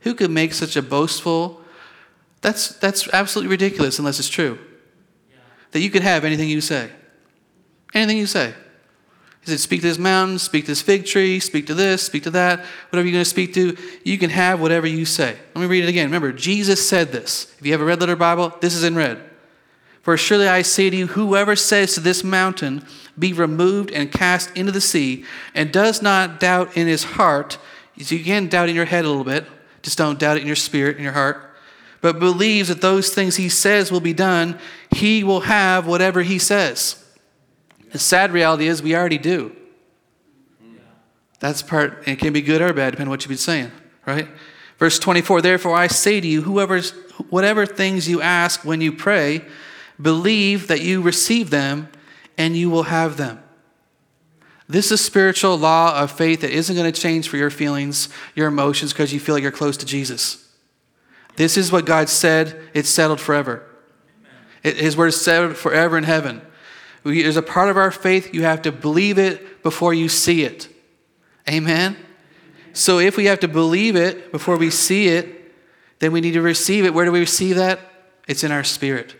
Who 0.00 0.12
could 0.14 0.30
make 0.30 0.52
such 0.52 0.76
a 0.76 0.82
boastful? 0.82 1.62
That's, 2.42 2.68
that's 2.76 3.08
absolutely 3.14 3.50
ridiculous 3.50 3.98
unless 3.98 4.18
it's 4.18 4.28
true. 4.28 4.58
Yeah. 5.30 5.36
That 5.70 5.80
you 5.80 5.88
could 5.88 6.02
have 6.02 6.26
anything 6.26 6.50
you 6.50 6.60
say. 6.60 6.90
Anything 7.94 8.18
you 8.18 8.26
say. 8.26 8.52
He 9.44 9.50
said, 9.50 9.60
Speak 9.60 9.82
to 9.82 9.88
this 9.88 9.98
mountain, 9.98 10.38
speak 10.38 10.64
to 10.64 10.70
this 10.70 10.80
fig 10.80 11.04
tree, 11.04 11.38
speak 11.38 11.66
to 11.66 11.74
this, 11.74 12.02
speak 12.02 12.22
to 12.22 12.30
that, 12.30 12.64
whatever 12.88 13.06
you're 13.06 13.12
going 13.12 13.24
to 13.24 13.30
speak 13.30 13.52
to, 13.54 13.76
you 14.02 14.16
can 14.16 14.30
have 14.30 14.60
whatever 14.60 14.86
you 14.86 15.04
say. 15.04 15.36
Let 15.54 15.60
me 15.60 15.66
read 15.66 15.84
it 15.84 15.88
again. 15.88 16.06
Remember, 16.06 16.32
Jesus 16.32 16.86
said 16.86 17.12
this. 17.12 17.54
If 17.58 17.66
you 17.66 17.72
have 17.72 17.82
a 17.82 17.84
red 17.84 18.00
letter 18.00 18.16
Bible, 18.16 18.56
this 18.60 18.74
is 18.74 18.84
in 18.84 18.94
red. 18.94 19.22
For 20.00 20.16
surely 20.16 20.48
I 20.48 20.62
say 20.62 20.88
to 20.88 20.96
you, 20.96 21.06
whoever 21.08 21.56
says 21.56 21.94
to 21.94 22.00
this 22.00 22.24
mountain, 22.24 22.86
Be 23.18 23.32
removed 23.34 23.90
and 23.90 24.10
cast 24.10 24.54
into 24.56 24.72
the 24.72 24.80
sea, 24.80 25.24
and 25.54 25.72
does 25.72 26.00
not 26.00 26.40
doubt 26.40 26.76
in 26.76 26.86
his 26.86 27.04
heart, 27.04 27.58
so 28.00 28.14
you 28.14 28.24
can 28.24 28.48
doubt 28.48 28.70
in 28.70 28.74
your 28.74 28.84
head 28.86 29.04
a 29.04 29.08
little 29.08 29.24
bit, 29.24 29.46
just 29.82 29.98
don't 29.98 30.18
doubt 30.18 30.38
it 30.38 30.40
in 30.40 30.46
your 30.46 30.56
spirit, 30.56 30.96
in 30.96 31.02
your 31.02 31.12
heart, 31.12 31.54
but 32.00 32.18
believes 32.18 32.68
that 32.68 32.80
those 32.80 33.10
things 33.14 33.36
he 33.36 33.50
says 33.50 33.92
will 33.92 34.00
be 34.00 34.14
done, 34.14 34.58
he 34.90 35.22
will 35.22 35.40
have 35.40 35.86
whatever 35.86 36.22
he 36.22 36.38
says. 36.38 37.03
The 37.94 38.00
sad 38.00 38.32
reality 38.32 38.66
is 38.66 38.82
we 38.82 38.96
already 38.96 39.18
do. 39.18 39.54
That's 41.38 41.62
part, 41.62 42.02
it 42.08 42.18
can 42.18 42.32
be 42.32 42.42
good 42.42 42.60
or 42.60 42.72
bad, 42.72 42.90
depending 42.90 43.06
on 43.06 43.10
what 43.10 43.22
you've 43.22 43.28
been 43.28 43.38
saying, 43.38 43.70
right? 44.04 44.26
Verse 44.80 44.98
24, 44.98 45.42
therefore 45.42 45.76
I 45.76 45.86
say 45.86 46.20
to 46.20 46.26
you, 46.26 46.42
whoever, 46.42 46.80
whatever 47.30 47.64
things 47.64 48.08
you 48.08 48.20
ask 48.20 48.64
when 48.64 48.80
you 48.80 48.90
pray, 48.90 49.44
believe 50.02 50.66
that 50.66 50.80
you 50.80 51.02
receive 51.02 51.50
them 51.50 51.88
and 52.36 52.56
you 52.56 52.68
will 52.68 52.82
have 52.82 53.16
them. 53.16 53.40
This 54.68 54.90
is 54.90 55.00
spiritual 55.00 55.56
law 55.56 55.96
of 55.96 56.10
faith 56.10 56.40
that 56.40 56.50
isn't 56.50 56.74
going 56.74 56.92
to 56.92 57.00
change 57.00 57.28
for 57.28 57.36
your 57.36 57.50
feelings, 57.50 58.08
your 58.34 58.48
emotions, 58.48 58.92
because 58.92 59.12
you 59.12 59.20
feel 59.20 59.36
like 59.36 59.42
you're 59.42 59.52
close 59.52 59.76
to 59.76 59.86
Jesus. 59.86 60.52
This 61.36 61.56
is 61.56 61.70
what 61.70 61.86
God 61.86 62.08
said, 62.08 62.60
it's 62.74 62.88
settled 62.88 63.20
forever. 63.20 63.62
It, 64.64 64.78
his 64.78 64.96
word 64.96 65.08
is 65.08 65.20
settled 65.20 65.56
forever 65.56 65.96
in 65.96 66.02
heaven. 66.02 66.42
There's 67.04 67.36
a 67.36 67.42
part 67.42 67.68
of 67.68 67.76
our 67.76 67.90
faith, 67.90 68.32
you 68.34 68.42
have 68.42 68.62
to 68.62 68.72
believe 68.72 69.18
it 69.18 69.62
before 69.62 69.92
you 69.92 70.08
see 70.08 70.42
it. 70.44 70.68
Amen? 71.48 71.96
So 72.72 72.98
if 72.98 73.16
we 73.16 73.26
have 73.26 73.40
to 73.40 73.48
believe 73.48 73.94
it 73.94 74.32
before 74.32 74.56
we 74.56 74.70
see 74.70 75.08
it, 75.08 75.52
then 75.98 76.12
we 76.12 76.20
need 76.20 76.32
to 76.32 76.42
receive 76.42 76.84
it. 76.84 76.94
Where 76.94 77.04
do 77.04 77.12
we 77.12 77.20
receive 77.20 77.56
that? 77.56 77.78
It's 78.26 78.42
in 78.42 78.50
our 78.50 78.64
spirit. 78.64 79.14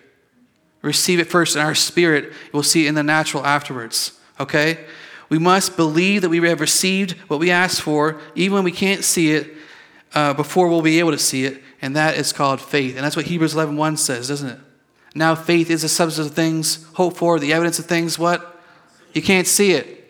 Receive 0.83 1.21
it 1.21 1.25
first 1.25 1.57
in 1.57 1.63
our 1.63 1.75
spirit. 1.75 2.33
We'll 2.53 2.63
see 2.63 2.87
it 2.87 2.89
in 2.89 2.95
the 2.95 3.03
natural 3.03 3.45
afterwards. 3.45 4.19
Okay? 4.41 4.85
We 5.29 5.39
must 5.39 5.77
believe 5.77 6.23
that 6.23 6.31
we 6.31 6.47
have 6.49 6.61
received 6.61 7.13
what 7.29 7.39
we 7.41 7.51
asked 7.51 7.81
for, 7.83 8.21
even 8.35 8.55
when 8.55 8.65
we 8.65 8.73
can't 8.73 9.05
see 9.05 9.33
it, 9.33 9.55
uh, 10.15 10.35
before 10.35 10.69
we'll 10.69 10.83
be 10.83 10.99
able 10.99 11.11
to 11.11 11.19
see 11.19 11.45
it. 11.45 11.63
And 11.83 11.95
that 11.97 12.17
is 12.17 12.33
called 12.33 12.61
faith. 12.61 12.97
And 12.97 13.05
that's 13.05 13.17
what 13.17 13.27
Hebrews 13.27 13.55
11 13.55 13.77
1 13.77 13.97
says, 13.97 14.29
doesn't 14.29 14.49
it? 14.49 14.59
Now 15.15 15.35
faith 15.35 15.71
is 15.71 15.83
the 15.83 15.89
substance 15.89 16.29
of 16.29 16.35
things 16.35 16.85
hoped 16.95 17.17
for, 17.17 17.39
the 17.39 17.53
evidence 17.53 17.79
of 17.79 17.87
things 17.87 18.19
what? 18.19 18.61
You 19.13 19.23
can't 19.23 19.47
see 19.47 19.73
it. 19.73 20.05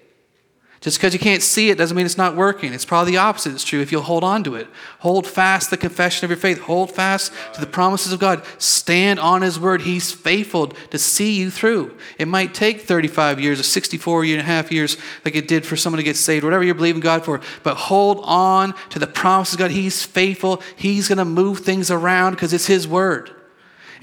Just 0.84 0.98
because 0.98 1.14
you 1.14 1.18
can't 1.18 1.42
see 1.42 1.70
it 1.70 1.78
doesn't 1.78 1.96
mean 1.96 2.04
it's 2.04 2.18
not 2.18 2.36
working. 2.36 2.74
It's 2.74 2.84
probably 2.84 3.12
the 3.12 3.18
opposite 3.18 3.54
It's 3.54 3.64
true 3.64 3.80
if 3.80 3.90
you'll 3.90 4.02
hold 4.02 4.22
on 4.22 4.44
to 4.44 4.54
it. 4.54 4.68
Hold 4.98 5.26
fast 5.26 5.70
the 5.70 5.78
confession 5.78 6.26
of 6.26 6.30
your 6.30 6.36
faith. 6.36 6.58
Hold 6.58 6.90
fast 6.90 7.32
to 7.54 7.60
the 7.62 7.66
promises 7.66 8.12
of 8.12 8.20
God. 8.20 8.44
Stand 8.58 9.18
on 9.18 9.40
His 9.40 9.58
word. 9.58 9.80
He's 9.80 10.12
faithful 10.12 10.66
to 10.66 10.98
see 10.98 11.38
you 11.38 11.50
through. 11.50 11.96
It 12.18 12.28
might 12.28 12.52
take 12.52 12.82
35 12.82 13.40
years 13.40 13.58
or 13.58 13.62
64 13.62 14.24
and 14.24 14.40
a 14.40 14.42
half 14.42 14.70
years 14.70 14.98
like 15.24 15.34
it 15.34 15.48
did 15.48 15.64
for 15.64 15.74
someone 15.74 15.96
to 15.96 16.04
get 16.04 16.16
saved, 16.16 16.44
whatever 16.44 16.62
you're 16.62 16.74
believing 16.74 17.00
God 17.00 17.24
for. 17.24 17.40
But 17.62 17.76
hold 17.78 18.20
on 18.22 18.74
to 18.90 18.98
the 18.98 19.06
promises 19.06 19.54
of 19.54 19.60
God. 19.60 19.70
He's 19.70 20.04
faithful. 20.04 20.60
He's 20.76 21.08
going 21.08 21.16
to 21.16 21.24
move 21.24 21.60
things 21.60 21.90
around 21.90 22.32
because 22.32 22.52
it's 22.52 22.66
His 22.66 22.86
word. 22.86 23.33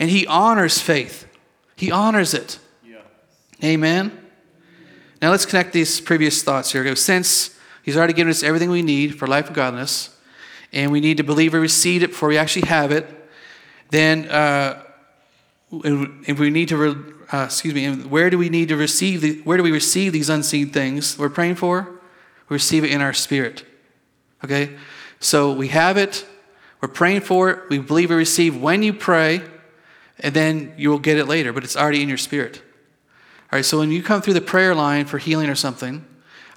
And 0.01 0.09
He 0.09 0.25
honors 0.25 0.79
faith, 0.79 1.27
He 1.77 1.91
honors 1.91 2.33
it. 2.33 2.57
Yeah. 2.83 3.01
Amen. 3.63 4.17
Now 5.21 5.29
let's 5.29 5.45
connect 5.45 5.73
these 5.73 6.01
previous 6.01 6.41
thoughts 6.41 6.71
here. 6.71 6.95
Since 6.95 7.55
He's 7.83 7.95
already 7.95 8.13
given 8.13 8.31
us 8.31 8.41
everything 8.41 8.71
we 8.71 8.81
need 8.81 9.19
for 9.19 9.27
life 9.27 9.45
and 9.45 9.55
godliness, 9.55 10.09
and 10.73 10.91
we 10.91 11.01
need 11.01 11.17
to 11.17 11.23
believe 11.23 11.53
we 11.53 11.59
received 11.59 12.03
it 12.03 12.07
before 12.07 12.29
we 12.29 12.37
actually 12.39 12.67
have 12.67 12.91
it, 12.91 13.05
then 13.91 14.27
uh, 14.29 14.81
if 15.71 16.39
we 16.39 16.49
need 16.49 16.69
to, 16.69 16.77
re, 16.77 16.95
uh, 17.31 17.43
excuse 17.45 17.75
me, 17.75 17.93
where 18.03 18.31
do 18.31 18.39
we 18.39 18.49
need 18.49 18.69
to 18.69 18.77
receive, 18.77 19.21
the, 19.21 19.41
where 19.41 19.57
do 19.57 19.63
we 19.63 19.71
receive 19.71 20.13
these 20.13 20.29
unseen 20.29 20.69
things 20.69 21.17
we're 21.17 21.29
praying 21.29 21.55
for? 21.55 21.99
We 22.49 22.55
receive 22.55 22.83
it 22.83 22.91
in 22.91 23.01
our 23.01 23.13
spirit. 23.13 23.65
Okay? 24.43 24.77
So 25.19 25.53
we 25.53 25.67
have 25.67 25.97
it, 25.97 26.25
we're 26.81 26.89
praying 26.89 27.21
for 27.21 27.51
it, 27.51 27.69
we 27.69 27.77
believe 27.77 28.09
we 28.09 28.15
receive 28.15 28.59
when 28.59 28.81
you 28.81 28.93
pray, 28.93 29.41
and 30.21 30.33
then 30.33 30.73
you 30.77 30.89
will 30.89 30.99
get 30.99 31.17
it 31.17 31.25
later, 31.25 31.51
but 31.51 31.63
it's 31.63 31.75
already 31.75 32.01
in 32.01 32.09
your 32.09 32.17
spirit. 32.17 32.61
All 33.51 33.57
right, 33.57 33.65
so 33.65 33.79
when 33.79 33.91
you 33.91 34.01
come 34.01 34.21
through 34.21 34.35
the 34.35 34.41
prayer 34.41 34.73
line 34.73 35.05
for 35.05 35.17
healing 35.17 35.49
or 35.49 35.55
something, 35.55 36.05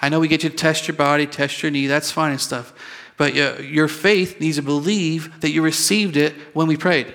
I 0.01 0.09
know 0.09 0.21
we 0.21 0.29
get 0.29 0.45
you 0.45 0.51
to 0.51 0.57
test 0.57 0.87
your 0.87 0.97
body, 0.97 1.27
test 1.27 1.63
your 1.63 1.73
knee, 1.73 1.87
that's 1.87 2.11
fine 2.11 2.33
and 2.33 2.41
stuff. 2.41 2.73
But 3.17 3.35
your 3.35 3.89
faith 3.89 4.41
needs 4.41 4.57
to 4.57 4.63
believe 4.63 5.41
that 5.41 5.51
you 5.51 5.63
received 5.63 6.17
it 6.17 6.35
when 6.53 6.67
we 6.67 6.77
prayed. 6.77 7.07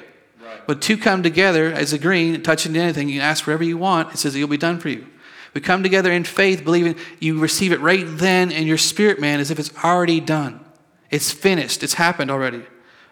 Right. 0.41 0.67
When 0.67 0.79
two 0.79 0.97
come 0.97 1.23
together 1.23 1.71
as 1.71 1.93
agreeing, 1.93 2.41
touching 2.41 2.75
anything, 2.75 3.09
you 3.09 3.19
can 3.19 3.29
ask 3.29 3.45
whatever 3.45 3.63
you 3.63 3.77
want, 3.77 4.13
it 4.13 4.17
says 4.17 4.35
it 4.35 4.39
will 4.41 4.47
be 4.47 4.57
done 4.57 4.79
for 4.79 4.89
you. 4.89 5.07
We 5.53 5.61
come 5.61 5.83
together 5.83 6.11
in 6.11 6.23
faith, 6.23 6.63
believing 6.63 6.95
you 7.19 7.39
receive 7.39 7.71
it 7.71 7.79
right 7.79 8.05
then 8.07 8.51
in 8.51 8.67
your 8.67 8.77
spirit, 8.77 9.19
man, 9.19 9.39
as 9.39 9.51
if 9.51 9.59
it's 9.59 9.71
already 9.83 10.19
done. 10.19 10.63
It's 11.09 11.31
finished, 11.31 11.83
it's 11.83 11.95
happened 11.95 12.31
already. 12.31 12.63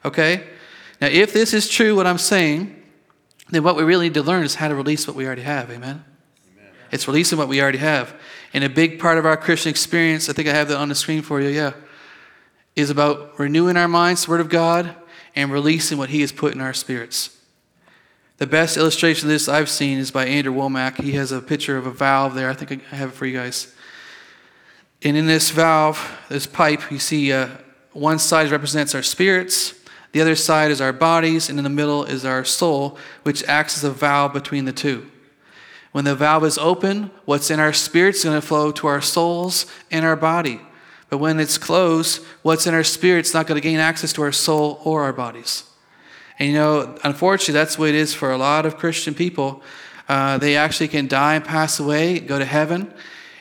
Okay? 0.06 0.47
Now, 1.02 1.08
if 1.08 1.34
this 1.34 1.54
is 1.54 1.67
true, 1.67 1.95
what 1.95 2.08
I'm 2.08 2.17
saying, 2.17 2.76
then 3.49 3.63
what 3.63 3.75
we 3.75 3.83
really 3.83 4.05
need 4.05 4.13
to 4.15 4.23
learn 4.23 4.43
is 4.43 4.55
how 4.55 4.67
to 4.67 4.75
release 4.75 5.07
what 5.07 5.15
we 5.15 5.25
already 5.25 5.43
have. 5.43 5.71
Amen? 5.71 6.03
It's 6.91 7.07
releasing 7.07 7.38
what 7.38 7.47
we 7.47 7.62
already 7.62 7.77
have. 7.79 8.13
And 8.53 8.63
a 8.63 8.69
big 8.69 8.99
part 8.99 9.17
of 9.17 9.25
our 9.25 9.38
Christian 9.38 9.69
experience, 9.69 10.29
I 10.29 10.33
think 10.33 10.47
I 10.47 10.53
have 10.53 10.69
that 10.69 10.77
on 10.77 10.89
the 10.89 10.95
screen 10.95 11.21
for 11.21 11.41
you, 11.41 11.49
yeah, 11.49 11.73
is 12.75 12.89
about 12.89 13.38
renewing 13.39 13.77
our 13.77 13.88
minds, 13.88 14.25
the 14.25 14.31
Word 14.31 14.41
of 14.41 14.49
God, 14.49 14.95
and 15.36 15.51
releasing 15.51 15.97
what 15.97 16.10
He 16.10 16.21
has 16.21 16.31
put 16.31 16.53
in 16.53 16.62
our 16.62 16.73
spirits. 16.73 17.38
The 18.38 18.47
best 18.47 18.77
illustration 18.77 19.27
of 19.27 19.33
this 19.33 19.49
I've 19.49 19.69
seen 19.69 19.97
is 19.97 20.12
by 20.12 20.27
Andrew 20.27 20.53
Wommack. 20.53 21.01
He 21.01 21.13
has 21.13 21.31
a 21.31 21.41
picture 21.41 21.77
of 21.77 21.88
a 21.88 21.91
valve 21.91 22.36
there. 22.36 22.49
I 22.49 22.53
think 22.53 22.83
I 22.91 22.95
have 22.95 23.10
it 23.10 23.15
for 23.15 23.25
you 23.25 23.38
guys. 23.38 23.73
And 25.03 25.17
in 25.17 25.25
this 25.25 25.49
valve, 25.49 26.19
this 26.29 26.47
pipe, 26.47 26.91
you 26.91 26.99
see 26.99 27.33
uh, 27.33 27.49
one 27.93 28.19
side 28.19 28.49
represents 28.51 28.93
our 28.93 29.03
spirits, 29.03 29.73
the 30.17 30.21
other 30.21 30.36
side 30.36 30.71
is 30.71 30.82
our 30.82 30.93
bodies, 30.93 31.47
and 31.47 31.60
in 31.60 31.63
the 31.63 31.69
middle 31.69 32.03
is 32.03 32.25
our 32.25 32.43
soul, 32.43 32.97
which 33.21 33.43
acts 33.43 33.77
as 33.77 33.84
a 33.84 33.91
valve 33.91 34.34
between 34.34 34.65
the 34.65 34.73
two. 34.73 35.12
When 35.91 36.06
the 36.06 36.15
valve 36.15 36.43
is 36.43 36.58
open, 36.58 37.12
what's 37.25 37.51
in 37.51 37.60
our 37.60 37.71
spirit 37.71 38.15
is 38.15 38.23
going 38.23 38.41
to 38.41 38.41
flow 38.41 38.71
to 38.71 38.88
our 38.88 38.99
souls 38.99 39.67
and 39.91 40.03
our 40.03 40.15
body. 40.15 40.60
But 41.10 41.19
when 41.19 41.39
it's 41.39 41.60
closed, 41.60 42.25
what's 42.41 42.65
in 42.65 42.73
our 42.73 42.84
spirit 42.84 43.27
is 43.27 43.36
not 43.36 43.45
going 43.45 43.62
to 43.62 43.63
gain 43.63 43.77
access 43.77 44.12
to 44.13 44.23
our 44.23 44.32
soul 44.32 44.82
or 44.84 45.03
our 45.03 45.13
bodies. 45.13 45.65
And 46.39 46.49
you 46.49 46.56
know, 46.56 46.97
unfortunately, 47.03 47.53
that's 47.53 47.77
way 47.77 47.89
it 47.89 47.95
is 47.95 48.15
for 48.15 48.32
a 48.32 48.38
lot 48.38 48.65
of 48.65 48.77
Christian 48.77 49.13
people. 49.13 49.62
Uh, 50.10 50.39
they 50.39 50.58
actually 50.58 50.88
can 50.88 51.06
die 51.06 51.36
and 51.36 51.45
pass 51.45 51.80
away, 51.80 52.17
go 52.17 52.39
to 52.39 52.45
heaven, 52.45 52.91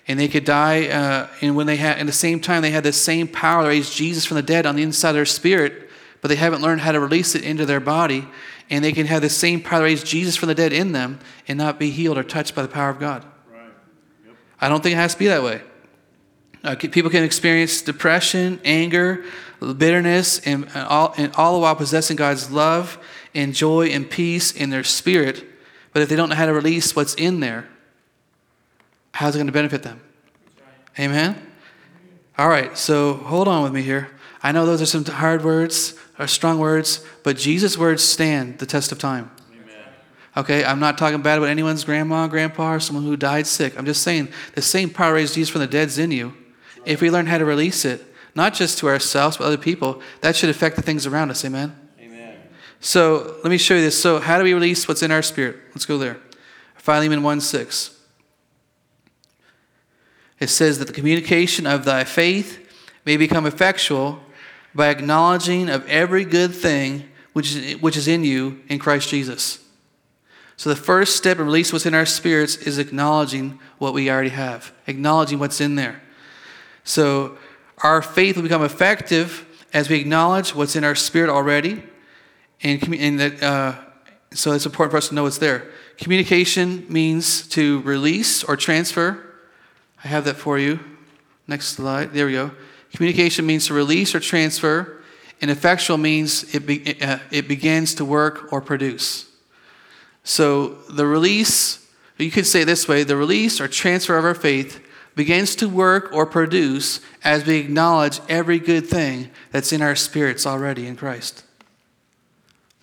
and 0.07 0.21
they 0.21 0.29
could 0.29 0.45
die. 0.45 0.89
Uh, 0.89 1.29
and 1.41 1.57
when 1.57 1.67
they 1.67 1.77
had, 1.77 1.99
in 1.99 2.07
the 2.07 2.13
same 2.13 2.39
time, 2.39 2.61
they 2.61 2.71
had 2.71 2.85
the 2.85 2.93
same 2.93 3.29
power 3.29 3.63
to 3.63 3.69
raise 3.69 3.95
Jesus 3.95 4.27
from 4.27 4.35
the 4.35 4.43
dead 4.43 4.67
on 4.67 4.77
the 4.77 4.83
inside 4.83 5.09
of 5.09 5.15
their 5.15 5.25
spirit, 5.25 5.85
but 6.27 6.31
they 6.31 6.41
haven't 6.41 6.61
learned 6.61 6.81
how 6.81 6.91
to 6.91 6.99
release 6.99 7.37
it 7.37 7.45
into 7.45 7.65
their 7.65 7.79
body 7.79 8.27
and 8.69 8.85
they 8.85 8.91
can 8.91 9.07
have 9.07 9.23
the 9.23 9.31
same 9.31 9.61
power 9.61 9.79
to 9.79 9.85
raise 9.85 10.03
Jesus 10.03 10.35
from 10.35 10.49
the 10.49 10.57
dead 10.57 10.73
in 10.73 10.91
them 10.91 11.21
and 11.47 11.57
not 11.57 11.79
be 11.79 11.91
healed 11.91 12.19
or 12.19 12.25
touched 12.25 12.53
by 12.53 12.63
the 12.63 12.69
power 12.69 12.91
of 12.91 12.99
God. 12.99 13.25
Right. 13.49 13.71
Yep. 14.27 14.35
I 14.61 14.69
don't 14.69 14.83
think 14.83 14.95
it 14.95 14.97
has 14.97 15.13
to 15.13 15.21
be 15.21 15.29
that 15.29 15.45
way. 15.45 15.63
Uh, 16.65 16.75
people 16.75 17.13
can 17.13 17.23
experience 17.23 17.81
depression, 17.81 18.59
anger, 18.65 19.25
bitterness, 19.61 20.41
and 20.41 20.69
all, 20.75 21.15
and 21.17 21.33
all 21.37 21.61
while 21.61 21.77
possessing 21.77 22.17
God's 22.17 22.51
love 22.51 22.99
and 23.33 23.55
joy 23.55 23.87
and 23.87 24.11
peace 24.11 24.51
in 24.51 24.71
their 24.71 24.83
spirit. 24.83 25.45
But 25.93 26.03
if 26.03 26.09
they 26.09 26.17
don't 26.17 26.29
know 26.29 26.35
how 26.35 26.47
to 26.47 26.53
release 26.53 26.97
what's 26.97 27.15
in 27.15 27.39
there, 27.39 27.69
how's 29.15 29.37
it 29.37 29.39
going 29.39 29.47
to 29.47 29.53
benefit 29.53 29.85
them? 29.85 30.01
Right. 30.59 31.05
Amen? 31.05 31.53
All 32.37 32.49
right, 32.49 32.77
so 32.77 33.15
hold 33.15 33.47
on 33.47 33.63
with 33.63 33.73
me 33.73 33.83
here. 33.83 34.09
I 34.43 34.51
know 34.51 34.67
those 34.67 34.83
are 34.83 34.87
some 34.87 35.05
hard 35.05 35.45
words 35.45 35.95
are 36.19 36.27
strong 36.27 36.59
words, 36.59 37.05
but 37.23 37.37
Jesus' 37.37 37.77
words 37.77 38.03
stand 38.03 38.59
the 38.59 38.67
test 38.67 38.93
of 38.93 38.99
time. 38.99 39.31
Amen. 39.53 39.77
Okay, 40.37 40.65
I'm 40.65 40.81
not 40.81 40.97
talking 40.99 41.21
bad 41.23 41.39
about 41.39 41.49
anyone's 41.49 41.85
grandma, 41.85 42.27
grandpa, 42.27 42.75
or 42.75 42.81
someone 42.81 43.05
who 43.05 43.17
died 43.17 43.47
sick. 43.47 43.79
I'm 43.79 43.87
just 43.87 44.03
saying 44.03 44.29
the 44.55 44.63
same 44.63 44.91
power 44.91 45.15
raised 45.15 45.35
Jesus 45.35 45.51
from 45.51 45.61
the 45.61 45.67
dead's 45.67 45.99
in 45.99 46.11
you. 46.11 46.35
If 46.85 47.01
we 47.01 47.11
learn 47.11 47.27
how 47.27 47.39
to 47.39 47.45
release 47.45 47.85
it, 47.85 48.05
not 48.35 48.55
just 48.55 48.79
to 48.79 48.89
ourselves, 48.89 49.37
but 49.37 49.45
other 49.45 49.57
people, 49.57 50.01
that 50.21 50.37
should 50.37 50.51
affect 50.51 50.77
the 50.77 50.83
things 50.83 51.07
around 51.07 51.31
us. 51.31 51.45
Amen? 51.45 51.75
Amen. 52.01 52.37
So 52.81 53.37
let 53.43 53.51
me 53.51 53.59
show 53.59 53.75
you 53.75 53.81
this. 53.81 54.01
So, 54.01 54.21
how 54.21 54.39
do 54.39 54.45
we 54.45 54.55
release 54.55 54.87
what's 54.87 55.03
in 55.03 55.11
our 55.11 55.23
spirit? 55.23 55.57
Let's 55.71 55.87
go 55.87 55.99
there. 55.99 56.19
Philemon 56.77 57.23
1 57.23 57.41
6. 57.41 57.99
It 60.39 60.49
says 60.49 60.79
that 60.79 60.85
the 60.85 60.93
communication 60.93 61.67
of 61.67 61.85
thy 61.85 62.05
faith 62.05 62.63
may 63.05 63.17
become 63.17 63.47
effectual 63.47 64.21
by 64.77 64.89
acknowledging 64.89 65.69
of 65.69 65.87
every 65.89 66.25
good 66.25 66.55
thing 66.55 67.09
which 67.33 67.55
is, 67.55 67.81
which 67.81 67.97
is 67.97 68.07
in 68.09 68.25
you 68.25 68.61
in 68.69 68.79
Christ 68.79 69.09
Jesus. 69.09 69.59
So 70.57 70.71
the 70.71 70.77
first 70.77 71.17
step 71.17 71.39
in 71.39 71.45
release 71.45 71.73
what's 71.73 71.87
in 71.87 71.95
our 71.95 72.07
spirits 72.07 72.57
is 72.57 72.79
acknowledging 72.79 73.59
what 73.79 73.93
we 73.93 74.11
already 74.11 74.31
have, 74.31 74.73
acknowledging 74.87 75.39
what's 75.39 75.61
in 75.61 75.75
there. 75.75 76.03
So 76.85 77.37
our 77.79 78.01
faith 78.01 78.37
will 78.37 78.43
become 78.43 78.63
effective 78.63 79.45
as 79.73 79.91
we 79.91 80.01
acknowledge 80.01 80.55
what's 80.55 80.77
in 80.77 80.85
our 80.85 80.95
spirit 80.95 81.29
already, 81.29 81.83
and, 82.63 82.95
and 82.95 83.21
that, 83.21 83.43
uh, 83.43 83.75
so 84.33 84.53
it's 84.53 84.65
important 84.65 84.93
for 84.93 84.97
us 84.97 85.09
to 85.09 85.15
know 85.15 85.25
what's 85.25 85.39
there. 85.39 85.71
Communication 85.99 86.87
means 86.89 87.47
to 87.49 87.81
release 87.83 88.43
or 88.43 88.57
transfer. 88.57 89.23
I 90.03 90.09
have 90.09 90.25
that 90.25 90.37
for 90.37 90.59
you. 90.59 90.81
Next 91.47 91.69
slide. 91.69 92.15
There 92.15 92.27
we 92.27 92.33
go. 92.33 92.53
Communication 92.97 93.45
means 93.45 93.67
to 93.67 93.75
release 93.75 94.15
or 94.15 94.21
transfer, 94.21 95.03
and 95.43 95.51
effectual 95.51 95.99
means 95.99 96.55
it, 96.55 96.65
be, 96.65 96.99
uh, 97.03 97.19
it 97.31 97.47
begins 97.47 97.95
to 97.97 98.07
work 98.07 98.51
or 98.51 98.63
produce. 98.63 99.31
So 100.25 100.69
the 100.89 101.07
release, 101.07 101.87
you 102.17 102.31
could 102.31 102.47
say 102.47 102.65
this 102.65 102.89
way 102.89 103.05
the 103.05 103.15
release 103.15 103.61
or 103.61 103.69
transfer 103.69 104.17
of 104.17 104.25
our 104.25 104.35
faith 104.35 104.83
begins 105.15 105.55
to 105.57 105.69
work 105.69 106.11
or 106.11 106.25
produce 106.25 107.03
as 107.23 107.45
we 107.45 107.59
acknowledge 107.59 108.19
every 108.31 108.59
good 108.59 108.87
thing 108.87 109.29
that's 109.53 109.75
in 109.75 109.83
our 109.83 109.95
spirits 109.95 110.47
already 110.47 110.87
in 110.87 110.97
Christ. 110.97 111.45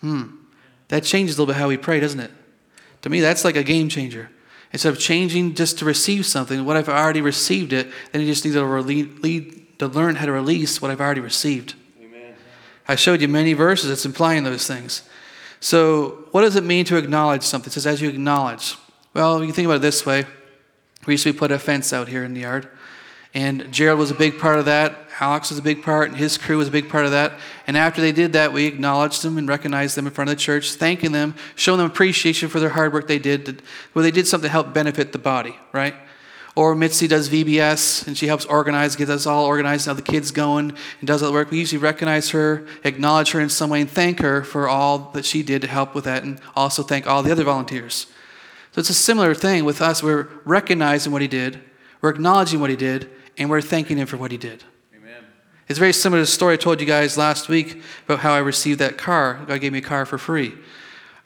Hmm. 0.00 0.36
That 0.88 1.02
changes 1.02 1.36
a 1.36 1.42
little 1.42 1.52
bit 1.52 1.58
how 1.58 1.66
we 1.66 1.76
pray, 1.76 1.98
doesn't 1.98 2.20
it? 2.20 2.30
To 3.02 3.10
me, 3.10 3.18
that's 3.18 3.44
like 3.44 3.56
a 3.56 3.64
game 3.64 3.88
changer. 3.88 4.30
Instead 4.72 4.92
of 4.92 5.00
changing 5.00 5.56
just 5.56 5.80
to 5.80 5.84
receive 5.84 6.24
something, 6.24 6.64
what 6.64 6.76
if 6.76 6.88
I've 6.88 7.02
already 7.02 7.20
received 7.20 7.72
it, 7.72 7.88
then 8.12 8.20
you 8.20 8.28
just 8.28 8.44
need 8.44 8.52
to, 8.52 8.64
lead, 8.64 9.18
lead, 9.18 9.63
to 9.78 9.86
learn 9.86 10.16
how 10.16 10.26
to 10.26 10.32
release 10.32 10.80
what 10.80 10.90
I've 10.90 11.00
already 11.00 11.20
received. 11.20 11.74
Amen. 12.00 12.34
I 12.86 12.94
showed 12.94 13.20
you 13.20 13.28
many 13.28 13.52
verses 13.52 13.88
that's 13.88 14.06
implying 14.06 14.44
those 14.44 14.66
things. 14.66 15.02
So, 15.60 16.26
what 16.30 16.42
does 16.42 16.56
it 16.56 16.64
mean 16.64 16.84
to 16.86 16.96
acknowledge 16.96 17.42
something? 17.42 17.70
It 17.70 17.72
says, 17.72 17.86
as 17.86 18.02
you 18.02 18.08
acknowledge. 18.08 18.76
Well, 19.14 19.42
you 19.44 19.52
think 19.52 19.66
about 19.66 19.76
it 19.76 19.82
this 19.82 20.04
way. 20.04 20.26
We 21.06 21.14
used 21.14 21.24
to 21.24 21.32
put 21.32 21.50
a 21.50 21.58
fence 21.58 21.92
out 21.92 22.08
here 22.08 22.24
in 22.24 22.34
the 22.34 22.40
yard. 22.40 22.68
And 23.34 23.72
Gerald 23.72 23.98
was 23.98 24.12
a 24.12 24.14
big 24.14 24.38
part 24.38 24.60
of 24.60 24.66
that. 24.66 24.96
Alex 25.18 25.50
was 25.50 25.58
a 25.58 25.62
big 25.62 25.82
part, 25.82 26.08
and 26.08 26.16
his 26.16 26.38
crew 26.38 26.58
was 26.58 26.68
a 26.68 26.70
big 26.70 26.88
part 26.88 27.04
of 27.04 27.10
that. 27.10 27.32
And 27.66 27.76
after 27.76 28.00
they 28.00 28.12
did 28.12 28.32
that, 28.34 28.52
we 28.52 28.66
acknowledged 28.66 29.22
them 29.22 29.38
and 29.38 29.48
recognized 29.48 29.96
them 29.96 30.06
in 30.06 30.12
front 30.12 30.30
of 30.30 30.36
the 30.36 30.40
church, 30.40 30.72
thanking 30.72 31.12
them, 31.12 31.34
showing 31.56 31.78
them 31.78 31.88
appreciation 31.88 32.48
for 32.48 32.60
their 32.60 32.68
hard 32.68 32.92
work 32.92 33.08
they 33.08 33.18
did, 33.18 33.62
where 33.92 34.02
they 34.04 34.12
did 34.12 34.26
something 34.26 34.48
to 34.48 34.52
help 34.52 34.72
benefit 34.72 35.12
the 35.12 35.18
body, 35.18 35.56
right? 35.72 35.94
Or 36.56 36.76
Mitzi 36.76 37.08
does 37.08 37.28
VBS 37.28 38.06
and 38.06 38.16
she 38.16 38.28
helps 38.28 38.44
organize, 38.44 38.94
get 38.94 39.10
us 39.10 39.26
all 39.26 39.44
organized, 39.44 39.86
how 39.86 39.94
the 39.94 40.02
kids 40.02 40.30
going, 40.30 40.72
and 41.00 41.06
does 41.06 41.22
all 41.22 41.30
the 41.30 41.34
work. 41.34 41.50
We 41.50 41.58
usually 41.58 41.82
recognize 41.82 42.30
her, 42.30 42.64
acknowledge 42.84 43.32
her 43.32 43.40
in 43.40 43.48
some 43.48 43.70
way, 43.70 43.80
and 43.80 43.90
thank 43.90 44.20
her 44.20 44.44
for 44.44 44.68
all 44.68 45.10
that 45.14 45.24
she 45.24 45.42
did 45.42 45.62
to 45.62 45.68
help 45.68 45.94
with 45.94 46.04
that, 46.04 46.22
and 46.22 46.40
also 46.54 46.84
thank 46.84 47.08
all 47.08 47.22
the 47.24 47.32
other 47.32 47.42
volunteers. 47.42 48.06
So 48.70 48.78
it's 48.78 48.90
a 48.90 48.94
similar 48.94 49.34
thing 49.34 49.64
with 49.64 49.82
us. 49.82 50.02
We're 50.02 50.28
recognizing 50.44 51.12
what 51.12 51.22
he 51.22 51.28
did, 51.28 51.60
we're 52.00 52.10
acknowledging 52.10 52.60
what 52.60 52.70
he 52.70 52.76
did, 52.76 53.10
and 53.36 53.50
we're 53.50 53.60
thanking 53.60 53.96
him 53.96 54.06
for 54.06 54.16
what 54.16 54.30
he 54.30 54.36
did. 54.36 54.62
Amen. 54.96 55.24
It's 55.68 55.78
very 55.78 55.92
similar 55.92 56.22
to 56.22 56.26
the 56.26 56.30
story 56.30 56.54
I 56.54 56.56
told 56.56 56.80
you 56.80 56.86
guys 56.86 57.18
last 57.18 57.48
week 57.48 57.82
about 58.04 58.20
how 58.20 58.32
I 58.32 58.38
received 58.38 58.78
that 58.78 58.96
car. 58.96 59.40
God 59.48 59.60
gave 59.60 59.72
me 59.72 59.78
a 59.78 59.82
car 59.82 60.06
for 60.06 60.18
free. 60.18 60.54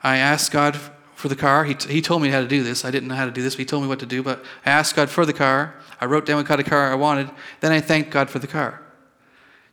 I 0.02 0.16
asked 0.16 0.52
God 0.52 0.78
for 1.18 1.26
the 1.26 1.34
car. 1.34 1.64
He, 1.64 1.74
t- 1.74 1.92
he 1.92 2.00
told 2.00 2.22
me 2.22 2.28
how 2.28 2.40
to 2.40 2.46
do 2.46 2.62
this. 2.62 2.84
I 2.84 2.92
didn't 2.92 3.08
know 3.08 3.16
how 3.16 3.24
to 3.24 3.32
do 3.32 3.42
this, 3.42 3.56
but 3.56 3.58
he 3.58 3.64
told 3.64 3.82
me 3.82 3.88
what 3.88 3.98
to 3.98 4.06
do. 4.06 4.22
But 4.22 4.44
I 4.64 4.70
asked 4.70 4.94
God 4.94 5.10
for 5.10 5.26
the 5.26 5.32
car. 5.32 5.74
I 6.00 6.06
wrote 6.06 6.24
down 6.24 6.36
what 6.36 6.46
kind 6.46 6.60
of 6.60 6.66
car 6.66 6.92
I 6.92 6.94
wanted. 6.94 7.28
Then 7.58 7.72
I 7.72 7.80
thanked 7.80 8.10
God 8.10 8.30
for 8.30 8.38
the 8.38 8.46
car. 8.46 8.80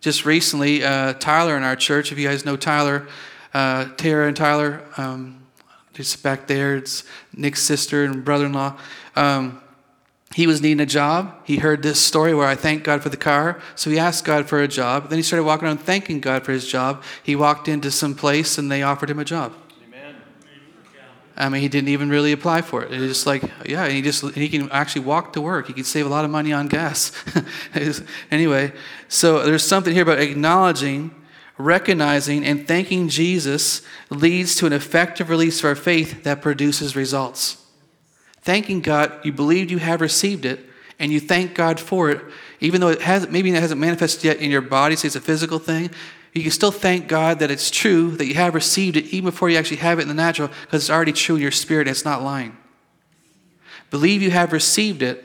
Just 0.01 0.25
recently, 0.25 0.83
uh, 0.83 1.13
Tyler 1.13 1.55
in 1.55 1.61
our 1.61 1.75
church, 1.75 2.11
if 2.11 2.17
you 2.17 2.27
guys 2.27 2.45
know 2.45 2.57
Tyler, 2.57 3.07
uh, 3.53 3.85
Tara 3.95 4.27
and 4.27 4.35
Tyler, 4.35 4.81
um, 4.97 5.45
just 5.93 6.23
back 6.23 6.47
there, 6.47 6.77
it's 6.77 7.03
Nick's 7.31 7.61
sister 7.61 8.03
and 8.03 8.25
brother 8.25 8.47
in 8.47 8.53
law. 8.53 8.79
Um, 9.15 9.61
he 10.33 10.47
was 10.47 10.63
needing 10.63 10.81
a 10.81 10.87
job. 10.87 11.31
He 11.43 11.57
heard 11.57 11.83
this 11.83 12.01
story 12.01 12.33
where 12.33 12.47
I 12.47 12.55
thanked 12.55 12.85
God 12.85 13.03
for 13.03 13.09
the 13.09 13.17
car. 13.17 13.61
So 13.75 13.91
he 13.91 13.99
asked 13.99 14.25
God 14.25 14.49
for 14.49 14.59
a 14.63 14.67
job. 14.67 15.09
Then 15.09 15.19
he 15.19 15.23
started 15.23 15.43
walking 15.43 15.67
around 15.67 15.77
thanking 15.77 16.21
God 16.21 16.43
for 16.43 16.53
his 16.53 16.67
job. 16.67 17.03
He 17.21 17.35
walked 17.35 17.67
into 17.67 17.91
some 17.91 18.15
place 18.15 18.57
and 18.57 18.71
they 18.71 18.81
offered 18.81 19.11
him 19.11 19.19
a 19.19 19.25
job. 19.25 19.53
I 21.37 21.49
mean, 21.49 21.61
he 21.61 21.67
didn't 21.67 21.89
even 21.89 22.09
really 22.09 22.31
apply 22.31 22.61
for 22.61 22.83
it. 22.83 22.93
It's 22.93 23.05
just 23.05 23.27
like, 23.27 23.43
yeah, 23.65 23.87
he 23.87 24.01
just 24.01 24.23
he 24.35 24.47
can 24.47 24.71
actually 24.71 25.03
walk 25.03 25.33
to 25.33 25.41
work. 25.41 25.67
He 25.67 25.73
can 25.73 25.83
save 25.83 26.05
a 26.05 26.09
lot 26.09 26.23
of 26.23 26.31
money 26.31 26.53
on 26.53 26.67
gas. 26.67 27.11
anyway, 28.31 28.71
so 29.09 29.43
there's 29.43 29.63
something 29.63 29.93
here 29.93 30.03
about 30.03 30.19
acknowledging, 30.19 31.13
recognizing, 31.57 32.45
and 32.45 32.65
thanking 32.65 33.09
Jesus 33.09 33.81
leads 34.09 34.55
to 34.55 34.65
an 34.65 34.71
effective 34.71 35.29
release 35.29 35.59
of 35.59 35.65
our 35.65 35.75
faith 35.75 36.23
that 36.23 36.41
produces 36.41 36.95
results. 36.95 37.61
Thanking 38.41 38.79
God, 38.79 39.11
you 39.25 39.33
believe 39.33 39.69
you 39.69 39.79
have 39.79 39.99
received 39.99 40.45
it, 40.45 40.65
and 40.99 41.11
you 41.11 41.19
thank 41.19 41.53
God 41.53 41.81
for 41.81 42.09
it, 42.09 42.23
even 42.61 42.79
though 42.79 42.89
it 42.89 43.01
has 43.01 43.27
maybe 43.27 43.51
it 43.51 43.61
hasn't 43.61 43.81
manifested 43.81 44.23
yet 44.23 44.37
in 44.37 44.49
your 44.49 44.61
body, 44.61 44.95
say 44.95 45.07
it's 45.07 45.17
a 45.17 45.21
physical 45.21 45.59
thing 45.59 45.89
you 46.35 46.43
can 46.43 46.51
still 46.51 46.71
thank 46.71 47.07
God 47.07 47.39
that 47.39 47.49
it's 47.49 47.71
true, 47.71 48.11
that 48.17 48.25
you 48.25 48.33
have 48.35 48.53
received 48.53 48.97
it 48.97 49.05
even 49.05 49.25
before 49.25 49.49
you 49.49 49.57
actually 49.57 49.77
have 49.77 49.99
it 49.99 50.03
in 50.03 50.09
the 50.09 50.13
natural, 50.13 50.49
because 50.49 50.83
it's 50.83 50.89
already 50.89 51.13
true 51.13 51.35
in 51.35 51.41
your 51.41 51.51
spirit 51.51 51.87
and 51.87 51.91
it's 51.91 52.05
not 52.05 52.21
lying. 52.21 52.57
Believe 53.89 54.21
you 54.21 54.31
have 54.31 54.51
received 54.51 55.01
it, 55.01 55.23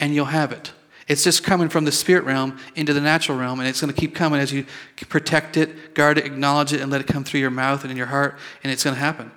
and 0.00 0.14
you'll 0.14 0.26
have 0.26 0.52
it. 0.52 0.72
It's 1.08 1.22
just 1.22 1.44
coming 1.44 1.68
from 1.68 1.84
the 1.84 1.92
spirit 1.92 2.24
realm 2.24 2.58
into 2.74 2.92
the 2.92 3.00
natural 3.00 3.38
realm, 3.38 3.60
and 3.60 3.68
it's 3.68 3.80
going 3.80 3.92
to 3.92 3.98
keep 3.98 4.14
coming 4.14 4.40
as 4.40 4.52
you 4.52 4.66
protect 5.08 5.56
it, 5.56 5.94
guard 5.94 6.18
it, 6.18 6.26
acknowledge 6.26 6.72
it, 6.72 6.80
and 6.80 6.90
let 6.90 7.00
it 7.00 7.06
come 7.06 7.22
through 7.22 7.40
your 7.40 7.50
mouth 7.50 7.82
and 7.82 7.90
in 7.90 7.96
your 7.96 8.06
heart, 8.06 8.38
and 8.64 8.72
it's 8.72 8.84
going 8.84 8.94
to 8.94 9.00
happen. 9.00 9.30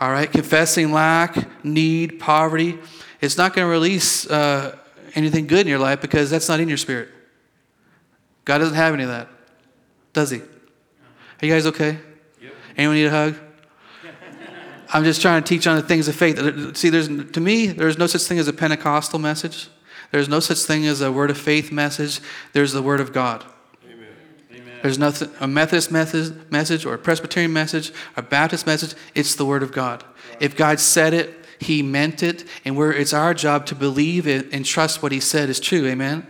All 0.00 0.10
right, 0.10 0.30
confessing 0.30 0.92
lack, 0.92 1.64
need, 1.64 2.18
poverty. 2.18 2.78
It's 3.20 3.36
not 3.36 3.54
going 3.54 3.66
to 3.66 3.70
release 3.70 4.28
uh, 4.28 4.76
anything 5.14 5.46
good 5.46 5.60
in 5.60 5.68
your 5.68 5.78
life 5.78 6.00
because 6.00 6.30
that's 6.30 6.48
not 6.48 6.60
in 6.60 6.68
your 6.68 6.78
spirit. 6.78 7.08
God 8.44 8.58
doesn't 8.58 8.74
have 8.74 8.94
any 8.94 9.04
of 9.04 9.10
that. 9.10 9.28
Does 10.12 10.30
he? 10.30 10.38
Are 10.38 11.46
you 11.46 11.52
guys 11.52 11.66
okay? 11.66 11.98
Yep. 12.40 12.54
Anyone 12.76 12.96
need 12.96 13.06
a 13.06 13.10
hug? 13.10 13.36
I'm 14.92 15.04
just 15.04 15.22
trying 15.22 15.42
to 15.42 15.48
teach 15.48 15.66
on 15.66 15.76
the 15.76 15.82
things 15.82 16.06
of 16.08 16.14
faith. 16.14 16.38
Uh, 16.38 16.74
see, 16.74 16.90
there's 16.90 17.08
to 17.08 17.40
me, 17.40 17.68
there's 17.68 17.98
no 17.98 18.06
such 18.06 18.22
thing 18.22 18.38
as 18.38 18.48
a 18.48 18.52
Pentecostal 18.52 19.18
message. 19.18 19.68
There's 20.12 20.28
no 20.28 20.40
such 20.40 20.58
thing 20.58 20.86
as 20.86 21.00
a 21.00 21.10
word 21.10 21.30
of 21.30 21.38
faith 21.38 21.72
message. 21.72 22.20
There's 22.52 22.72
the 22.72 22.82
word 22.82 23.00
of 23.00 23.12
God. 23.12 23.44
Amen. 23.84 24.08
Amen. 24.52 24.78
There's 24.82 24.98
nothing 24.98 25.30
a 25.40 25.48
Methodist 25.48 25.90
message 25.90 26.84
or 26.84 26.94
a 26.94 26.98
Presbyterian 26.98 27.52
message, 27.52 27.92
a 28.16 28.22
Baptist 28.22 28.66
message. 28.66 28.94
It's 29.14 29.34
the 29.34 29.46
word 29.46 29.62
of 29.62 29.72
God. 29.72 30.04
If 30.38 30.54
God 30.54 30.78
said 30.80 31.14
it, 31.14 31.46
He 31.58 31.82
meant 31.82 32.22
it, 32.22 32.44
and 32.64 32.76
we're, 32.76 32.92
it's 32.92 33.14
our 33.14 33.32
job 33.32 33.64
to 33.66 33.74
believe 33.74 34.26
it 34.26 34.52
and 34.52 34.66
trust 34.66 35.02
what 35.02 35.12
He 35.12 35.20
said 35.20 35.48
is 35.48 35.58
true. 35.58 35.86
Amen. 35.86 36.26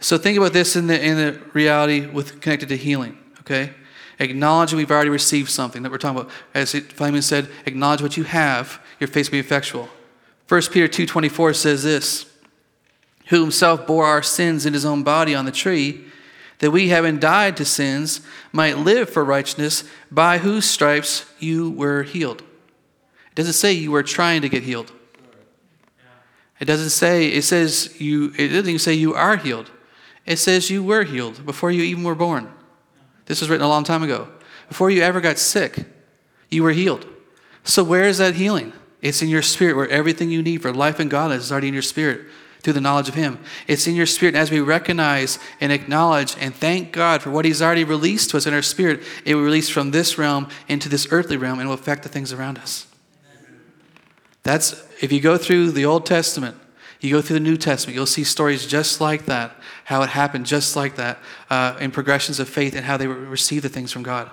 So 0.00 0.16
think 0.16 0.38
about 0.38 0.52
this 0.52 0.76
in 0.76 0.86
the, 0.86 1.04
in 1.04 1.16
the 1.16 1.40
reality 1.52 2.06
with 2.06 2.40
connected 2.40 2.68
to 2.68 2.76
healing, 2.76 3.18
okay? 3.40 3.72
Acknowledge 4.20 4.72
we've 4.72 4.90
already 4.90 5.10
received 5.10 5.50
something 5.50 5.82
that 5.82 5.90
we're 5.90 5.98
talking 5.98 6.20
about. 6.20 6.32
As 6.54 6.72
Philemon 6.72 7.22
said, 7.22 7.48
acknowledge 7.66 8.02
what 8.02 8.16
you 8.16 8.24
have, 8.24 8.80
your 9.00 9.08
faith 9.08 9.28
will 9.28 9.32
be 9.32 9.38
effectual. 9.40 9.88
1 10.48 10.62
Peter 10.72 10.88
2.24 10.88 11.54
says 11.54 11.82
this, 11.82 12.26
Who 13.28 13.40
himself 13.40 13.86
bore 13.86 14.06
our 14.06 14.22
sins 14.22 14.66
in 14.66 14.72
his 14.72 14.84
own 14.84 15.02
body 15.02 15.34
on 15.34 15.44
the 15.44 15.52
tree, 15.52 16.04
that 16.60 16.70
we, 16.70 16.88
having 16.88 17.18
died 17.18 17.56
to 17.56 17.64
sins, 17.64 18.20
might 18.52 18.78
live 18.78 19.10
for 19.10 19.24
righteousness, 19.24 19.84
by 20.10 20.38
whose 20.38 20.64
stripes 20.64 21.24
you 21.38 21.70
were 21.70 22.02
healed. 22.02 22.40
It 22.40 23.34
doesn't 23.34 23.52
say 23.52 23.72
you 23.72 23.92
were 23.92 24.02
trying 24.02 24.42
to 24.42 24.48
get 24.48 24.64
healed. 24.64 24.92
It 26.58 26.64
doesn't 26.64 26.90
say, 26.90 27.28
it 27.28 27.42
says 27.42 28.00
you, 28.00 28.32
it 28.36 28.48
doesn't 28.48 28.68
even 28.68 28.78
say 28.80 28.94
you 28.94 29.14
are 29.14 29.36
healed. 29.36 29.70
It 30.28 30.36
says 30.36 30.68
you 30.68 30.84
were 30.84 31.04
healed 31.04 31.46
before 31.46 31.70
you 31.70 31.82
even 31.82 32.04
were 32.04 32.14
born. 32.14 32.52
This 33.24 33.40
was 33.40 33.48
written 33.48 33.64
a 33.64 33.68
long 33.68 33.82
time 33.82 34.02
ago. 34.02 34.28
Before 34.68 34.90
you 34.90 35.00
ever 35.00 35.22
got 35.22 35.38
sick, 35.38 35.86
you 36.50 36.62
were 36.62 36.72
healed. 36.72 37.06
So, 37.64 37.82
where 37.82 38.04
is 38.04 38.18
that 38.18 38.34
healing? 38.34 38.74
It's 39.00 39.22
in 39.22 39.30
your 39.30 39.40
spirit, 39.40 39.74
where 39.74 39.88
everything 39.88 40.30
you 40.30 40.42
need 40.42 40.60
for 40.60 40.70
life 40.70 41.00
and 41.00 41.10
godliness 41.10 41.46
is 41.46 41.52
already 41.52 41.68
in 41.68 41.72
your 41.72 41.82
spirit 41.82 42.26
through 42.60 42.74
the 42.74 42.80
knowledge 42.80 43.08
of 43.08 43.14
Him. 43.14 43.38
It's 43.66 43.86
in 43.86 43.94
your 43.94 44.04
spirit. 44.04 44.34
And 44.34 44.42
as 44.42 44.50
we 44.50 44.60
recognize 44.60 45.38
and 45.62 45.72
acknowledge 45.72 46.36
and 46.38 46.54
thank 46.54 46.92
God 46.92 47.22
for 47.22 47.30
what 47.30 47.46
He's 47.46 47.62
already 47.62 47.84
released 47.84 48.28
to 48.30 48.36
us 48.36 48.46
in 48.46 48.52
our 48.52 48.60
spirit, 48.60 49.02
it 49.24 49.34
will 49.34 49.44
release 49.44 49.70
from 49.70 49.92
this 49.92 50.18
realm 50.18 50.48
into 50.68 50.90
this 50.90 51.08
earthly 51.10 51.38
realm 51.38 51.58
and 51.58 51.70
will 51.70 51.74
affect 51.74 52.02
the 52.02 52.10
things 52.10 52.34
around 52.34 52.58
us. 52.58 52.86
That's 54.42 54.86
if 55.00 55.10
you 55.10 55.22
go 55.22 55.38
through 55.38 55.70
the 55.70 55.86
Old 55.86 56.04
Testament, 56.04 56.58
you 57.00 57.10
go 57.10 57.22
through 57.22 57.34
the 57.34 57.40
New 57.40 57.56
Testament, 57.56 57.94
you'll 57.94 58.06
see 58.06 58.24
stories 58.24 58.66
just 58.66 59.00
like 59.00 59.26
that, 59.26 59.56
how 59.84 60.02
it 60.02 60.10
happened 60.10 60.46
just 60.46 60.74
like 60.74 60.96
that 60.96 61.18
uh, 61.48 61.76
in 61.80 61.90
progressions 61.90 62.40
of 62.40 62.48
faith 62.48 62.74
and 62.74 62.84
how 62.84 62.96
they 62.96 63.06
receive 63.06 63.62
the 63.62 63.68
things 63.68 63.92
from 63.92 64.02
God. 64.02 64.30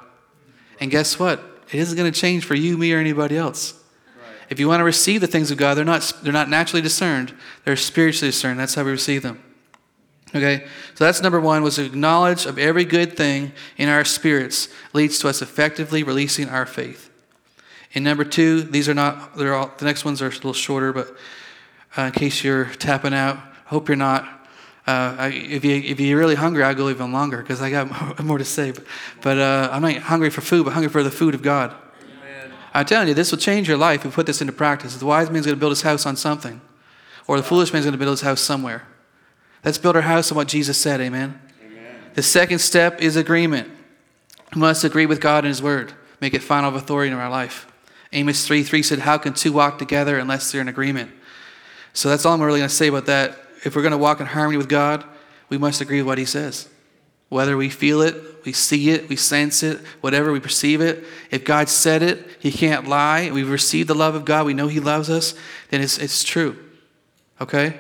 And 0.79 0.89
guess 0.89 1.19
what? 1.19 1.39
It 1.71 1.79
isn't 1.79 1.95
going 1.97 2.11
to 2.11 2.19
change 2.19 2.45
for 2.45 2.55
you, 2.55 2.77
me, 2.77 2.91
or 2.93 2.99
anybody 2.99 3.37
else. 3.37 3.73
Right. 4.17 4.27
If 4.49 4.59
you 4.59 4.67
want 4.67 4.79
to 4.79 4.83
receive 4.83 5.21
the 5.21 5.27
things 5.27 5.51
of 5.51 5.57
God, 5.57 5.75
they're 5.75 5.85
not, 5.85 6.11
they're 6.23 6.33
not 6.33 6.49
naturally 6.49 6.81
discerned, 6.81 7.33
they're 7.65 7.75
spiritually 7.75 8.29
discerned. 8.29 8.59
That's 8.59 8.75
how 8.75 8.83
we 8.83 8.91
receive 8.91 9.21
them. 9.21 9.41
Okay, 10.33 10.65
so 10.95 11.05
that's 11.05 11.21
number 11.21 11.39
one 11.39 11.63
was 11.63 11.79
acknowledge 11.79 12.45
of 12.45 12.57
every 12.57 12.83
good 12.83 13.15
thing 13.15 13.53
in 13.77 13.87
our 13.87 14.03
spirits 14.03 14.67
leads 14.91 15.17
to 15.19 15.29
us 15.29 15.41
effectively 15.41 16.03
releasing 16.03 16.49
our 16.49 16.65
faith. 16.65 17.09
And 17.93 18.03
number 18.03 18.25
two, 18.25 18.61
these 18.63 18.89
are 18.89 18.93
not, 18.93 19.37
they're 19.37 19.53
all, 19.53 19.71
the 19.77 19.85
next 19.85 20.03
ones 20.03 20.21
are 20.21 20.27
a 20.27 20.31
little 20.31 20.51
shorter, 20.51 20.91
but 20.91 21.15
uh, 21.97 22.03
in 22.03 22.11
case 22.11 22.43
you're 22.43 22.65
tapping 22.65 23.13
out. 23.13 23.37
Hope 23.65 23.87
you're 23.87 23.95
not. 23.95 24.23
Uh, 24.87 25.15
I, 25.17 25.27
if, 25.29 25.65
you, 25.65 25.75
if 25.75 25.99
you're 25.99 26.19
really 26.19 26.35
hungry, 26.35 26.63
I'll 26.63 26.75
go 26.75 26.89
even 26.89 27.11
longer 27.11 27.37
because 27.37 27.61
I 27.61 27.71
got 27.71 27.89
more, 27.89 28.15
more, 28.25 28.37
to 28.37 28.45
say. 28.45 28.71
But, 28.71 28.83
but 29.21 29.37
uh, 29.39 29.69
I'm 29.71 29.81
not 29.81 29.95
hungry 29.97 30.29
for 30.29 30.41
food, 30.41 30.65
but 30.65 30.73
hungry 30.73 30.89
for 30.89 31.01
the 31.01 31.11
food 31.11 31.33
of 31.33 31.41
God. 31.41 31.73
Amen. 32.01 32.51
I'm 32.73 32.85
telling 32.85 33.07
you, 33.07 33.13
this 33.13 33.31
will 33.31 33.39
change 33.39 33.67
your 33.67 33.77
life 33.77 34.01
if 34.01 34.05
you 34.05 34.11
put 34.11 34.27
this 34.27 34.41
into 34.41 34.53
practice. 34.53 34.95
The 34.95 35.05
wise 35.05 35.29
man's 35.31 35.45
going 35.45 35.55
to 35.55 35.59
build 35.59 35.71
his 35.71 35.81
house 35.81 36.05
on 36.05 36.15
something, 36.15 36.61
or 37.25 37.37
the 37.37 37.43
foolish 37.43 37.73
man's 37.73 37.85
going 37.85 37.93
to 37.93 37.97
build 37.97 38.11
his 38.11 38.21
house 38.21 38.41
somewhere. 38.41 38.83
Let's 39.63 39.79
build 39.79 39.95
our 39.95 40.03
house 40.03 40.31
on 40.31 40.35
what 40.35 40.47
Jesus 40.47 40.77
said. 40.77 41.01
Amen. 41.01 41.41
Amen. 41.63 41.95
The 42.13 42.21
second 42.21 42.59
step 42.59 43.01
is 43.01 43.15
agreement. 43.15 43.71
We 44.53 44.61
must 44.61 44.83
agree 44.83 45.07
with 45.07 45.19
God 45.19 45.39
and 45.39 45.47
His 45.47 45.61
Word, 45.61 45.93
make 46.21 46.35
it 46.35 46.43
final 46.43 46.75
authority 46.75 47.11
in 47.11 47.17
our 47.17 47.29
life. 47.29 47.71
Amos 48.13 48.45
3 48.45 48.61
3 48.61 48.83
said, 48.83 48.99
How 48.99 49.17
can 49.17 49.33
two 49.33 49.51
walk 49.51 49.79
together 49.79 50.19
unless 50.19 50.51
they're 50.51 50.61
in 50.61 50.67
agreement? 50.67 51.11
So 51.95 52.09
that's 52.09 52.25
all 52.25 52.33
I'm 52.33 52.41
really 52.41 52.59
going 52.59 52.69
to 52.69 52.75
say 52.75 52.87
about 52.87 53.05
that. 53.05 53.39
If 53.63 53.75
we're 53.75 53.81
going 53.81 53.93
to 53.93 53.97
walk 53.97 54.19
in 54.19 54.27
harmony 54.27 54.57
with 54.57 54.67
God, 54.69 55.03
we 55.49 55.57
must 55.57 55.79
agree 55.81 56.01
with 56.01 56.07
what 56.07 56.17
He 56.17 56.25
says. 56.25 56.67
Whether 57.29 57.57
we 57.57 57.69
feel 57.69 58.01
it, 58.01 58.45
we 58.45 58.51
see 58.51 58.91
it, 58.91 59.09
we 59.09 59.15
sense 59.15 59.63
it, 59.63 59.79
whatever 60.01 60.31
we 60.31 60.41
perceive 60.41 60.81
it. 60.81 61.05
If 61.31 61.45
God 61.45 61.69
said 61.69 62.03
it, 62.03 62.27
He 62.39 62.51
can't 62.51 62.87
lie. 62.87 63.31
We've 63.31 63.49
received 63.49 63.87
the 63.87 63.95
love 63.95 64.13
of 64.13 64.25
God. 64.25 64.45
We 64.45 64.53
know 64.53 64.67
He 64.67 64.81
loves 64.81 65.09
us. 65.09 65.33
Then 65.69 65.81
it's, 65.81 65.97
it's 65.97 66.23
true. 66.23 66.57
Okay? 67.39 67.79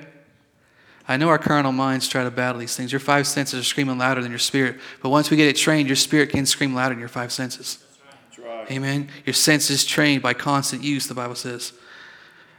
I 1.07 1.17
know 1.17 1.27
our 1.27 1.37
carnal 1.37 1.73
minds 1.73 2.07
try 2.07 2.23
to 2.23 2.31
battle 2.31 2.59
these 2.59 2.75
things. 2.75 2.93
Your 2.93 2.99
five 2.99 3.27
senses 3.27 3.59
are 3.59 3.63
screaming 3.63 3.97
louder 3.97 4.21
than 4.21 4.31
your 4.31 4.39
spirit. 4.39 4.79
But 5.03 5.09
once 5.09 5.29
we 5.29 5.35
get 5.35 5.47
it 5.49 5.57
trained, 5.57 5.87
your 5.87 5.97
spirit 5.97 6.29
can 6.29 6.45
scream 6.45 6.73
louder 6.73 6.95
than 6.95 6.99
your 6.99 7.09
five 7.09 7.33
senses. 7.33 7.83
That's 8.29 8.39
right. 8.39 8.71
Amen. 8.71 9.09
Your 9.25 9.33
senses 9.33 9.83
trained 9.83 10.23
by 10.23 10.33
constant 10.33 10.83
use, 10.83 11.07
the 11.07 11.13
Bible 11.13 11.35
says. 11.35 11.73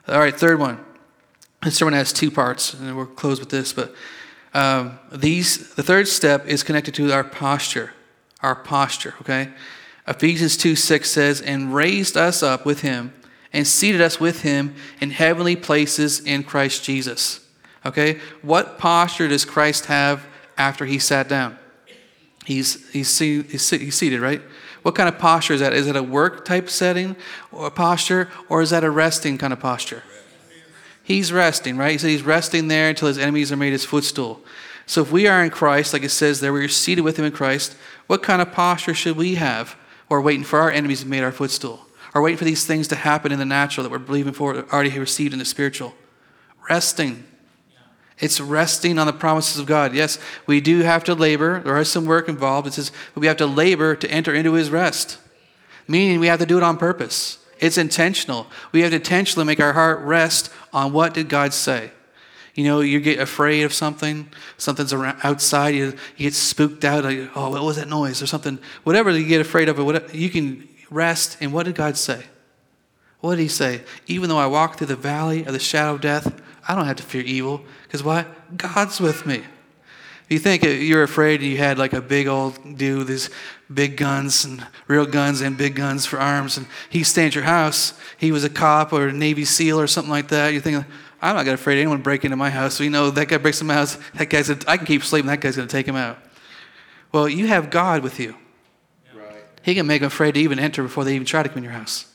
All 0.06 0.20
right, 0.20 0.38
third 0.38 0.60
one. 0.60 0.84
This 1.66 1.74
sermon 1.74 1.94
has 1.94 2.12
two 2.12 2.30
parts, 2.30 2.74
and 2.74 2.96
we'll 2.96 3.06
close 3.06 3.40
with 3.40 3.48
this. 3.48 3.72
But 3.72 3.92
um, 4.54 5.00
these, 5.10 5.74
the 5.74 5.82
third 5.82 6.06
step 6.06 6.46
is 6.46 6.62
connected 6.62 6.94
to 6.94 7.10
our 7.10 7.24
posture. 7.24 7.92
Our 8.40 8.54
posture, 8.54 9.14
okay? 9.22 9.48
Ephesians 10.06 10.56
2 10.56 10.76
6 10.76 11.10
says, 11.10 11.40
And 11.40 11.74
raised 11.74 12.16
us 12.16 12.40
up 12.40 12.64
with 12.64 12.82
him 12.82 13.12
and 13.52 13.66
seated 13.66 14.00
us 14.00 14.20
with 14.20 14.42
him 14.42 14.76
in 15.00 15.10
heavenly 15.10 15.56
places 15.56 16.20
in 16.20 16.44
Christ 16.44 16.84
Jesus. 16.84 17.44
Okay? 17.84 18.20
What 18.42 18.78
posture 18.78 19.26
does 19.26 19.44
Christ 19.44 19.86
have 19.86 20.24
after 20.56 20.84
he 20.84 21.00
sat 21.00 21.28
down? 21.28 21.58
He's, 22.44 22.88
he's, 22.92 23.18
he's, 23.18 23.70
he's 23.70 23.94
seated, 23.96 24.20
right? 24.20 24.40
What 24.82 24.94
kind 24.94 25.08
of 25.08 25.18
posture 25.18 25.54
is 25.54 25.60
that? 25.60 25.72
Is 25.72 25.88
it 25.88 25.96
a 25.96 26.02
work 26.04 26.44
type 26.44 26.70
setting 26.70 27.16
or 27.50 27.72
posture, 27.72 28.28
or 28.48 28.62
is 28.62 28.70
that 28.70 28.84
a 28.84 28.90
resting 28.90 29.36
kind 29.36 29.52
of 29.52 29.58
posture? 29.58 30.04
He's 31.06 31.32
resting, 31.32 31.76
right? 31.76 31.92
He 31.92 31.98
said 31.98 32.10
he's 32.10 32.24
resting 32.24 32.66
there 32.66 32.88
until 32.88 33.06
his 33.06 33.16
enemies 33.16 33.52
are 33.52 33.56
made 33.56 33.70
his 33.70 33.84
footstool. 33.84 34.40
So 34.86 35.02
if 35.02 35.12
we 35.12 35.28
are 35.28 35.44
in 35.44 35.50
Christ, 35.50 35.92
like 35.92 36.02
it 36.02 36.08
says 36.08 36.40
there, 36.40 36.52
we're 36.52 36.66
seated 36.66 37.02
with 37.02 37.16
him 37.16 37.24
in 37.24 37.30
Christ, 37.30 37.76
what 38.08 38.24
kind 38.24 38.42
of 38.42 38.50
posture 38.50 38.92
should 38.92 39.16
we 39.16 39.36
have? 39.36 39.76
Or 40.10 40.20
waiting 40.20 40.42
for 40.42 40.58
our 40.58 40.68
enemies 40.68 40.98
to 40.98 41.04
be 41.04 41.12
made 41.12 41.22
our 41.22 41.30
footstool? 41.30 41.86
Or 42.12 42.22
waiting 42.22 42.38
for 42.38 42.44
these 42.44 42.66
things 42.66 42.88
to 42.88 42.96
happen 42.96 43.30
in 43.30 43.38
the 43.38 43.44
natural 43.44 43.84
that 43.84 43.90
we're 43.92 44.00
believing 44.00 44.32
for, 44.32 44.56
already 44.72 44.98
received 44.98 45.32
in 45.32 45.38
the 45.38 45.44
spiritual? 45.44 45.94
Resting. 46.68 47.22
It's 48.18 48.40
resting 48.40 48.98
on 48.98 49.06
the 49.06 49.12
promises 49.12 49.60
of 49.60 49.66
God. 49.66 49.94
Yes, 49.94 50.18
we 50.44 50.60
do 50.60 50.80
have 50.80 51.04
to 51.04 51.14
labor. 51.14 51.60
There 51.60 51.78
is 51.78 51.88
some 51.88 52.04
work 52.04 52.28
involved. 52.28 52.66
It 52.66 52.72
says, 52.72 52.90
but 53.14 53.20
we 53.20 53.28
have 53.28 53.36
to 53.36 53.46
labor 53.46 53.94
to 53.94 54.10
enter 54.10 54.34
into 54.34 54.54
his 54.54 54.70
rest. 54.70 55.18
Meaning 55.86 56.18
we 56.18 56.26
have 56.26 56.40
to 56.40 56.46
do 56.46 56.56
it 56.56 56.64
on 56.64 56.78
purpose. 56.78 57.38
It's 57.58 57.78
intentional. 57.78 58.48
We 58.72 58.82
have 58.82 58.90
to 58.90 58.96
intentionally 58.96 59.46
make 59.46 59.60
our 59.60 59.72
heart 59.72 60.00
rest 60.00 60.50
on 60.76 60.92
what 60.92 61.14
did 61.14 61.30
God 61.30 61.54
say. 61.54 61.90
You 62.54 62.64
know, 62.64 62.80
you 62.80 63.00
get 63.00 63.18
afraid 63.18 63.62
of 63.62 63.72
something, 63.72 64.28
something's 64.58 64.92
around, 64.92 65.18
outside, 65.22 65.70
you, 65.70 65.94
you 66.16 66.26
get 66.26 66.34
spooked 66.34 66.84
out, 66.84 67.04
like, 67.04 67.30
oh, 67.34 67.50
what 67.50 67.62
was 67.62 67.76
that 67.76 67.88
noise 67.88 68.22
or 68.22 68.26
something. 68.26 68.58
Whatever 68.84 69.10
you 69.10 69.26
get 69.26 69.40
afraid 69.40 69.70
of, 69.70 70.14
you 70.14 70.28
can 70.28 70.68
rest 70.90 71.40
in 71.40 71.50
what 71.50 71.64
did 71.64 71.74
God 71.74 71.96
say? 71.96 72.24
What 73.20 73.36
did 73.36 73.42
he 73.42 73.48
say? 73.48 73.82
Even 74.06 74.28
though 74.28 74.38
I 74.38 74.46
walk 74.46 74.76
through 74.76 74.88
the 74.88 74.96
valley 74.96 75.44
of 75.44 75.54
the 75.54 75.58
shadow 75.58 75.94
of 75.94 76.02
death, 76.02 76.40
I 76.68 76.74
don't 76.74 76.84
have 76.84 76.96
to 76.96 77.02
fear 77.02 77.22
evil. 77.22 77.62
Because 77.84 78.04
why? 78.04 78.26
God's 78.56 79.00
with 79.00 79.24
me. 79.24 79.42
You 80.28 80.40
think 80.40 80.64
you're 80.64 81.04
afraid 81.04 81.40
you 81.40 81.56
had 81.56 81.78
like 81.78 81.92
a 81.92 82.00
big 82.00 82.26
old 82.26 82.76
dude 82.76 82.98
with 82.98 83.08
these 83.08 83.30
big 83.72 83.96
guns 83.96 84.44
and 84.44 84.66
real 84.88 85.06
guns 85.06 85.40
and 85.40 85.56
big 85.56 85.76
guns 85.76 86.04
for 86.04 86.18
arms, 86.18 86.56
and 86.56 86.66
he 86.90 87.04
stayed 87.04 87.28
at 87.28 87.34
your 87.34 87.44
house, 87.44 87.94
he 88.16 88.32
was 88.32 88.42
a 88.42 88.50
cop 88.50 88.92
or 88.92 89.08
a 89.08 89.12
Navy 89.12 89.44
SEAL 89.44 89.80
or 89.80 89.86
something 89.86 90.10
like 90.10 90.28
that, 90.28 90.52
you're 90.52 90.62
thinking, 90.62 90.84
I'm 91.22 91.36
not 91.36 91.44
gonna 91.44 91.54
afraid 91.54 91.78
anyone 91.78 92.02
break 92.02 92.24
into 92.24 92.36
my 92.36 92.50
house. 92.50 92.74
So 92.74 92.84
you 92.84 92.90
know 92.90 93.10
that 93.10 93.28
guy 93.28 93.38
breaks 93.38 93.60
into 93.60 93.68
my 93.68 93.74
house, 93.74 93.98
that 94.14 94.28
guy's 94.28 94.50
I 94.50 94.76
can 94.76 94.86
keep 94.86 95.02
sleeping, 95.04 95.28
that 95.28 95.40
guy's 95.40 95.56
going 95.56 95.68
to 95.68 95.72
take 95.72 95.86
him 95.86 95.96
out. 95.96 96.18
Well, 97.12 97.28
you 97.28 97.46
have 97.46 97.70
God 97.70 98.02
with 98.02 98.20
you. 98.20 98.36
Right. 99.14 99.44
He 99.62 99.74
can 99.74 99.86
make 99.86 100.00
them 100.00 100.08
afraid 100.08 100.34
to 100.34 100.40
even 100.40 100.58
enter 100.58 100.82
before 100.82 101.04
they 101.04 101.14
even 101.14 101.26
try 101.26 101.42
to 101.42 101.48
come 101.48 101.58
in 101.58 101.64
your 101.64 101.72
house. 101.72 102.06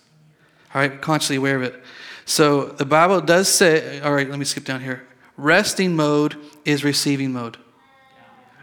All 0.74 0.82
right, 0.82 1.02
consciously 1.02 1.38
aware 1.38 1.56
of 1.56 1.64
it. 1.64 1.82
So 2.26 2.66
the 2.66 2.86
Bible 2.86 3.20
does 3.22 3.50
say, 3.50 4.00
all 4.02 4.14
right, 4.14 4.30
let 4.30 4.38
me 4.38 4.46
skip 4.46 4.64
down 4.64 4.82
here. 4.82 5.08
Resting 5.38 5.96
mode 5.96 6.38
is 6.66 6.84
receiving 6.84 7.34
mode. 7.34 7.58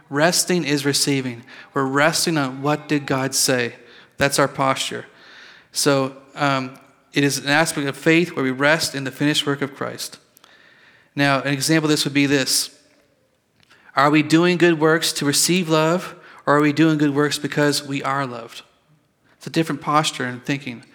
Resting 0.09 0.63
is 0.63 0.85
receiving. 0.85 1.43
We're 1.73 1.85
resting 1.85 2.37
on 2.37 2.61
what 2.61 2.87
did 2.87 3.05
God 3.05 3.35
say. 3.35 3.75
That's 4.17 4.39
our 4.39 4.47
posture. 4.47 5.05
So 5.71 6.17
um, 6.35 6.79
it 7.13 7.23
is 7.23 7.37
an 7.37 7.49
aspect 7.49 7.87
of 7.87 7.95
faith 7.95 8.35
where 8.35 8.43
we 8.43 8.51
rest 8.51 8.95
in 8.95 9.03
the 9.03 9.11
finished 9.11 9.45
work 9.45 9.61
of 9.61 9.75
Christ. 9.75 10.17
Now, 11.15 11.41
an 11.41 11.53
example 11.53 11.85
of 11.85 11.91
this 11.91 12.05
would 12.05 12.13
be 12.13 12.25
this 12.25 12.79
Are 13.95 14.09
we 14.09 14.23
doing 14.23 14.57
good 14.57 14.79
works 14.79 15.13
to 15.13 15.25
receive 15.25 15.69
love, 15.69 16.15
or 16.45 16.57
are 16.57 16.61
we 16.61 16.73
doing 16.73 16.97
good 16.97 17.13
works 17.13 17.37
because 17.37 17.85
we 17.85 18.01
are 18.03 18.25
loved? 18.25 18.63
It's 19.37 19.47
a 19.47 19.51
different 19.51 19.81
posture 19.81 20.25
and 20.25 20.43
thinking. 20.43 20.85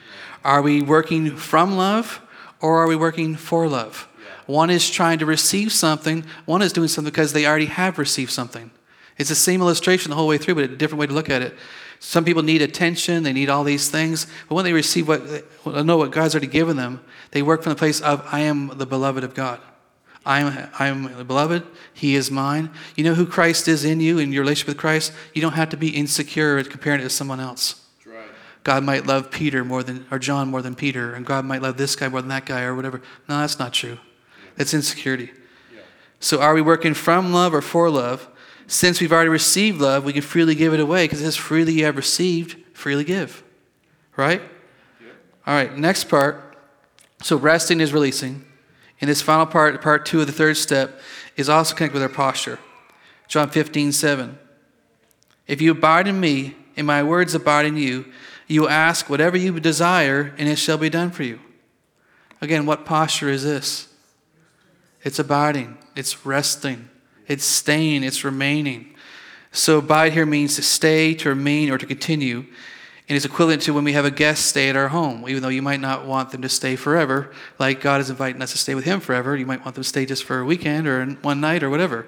Are 0.44 0.60
we 0.60 0.82
working 0.82 1.36
from 1.36 1.76
love, 1.76 2.20
or 2.60 2.82
are 2.82 2.86
we 2.86 2.96
working 2.96 3.36
for 3.36 3.68
love? 3.68 4.08
One 4.46 4.68
is 4.68 4.90
trying 4.90 5.18
to 5.20 5.26
receive 5.26 5.72
something, 5.72 6.24
one 6.44 6.60
is 6.62 6.72
doing 6.72 6.88
something 6.88 7.10
because 7.10 7.32
they 7.32 7.46
already 7.46 7.66
have 7.66 7.98
received 7.98 8.30
something. 8.30 8.70
It's 9.18 9.28
the 9.28 9.34
same 9.34 9.60
illustration 9.60 10.10
the 10.10 10.16
whole 10.16 10.28
way 10.28 10.38
through, 10.38 10.56
but 10.56 10.64
a 10.64 10.68
different 10.68 11.00
way 11.00 11.06
to 11.06 11.12
look 11.12 11.30
at 11.30 11.42
it. 11.42 11.54
Some 12.00 12.24
people 12.24 12.42
need 12.42 12.60
attention, 12.60 13.22
they 13.22 13.32
need 13.32 13.48
all 13.48 13.64
these 13.64 13.88
things, 13.88 14.26
but 14.48 14.56
when 14.56 14.64
they 14.64 14.72
receive 14.72 15.08
what, 15.08 15.22
know 15.86 15.96
what 15.96 16.10
God's 16.10 16.34
already 16.34 16.48
given 16.48 16.76
them, 16.76 17.00
they 17.30 17.42
work 17.42 17.62
from 17.62 17.70
the 17.70 17.78
place 17.78 18.00
of, 18.00 18.26
I 18.30 18.40
am 18.40 18.76
the 18.76 18.86
beloved 18.86 19.24
of 19.24 19.34
God. 19.34 19.60
I 20.26 20.40
am, 20.40 20.70
I 20.78 20.88
am 20.88 21.16
the 21.16 21.24
beloved, 21.24 21.64
He 21.92 22.14
is 22.14 22.30
mine. 22.30 22.70
You 22.96 23.04
know 23.04 23.14
who 23.14 23.26
Christ 23.26 23.68
is 23.68 23.84
in 23.84 24.00
you, 24.00 24.18
in 24.18 24.32
your 24.32 24.42
relationship 24.42 24.68
with 24.68 24.78
Christ? 24.78 25.12
You 25.32 25.42
don't 25.42 25.52
have 25.52 25.70
to 25.70 25.76
be 25.76 25.90
insecure 25.90 26.62
comparing 26.64 27.00
it 27.00 27.04
to 27.04 27.10
someone 27.10 27.40
else. 27.40 27.84
God 28.64 28.82
might 28.82 29.06
love 29.06 29.30
Peter 29.30 29.62
more 29.62 29.82
than, 29.82 30.06
or 30.10 30.18
John 30.18 30.48
more 30.48 30.62
than 30.62 30.74
Peter, 30.74 31.12
and 31.12 31.24
God 31.24 31.44
might 31.44 31.60
love 31.60 31.76
this 31.76 31.94
guy 31.94 32.08
more 32.08 32.22
than 32.22 32.30
that 32.30 32.46
guy, 32.46 32.62
or 32.62 32.74
whatever. 32.74 33.02
No, 33.28 33.38
that's 33.40 33.58
not 33.58 33.74
true. 33.74 33.98
It's 34.56 34.72
insecurity. 34.72 35.30
Yeah. 35.72 35.82
So, 36.18 36.40
are 36.40 36.54
we 36.54 36.62
working 36.62 36.94
from 36.94 37.32
love 37.32 37.52
or 37.52 37.60
for 37.60 37.90
love? 37.90 38.26
Since 38.66 39.00
we've 39.00 39.12
already 39.12 39.28
received 39.28 39.80
love, 39.80 40.04
we 40.04 40.12
can 40.12 40.22
freely 40.22 40.54
give 40.54 40.72
it 40.72 40.80
away 40.80 41.04
because 41.04 41.20
it 41.20 41.24
says, 41.24 41.36
freely 41.36 41.74
you 41.74 41.84
have 41.84 41.96
received, 41.96 42.56
freely 42.72 43.04
give. 43.04 43.42
Right? 44.16 44.42
Yeah. 45.00 45.12
All 45.46 45.54
right, 45.54 45.76
next 45.76 46.04
part. 46.04 46.56
So, 47.22 47.36
resting 47.36 47.80
is 47.80 47.92
releasing. 47.92 48.44
And 49.00 49.10
this 49.10 49.22
final 49.22 49.46
part, 49.46 49.80
part 49.82 50.06
two 50.06 50.20
of 50.20 50.26
the 50.26 50.32
third 50.32 50.56
step, 50.56 51.00
is 51.36 51.48
also 51.48 51.74
connected 51.74 51.94
with 51.94 52.02
our 52.02 52.08
posture. 52.08 52.58
John 53.28 53.50
15, 53.50 53.92
7. 53.92 54.38
If 55.46 55.60
you 55.60 55.72
abide 55.72 56.06
in 56.06 56.20
me, 56.20 56.56
and 56.76 56.86
my 56.86 57.02
words 57.02 57.34
abide 57.34 57.66
in 57.66 57.76
you, 57.76 58.06
you 58.46 58.68
ask 58.68 59.08
whatever 59.08 59.36
you 59.36 59.58
desire, 59.60 60.34
and 60.38 60.48
it 60.48 60.56
shall 60.56 60.78
be 60.78 60.90
done 60.90 61.10
for 61.10 61.22
you. 61.22 61.40
Again, 62.40 62.66
what 62.66 62.84
posture 62.84 63.28
is 63.28 63.42
this? 63.42 63.88
It's 65.02 65.18
abiding, 65.18 65.78
it's 65.94 66.24
resting, 66.24 66.88
it's 67.26 67.44
staying, 67.44 68.02
it's 68.02 68.24
remaining. 68.24 68.94
So, 69.52 69.78
abide 69.78 70.12
here 70.12 70.26
means 70.26 70.56
to 70.56 70.62
stay, 70.62 71.14
to 71.14 71.28
remain, 71.28 71.70
or 71.70 71.78
to 71.78 71.86
continue. 71.86 72.44
And 73.06 73.16
it's 73.16 73.26
equivalent 73.26 73.62
to 73.62 73.74
when 73.74 73.84
we 73.84 73.92
have 73.92 74.04
a 74.04 74.10
guest 74.10 74.46
stay 74.46 74.68
at 74.70 74.76
our 74.76 74.88
home, 74.88 75.28
even 75.28 75.42
though 75.42 75.50
you 75.50 75.62
might 75.62 75.80
not 75.80 76.06
want 76.06 76.30
them 76.30 76.42
to 76.42 76.48
stay 76.48 76.74
forever. 76.74 77.32
Like 77.58 77.80
God 77.80 78.00
is 78.00 78.08
inviting 78.08 78.40
us 78.40 78.52
to 78.52 78.58
stay 78.58 78.74
with 78.74 78.84
Him 78.84 79.00
forever. 79.00 79.36
You 79.36 79.46
might 79.46 79.62
want 79.62 79.74
them 79.74 79.84
to 79.84 79.88
stay 79.88 80.06
just 80.06 80.24
for 80.24 80.40
a 80.40 80.44
weekend 80.44 80.88
or 80.88 81.04
one 81.22 81.40
night 81.40 81.62
or 81.62 81.70
whatever. 81.70 82.06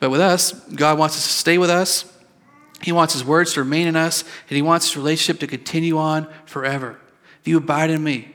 But 0.00 0.10
with 0.10 0.20
us, 0.20 0.52
God 0.52 0.98
wants 0.98 1.16
us 1.16 1.22
to 1.22 1.32
stay 1.32 1.58
with 1.58 1.70
us 1.70 2.12
he 2.82 2.92
wants 2.92 3.14
His 3.14 3.24
words 3.24 3.54
to 3.54 3.60
remain 3.60 3.86
in 3.86 3.96
us, 3.96 4.22
and 4.22 4.56
He 4.56 4.62
wants 4.62 4.86
His 4.86 4.96
relationship 4.96 5.40
to 5.40 5.46
continue 5.46 5.98
on 5.98 6.28
forever. 6.44 6.98
If 7.40 7.48
you 7.48 7.58
abide 7.58 7.90
in 7.90 8.02
me, 8.02 8.34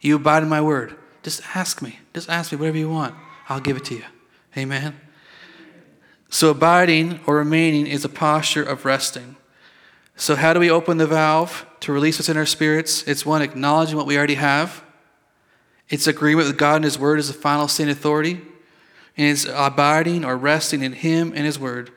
you 0.00 0.16
abide 0.16 0.42
in 0.42 0.48
my 0.48 0.60
word, 0.60 0.96
just 1.22 1.42
ask 1.54 1.82
me. 1.82 1.98
Just 2.14 2.28
ask 2.28 2.52
me 2.52 2.58
whatever 2.58 2.78
you 2.78 2.88
want. 2.88 3.14
I'll 3.48 3.60
give 3.60 3.76
it 3.76 3.84
to 3.86 3.96
you. 3.96 4.04
Amen. 4.56 5.07
So, 6.30 6.50
abiding 6.50 7.20
or 7.26 7.36
remaining 7.36 7.86
is 7.86 8.04
a 8.04 8.08
posture 8.08 8.62
of 8.62 8.84
resting. 8.84 9.36
So, 10.16 10.36
how 10.36 10.52
do 10.52 10.60
we 10.60 10.70
open 10.70 10.98
the 10.98 11.06
valve 11.06 11.64
to 11.80 11.92
release 11.92 12.18
what's 12.18 12.28
in 12.28 12.36
our 12.36 12.46
spirits? 12.46 13.02
It's 13.04 13.24
one, 13.24 13.40
acknowledging 13.40 13.96
what 13.96 14.06
we 14.06 14.18
already 14.18 14.34
have. 14.34 14.82
It's 15.88 16.06
agreement 16.06 16.48
with 16.48 16.58
God 16.58 16.76
and 16.76 16.84
His 16.84 16.98
Word 16.98 17.18
as 17.18 17.28
the 17.28 17.34
final 17.34 17.68
sin 17.68 17.88
authority. 17.88 18.40
And 19.16 19.26
it's 19.26 19.46
abiding 19.50 20.24
or 20.24 20.36
resting 20.36 20.82
in 20.82 20.92
Him 20.92 21.32
and 21.34 21.46
His 21.46 21.58
Word. 21.58 21.90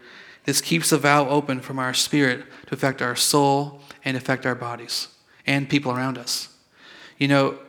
This 0.45 0.61
keeps 0.61 0.89
the 0.89 0.97
valve 0.97 1.27
open 1.27 1.59
from 1.59 1.77
our 1.77 1.93
spirit 1.93 2.45
to 2.67 2.73
affect 2.73 3.01
our 3.01 3.15
soul 3.15 3.81
and 4.03 4.17
affect 4.17 4.45
our 4.45 4.55
bodies 4.55 5.07
and 5.45 5.69
people 5.69 5.91
around 5.91 6.17
us. 6.17 6.49
You 7.17 7.27
know, 7.27 7.59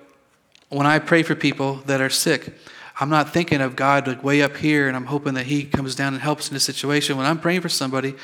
when 0.69 0.87
I 0.87 0.99
pray 0.99 1.23
for 1.23 1.35
people 1.35 1.77
that 1.87 2.01
are 2.01 2.09
sick, 2.09 2.55
I'm 3.03 3.11
not 3.11 3.31
thinking 3.31 3.61
of 3.61 3.75
God 3.75 4.07
like 4.07 4.23
way 4.23 4.43
up 4.43 4.57
here 4.57 4.87
and 4.87 4.97
I'm 4.97 5.07
hoping 5.07 5.35
that 5.35 5.47
He 5.47 5.65
comes 5.65 5.97
down 5.97 6.15
and 6.15 6.23
helps 6.23 6.47
in 6.47 6.55
this 6.55 6.63
situation. 6.63 7.17
When 7.17 7.27
I'm 7.27 7.41
praying 7.41 7.63
for 7.63 7.69
somebody, 7.69 8.15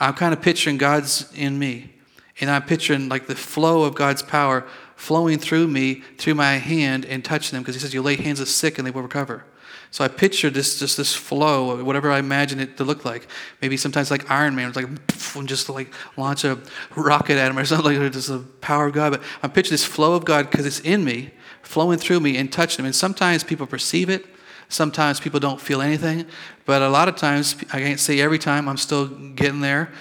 I'm 0.00 0.14
kind 0.14 0.34
of 0.34 0.42
picturing 0.42 0.76
God's 0.76 1.32
in 1.36 1.56
me. 1.56 1.92
And 2.40 2.50
I'm 2.50 2.64
picturing 2.64 3.08
like 3.08 3.28
the 3.28 3.36
flow 3.36 3.84
of 3.84 3.94
God's 3.94 4.22
power 4.22 4.66
flowing 4.96 5.38
through 5.38 5.68
me, 5.68 6.02
through 6.18 6.34
my 6.34 6.54
hand, 6.54 7.04
and 7.04 7.24
touching 7.24 7.54
them, 7.54 7.62
because 7.62 7.76
he 7.76 7.80
says, 7.80 7.94
You 7.94 8.02
lay 8.02 8.16
hands 8.16 8.40
of 8.40 8.48
sick 8.48 8.76
and 8.76 8.84
they 8.84 8.90
will 8.90 9.02
recover. 9.02 9.44
So 9.92 10.02
I 10.02 10.08
picture 10.08 10.50
this 10.50 10.80
just 10.80 10.96
this 10.96 11.14
flow, 11.14 11.84
whatever 11.84 12.10
I 12.10 12.18
imagine 12.18 12.58
it 12.58 12.76
to 12.78 12.84
look 12.84 13.04
like. 13.04 13.28
Maybe 13.62 13.76
sometimes 13.76 14.10
like 14.10 14.28
Iron 14.32 14.56
Man, 14.56 14.66
it's 14.66 14.76
like 14.76 14.88
and 15.36 15.48
just 15.48 15.68
like 15.68 15.94
launch 16.16 16.42
a 16.42 16.58
rocket 16.96 17.38
at 17.38 17.52
him 17.52 17.56
or 17.56 17.64
something 17.64 18.02
like 18.02 18.12
just 18.12 18.26
the 18.26 18.40
power 18.60 18.86
of 18.86 18.94
God. 18.94 19.12
But 19.12 19.22
I'm 19.44 19.52
picturing 19.52 19.74
this 19.74 19.84
flow 19.84 20.14
of 20.14 20.24
God 20.24 20.50
because 20.50 20.66
it's 20.66 20.80
in 20.80 21.04
me, 21.04 21.30
flowing 21.64 21.98
through 21.98 22.20
me 22.20 22.36
and 22.36 22.52
touching 22.52 22.78
them. 22.78 22.86
And 22.86 22.94
sometimes 22.94 23.42
people 23.42 23.66
perceive 23.66 24.08
it, 24.08 24.24
sometimes 24.68 25.20
people 25.20 25.40
don't 25.40 25.60
feel 25.60 25.82
anything. 25.82 26.26
But 26.64 26.82
a 26.82 26.88
lot 26.88 27.08
of 27.08 27.16
times, 27.16 27.56
I 27.72 27.80
can't 27.80 28.00
say 28.00 28.20
every 28.20 28.38
time, 28.38 28.68
I'm 28.68 28.76
still 28.76 29.06
getting 29.06 29.60
there. 29.60 29.92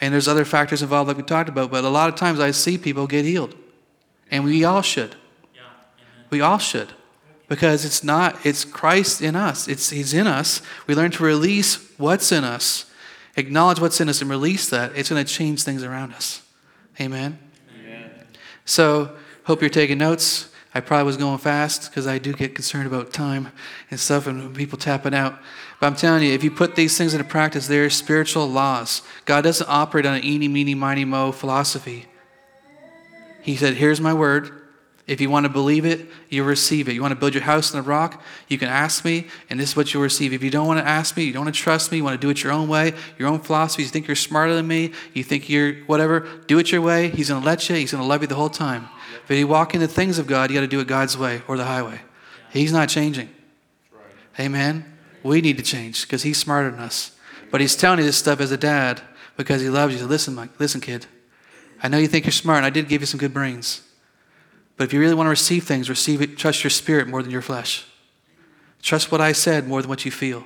And 0.00 0.12
there's 0.12 0.28
other 0.28 0.44
factors 0.44 0.82
involved 0.82 1.08
that 1.08 1.16
we 1.16 1.22
talked 1.22 1.48
about. 1.48 1.70
But 1.70 1.84
a 1.84 1.88
lot 1.88 2.08
of 2.08 2.16
times 2.16 2.40
I 2.40 2.50
see 2.50 2.76
people 2.78 3.06
get 3.06 3.24
healed. 3.24 3.54
And 4.30 4.44
we 4.44 4.64
all 4.64 4.82
should. 4.82 5.16
We 6.30 6.40
all 6.40 6.58
should. 6.58 6.92
Because 7.48 7.84
it's 7.84 8.02
not, 8.02 8.44
it's 8.44 8.64
Christ 8.64 9.22
in 9.22 9.36
us. 9.36 9.68
It's 9.68 9.90
He's 9.90 10.14
in 10.14 10.26
us. 10.26 10.62
We 10.86 10.94
learn 10.94 11.10
to 11.12 11.22
release 11.22 11.76
what's 11.98 12.32
in 12.32 12.42
us, 12.42 12.90
acknowledge 13.36 13.80
what's 13.80 14.00
in 14.00 14.08
us, 14.08 14.20
and 14.20 14.30
release 14.30 14.68
that. 14.70 14.92
It's 14.96 15.10
going 15.10 15.24
to 15.24 15.30
change 15.30 15.62
things 15.62 15.82
around 15.82 16.14
us. 16.14 16.42
Amen. 17.00 17.38
Amen. 17.78 18.10
So, 18.64 19.14
hope 19.44 19.60
you're 19.60 19.70
taking 19.70 19.98
notes. 19.98 20.48
I 20.74 20.80
probably 20.80 21.04
was 21.04 21.16
going 21.16 21.38
fast 21.38 21.88
because 21.88 22.06
I 22.06 22.18
do 22.18 22.32
get 22.32 22.54
concerned 22.54 22.88
about 22.88 23.12
time 23.12 23.52
and 23.90 24.00
stuff 24.00 24.26
and 24.26 24.54
people 24.54 24.76
tapping 24.76 25.14
out. 25.14 25.38
But 25.78 25.86
I'm 25.86 25.94
telling 25.94 26.24
you, 26.24 26.32
if 26.32 26.42
you 26.42 26.50
put 26.50 26.74
these 26.74 26.98
things 26.98 27.14
into 27.14 27.24
practice, 27.24 27.68
they're 27.68 27.88
spiritual 27.90 28.48
laws. 28.48 29.02
God 29.24 29.42
doesn't 29.42 29.68
operate 29.70 30.04
on 30.04 30.14
an 30.14 30.24
eeny, 30.24 30.48
meeny, 30.48 30.74
miny, 30.74 31.04
mo 31.04 31.30
philosophy. 31.30 32.06
He 33.42 33.56
said, 33.56 33.74
Here's 33.74 34.00
my 34.00 34.14
word. 34.14 34.62
If 35.06 35.20
you 35.20 35.28
want 35.28 35.44
to 35.44 35.50
believe 35.50 35.84
it, 35.84 36.08
you'll 36.30 36.46
receive 36.46 36.88
it. 36.88 36.94
You 36.94 37.02
want 37.02 37.12
to 37.12 37.20
build 37.20 37.34
your 37.34 37.42
house 37.42 37.74
on 37.74 37.82
the 37.82 37.86
rock, 37.86 38.22
you 38.48 38.56
can 38.56 38.68
ask 38.68 39.04
me, 39.04 39.26
and 39.50 39.60
this 39.60 39.70
is 39.70 39.76
what 39.76 39.92
you'll 39.92 40.02
receive. 40.02 40.32
If 40.32 40.42
you 40.42 40.50
don't 40.50 40.66
want 40.66 40.80
to 40.80 40.88
ask 40.88 41.14
me, 41.14 41.24
you 41.24 41.32
don't 41.34 41.44
want 41.44 41.54
to 41.54 41.60
trust 41.60 41.92
me, 41.92 41.98
you 41.98 42.04
want 42.04 42.18
to 42.18 42.26
do 42.26 42.30
it 42.30 42.42
your 42.42 42.52
own 42.52 42.68
way, 42.68 42.94
your 43.18 43.28
own 43.28 43.40
philosophy, 43.40 43.82
you 43.82 43.88
think 43.90 44.08
you're 44.08 44.16
smarter 44.16 44.54
than 44.54 44.66
me, 44.66 44.92
you 45.12 45.22
think 45.22 45.50
you're 45.50 45.74
whatever, 45.84 46.26
do 46.46 46.58
it 46.58 46.72
your 46.72 46.80
way. 46.80 47.10
He's 47.10 47.28
going 47.28 47.42
to 47.42 47.46
let 47.46 47.68
you, 47.68 47.76
He's 47.76 47.92
going 47.92 48.02
to 48.02 48.08
love 48.08 48.22
you 48.22 48.28
the 48.28 48.34
whole 48.34 48.48
time. 48.48 48.88
But 49.26 49.34
if 49.34 49.38
you 49.38 49.48
walk 49.48 49.74
into 49.74 49.88
things 49.88 50.18
of 50.18 50.26
God, 50.26 50.50
you 50.50 50.56
got 50.56 50.60
to 50.60 50.66
do 50.66 50.80
it 50.80 50.86
God's 50.86 51.16
way 51.16 51.42
or 51.48 51.56
the 51.56 51.64
highway. 51.64 52.00
He's 52.50 52.72
not 52.72 52.88
changing. 52.88 53.30
Amen. 54.38 54.84
We 55.22 55.40
need 55.40 55.56
to 55.56 55.62
change 55.62 56.02
because 56.02 56.22
He's 56.22 56.38
smarter 56.38 56.70
than 56.70 56.80
us. 56.80 57.12
But 57.50 57.60
He's 57.60 57.76
telling 57.76 57.98
you 58.00 58.04
this 58.04 58.16
stuff 58.16 58.40
as 58.40 58.50
a 58.50 58.56
dad 58.56 59.00
because 59.36 59.62
He 59.62 59.70
loves 59.70 59.94
you. 59.94 60.00
So 60.00 60.06
listen, 60.06 60.34
Mike, 60.34 60.58
listen, 60.60 60.80
kid. 60.80 61.06
I 61.82 61.88
know 61.88 61.98
you 61.98 62.08
think 62.08 62.24
you're 62.24 62.32
smart, 62.32 62.58
and 62.58 62.66
I 62.66 62.70
did 62.70 62.88
give 62.88 63.02
you 63.02 63.06
some 63.06 63.18
good 63.18 63.34
brains. 63.34 63.82
But 64.76 64.84
if 64.84 64.92
you 64.92 65.00
really 65.00 65.14
want 65.14 65.26
to 65.26 65.30
receive 65.30 65.64
things, 65.64 65.88
receive 65.88 66.20
it, 66.20 66.36
trust 66.36 66.64
your 66.64 66.70
spirit 66.70 67.08
more 67.08 67.22
than 67.22 67.30
your 67.30 67.42
flesh. 67.42 67.86
Trust 68.82 69.10
what 69.10 69.20
I 69.20 69.32
said 69.32 69.66
more 69.66 69.80
than 69.80 69.88
what 69.88 70.04
you 70.04 70.10
feel. 70.10 70.44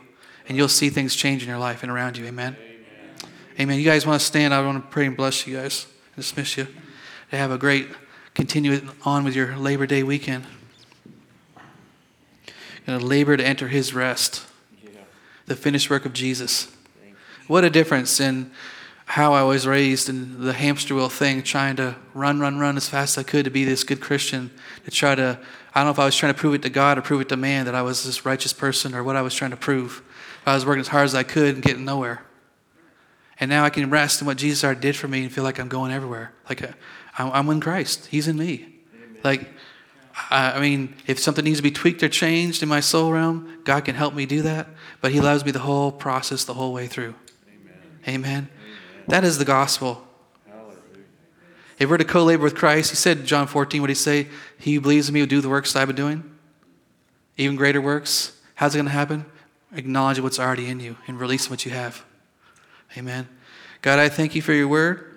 And 0.48 0.56
you'll 0.56 0.68
see 0.68 0.90
things 0.90 1.14
change 1.14 1.42
in 1.42 1.48
your 1.48 1.58
life 1.58 1.82
and 1.82 1.90
around 1.90 2.16
you. 2.16 2.26
Amen. 2.26 2.56
Amen. 2.58 3.32
Amen. 3.60 3.78
You 3.78 3.84
guys 3.84 4.06
want 4.06 4.20
to 4.20 4.26
stand? 4.26 4.54
I 4.54 4.64
want 4.64 4.82
to 4.82 4.90
pray 4.90 5.06
and 5.06 5.16
bless 5.16 5.46
you 5.46 5.56
guys. 5.56 5.86
Dismiss 6.16 6.56
you. 6.56 6.66
To 7.30 7.36
have 7.36 7.50
a 7.50 7.58
great 7.58 7.88
continue 8.38 8.80
on 9.04 9.24
with 9.24 9.34
your 9.34 9.56
Labor 9.56 9.84
Day 9.84 10.04
weekend. 10.04 10.44
Going 12.86 13.00
to 13.00 13.04
labor 13.04 13.36
to 13.36 13.44
enter 13.44 13.66
his 13.66 13.92
rest. 13.92 14.46
Yeah. 14.80 14.90
The 15.46 15.56
finished 15.56 15.90
work 15.90 16.06
of 16.06 16.12
Jesus. 16.12 16.70
What 17.48 17.64
a 17.64 17.70
difference 17.70 18.20
in 18.20 18.52
how 19.06 19.32
I 19.32 19.42
was 19.42 19.66
raised 19.66 20.08
in 20.08 20.44
the 20.44 20.52
hamster 20.52 20.94
wheel 20.94 21.08
thing, 21.08 21.42
trying 21.42 21.74
to 21.76 21.96
run, 22.14 22.38
run, 22.38 22.60
run 22.60 22.76
as 22.76 22.88
fast 22.88 23.18
as 23.18 23.24
I 23.24 23.28
could 23.28 23.44
to 23.44 23.50
be 23.50 23.64
this 23.64 23.82
good 23.82 24.00
Christian, 24.00 24.52
to 24.84 24.90
try 24.92 25.16
to, 25.16 25.40
I 25.74 25.80
don't 25.80 25.86
know 25.88 25.90
if 25.90 25.98
I 25.98 26.04
was 26.04 26.14
trying 26.14 26.32
to 26.32 26.38
prove 26.38 26.54
it 26.54 26.62
to 26.62 26.70
God 26.70 26.96
or 26.96 27.02
prove 27.02 27.20
it 27.20 27.28
to 27.30 27.36
man 27.36 27.64
that 27.64 27.74
I 27.74 27.82
was 27.82 28.04
this 28.04 28.24
righteous 28.24 28.52
person 28.52 28.94
or 28.94 29.02
what 29.02 29.16
I 29.16 29.22
was 29.22 29.34
trying 29.34 29.50
to 29.50 29.56
prove. 29.56 30.00
I 30.46 30.54
was 30.54 30.64
working 30.64 30.82
as 30.82 30.88
hard 30.88 31.06
as 31.06 31.14
I 31.16 31.24
could 31.24 31.56
and 31.56 31.64
getting 31.64 31.84
nowhere. 31.84 32.22
And 33.40 33.48
now 33.48 33.64
I 33.64 33.70
can 33.70 33.90
rest 33.90 34.20
in 34.20 34.28
what 34.28 34.36
Jesus 34.36 34.62
already 34.62 34.80
did 34.80 34.94
for 34.94 35.08
me 35.08 35.24
and 35.24 35.32
feel 35.32 35.44
like 35.44 35.58
I'm 35.58 35.68
going 35.68 35.92
everywhere. 35.92 36.32
Like 36.48 36.62
uh, 36.62 36.68
I'm 37.18 37.48
in 37.48 37.60
Christ, 37.60 38.06
He's 38.06 38.28
in 38.28 38.36
me. 38.36 38.66
Amen. 38.94 39.18
Like, 39.22 39.48
I 40.30 40.60
mean, 40.60 40.94
if 41.06 41.18
something 41.18 41.44
needs 41.44 41.58
to 41.58 41.62
be 41.62 41.70
tweaked 41.70 42.02
or 42.02 42.08
changed 42.08 42.62
in 42.62 42.68
my 42.68 42.80
soul 42.80 43.12
realm, 43.12 43.60
God 43.64 43.84
can 43.84 43.94
help 43.94 44.14
me 44.14 44.26
do 44.26 44.42
that. 44.42 44.66
But 45.00 45.12
He 45.12 45.20
loves 45.20 45.44
me 45.44 45.50
the 45.50 45.60
whole 45.60 45.92
process, 45.92 46.44
the 46.44 46.54
whole 46.54 46.72
way 46.72 46.86
through. 46.86 47.14
Amen. 48.06 48.18
Amen. 48.24 48.48
That 49.06 49.24
is 49.24 49.38
the 49.38 49.44
gospel. 49.44 50.04
If 51.78 51.88
we're 51.88 51.98
to 51.98 52.04
co 52.04 52.24
labor 52.24 52.42
with 52.42 52.56
Christ, 52.56 52.90
he 52.90 52.96
said, 52.96 53.24
John 53.24 53.46
14, 53.46 53.80
what 53.80 53.90
he 53.90 53.94
say? 53.94 54.26
He 54.58 54.74
who 54.74 54.80
believes 54.80 55.08
in 55.08 55.14
me 55.14 55.20
will 55.20 55.28
do 55.28 55.40
the 55.40 55.48
works 55.48 55.76
I've 55.76 55.86
been 55.86 55.96
doing, 55.96 56.38
even 57.36 57.56
greater 57.56 57.80
works. 57.80 58.38
How's 58.56 58.74
it 58.74 58.78
going 58.78 58.86
to 58.86 58.92
happen? 58.92 59.24
Acknowledge 59.72 60.18
what's 60.18 60.40
already 60.40 60.66
in 60.66 60.80
you 60.80 60.96
and 61.06 61.20
release 61.20 61.48
what 61.48 61.64
you 61.64 61.70
have. 61.70 62.04
Amen. 62.96 63.28
God, 63.82 63.98
I 63.98 64.08
thank 64.08 64.34
you 64.34 64.42
for 64.42 64.52
your 64.52 64.66
word. 64.66 65.07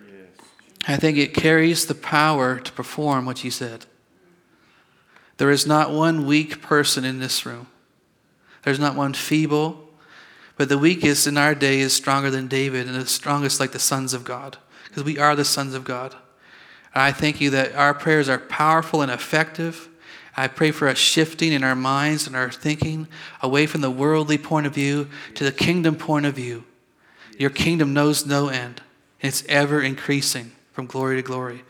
I 0.88 0.98
think 0.98 1.18
it 1.18 1.34
carries 1.34 1.86
the 1.86 1.96
power 1.96 2.60
to 2.60 2.72
perform 2.72 3.26
what 3.26 3.44
you 3.44 3.52
said. 3.52 3.86
There 5.38 5.52
is 5.52 5.68
not 5.68 5.92
one 5.92 6.26
weak 6.26 6.62
person 6.62 7.06
in 7.06 7.20
this 7.20 7.46
room. 7.46 7.68
There's 8.64 8.80
not 8.80 8.96
one 8.96 9.14
feeble, 9.14 9.90
but 10.56 10.70
the 10.70 10.78
weakest 10.78 11.28
in 11.28 11.38
our 11.38 11.56
day 11.56 11.80
is 11.80 11.94
stronger 11.94 12.30
than 12.30 12.48
David 12.48 12.88
and 12.88 12.96
the 12.96 13.08
strongest 13.08 13.60
like 13.60 13.72
the 13.72 13.80
sons 13.80 14.14
of 14.14 14.24
God, 14.24 14.58
because 14.86 15.04
we 15.04 15.18
are 15.18 15.36
the 15.36 15.46
sons 15.46 15.74
of 15.74 15.84
God. 15.84 16.16
I 16.94 17.12
thank 17.12 17.42
you 17.42 17.50
that 17.52 17.74
our 17.76 17.94
prayers 17.94 18.30
are 18.30 18.38
powerful 18.38 19.02
and 19.02 19.12
effective. 19.12 19.90
I 20.36 20.48
pray 20.48 20.72
for 20.72 20.88
a 20.88 20.96
shifting 20.96 21.54
in 21.54 21.64
our 21.64 21.76
minds 21.76 22.28
and 22.28 22.36
our 22.36 22.52
thinking 22.52 23.08
away 23.42 23.66
from 23.66 23.82
the 23.82 23.92
worldly 23.92 24.38
point 24.38 24.68
of 24.68 24.76
view 24.76 25.10
to 25.36 25.44
the 25.44 25.52
kingdom 25.52 25.96
point 25.96 26.26
of 26.26 26.36
view. 26.36 26.66
Your 27.38 27.50
kingdom 27.50 27.94
knows 27.94 28.26
no 28.26 28.50
end, 28.50 28.82
it's 29.22 29.44
ever 29.48 29.82
increasing 29.82 30.52
from 30.82 30.88
glory 30.88 31.16
to 31.18 31.22
glory. 31.22 31.64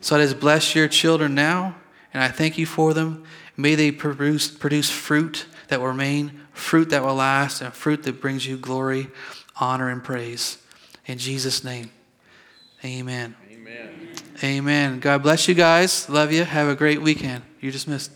So 0.00 0.16
I 0.16 0.22
just 0.22 0.40
bless 0.40 0.74
your 0.74 0.88
children 0.88 1.32
now, 1.32 1.76
and 2.12 2.22
I 2.22 2.28
thank 2.28 2.58
you 2.58 2.66
for 2.66 2.92
them. 2.92 3.22
May 3.56 3.76
they 3.76 3.92
produce, 3.92 4.50
produce 4.50 4.90
fruit 4.90 5.46
that 5.68 5.78
will 5.78 5.86
remain, 5.86 6.40
fruit 6.52 6.90
that 6.90 7.04
will 7.04 7.14
last, 7.14 7.60
and 7.60 7.72
fruit 7.72 8.02
that 8.02 8.20
brings 8.20 8.46
you 8.46 8.56
glory, 8.56 9.10
honor, 9.60 9.90
and 9.90 10.02
praise. 10.02 10.58
In 11.06 11.18
Jesus' 11.18 11.62
name, 11.62 11.90
amen. 12.84 13.36
Amen. 13.48 14.14
Amen. 14.42 14.98
God 14.98 15.22
bless 15.22 15.46
you 15.46 15.54
guys. 15.54 16.08
Love 16.08 16.32
you. 16.32 16.42
Have 16.42 16.66
a 16.66 16.74
great 16.74 17.00
weekend. 17.00 17.44
You're 17.60 17.72
dismissed. 17.72 18.10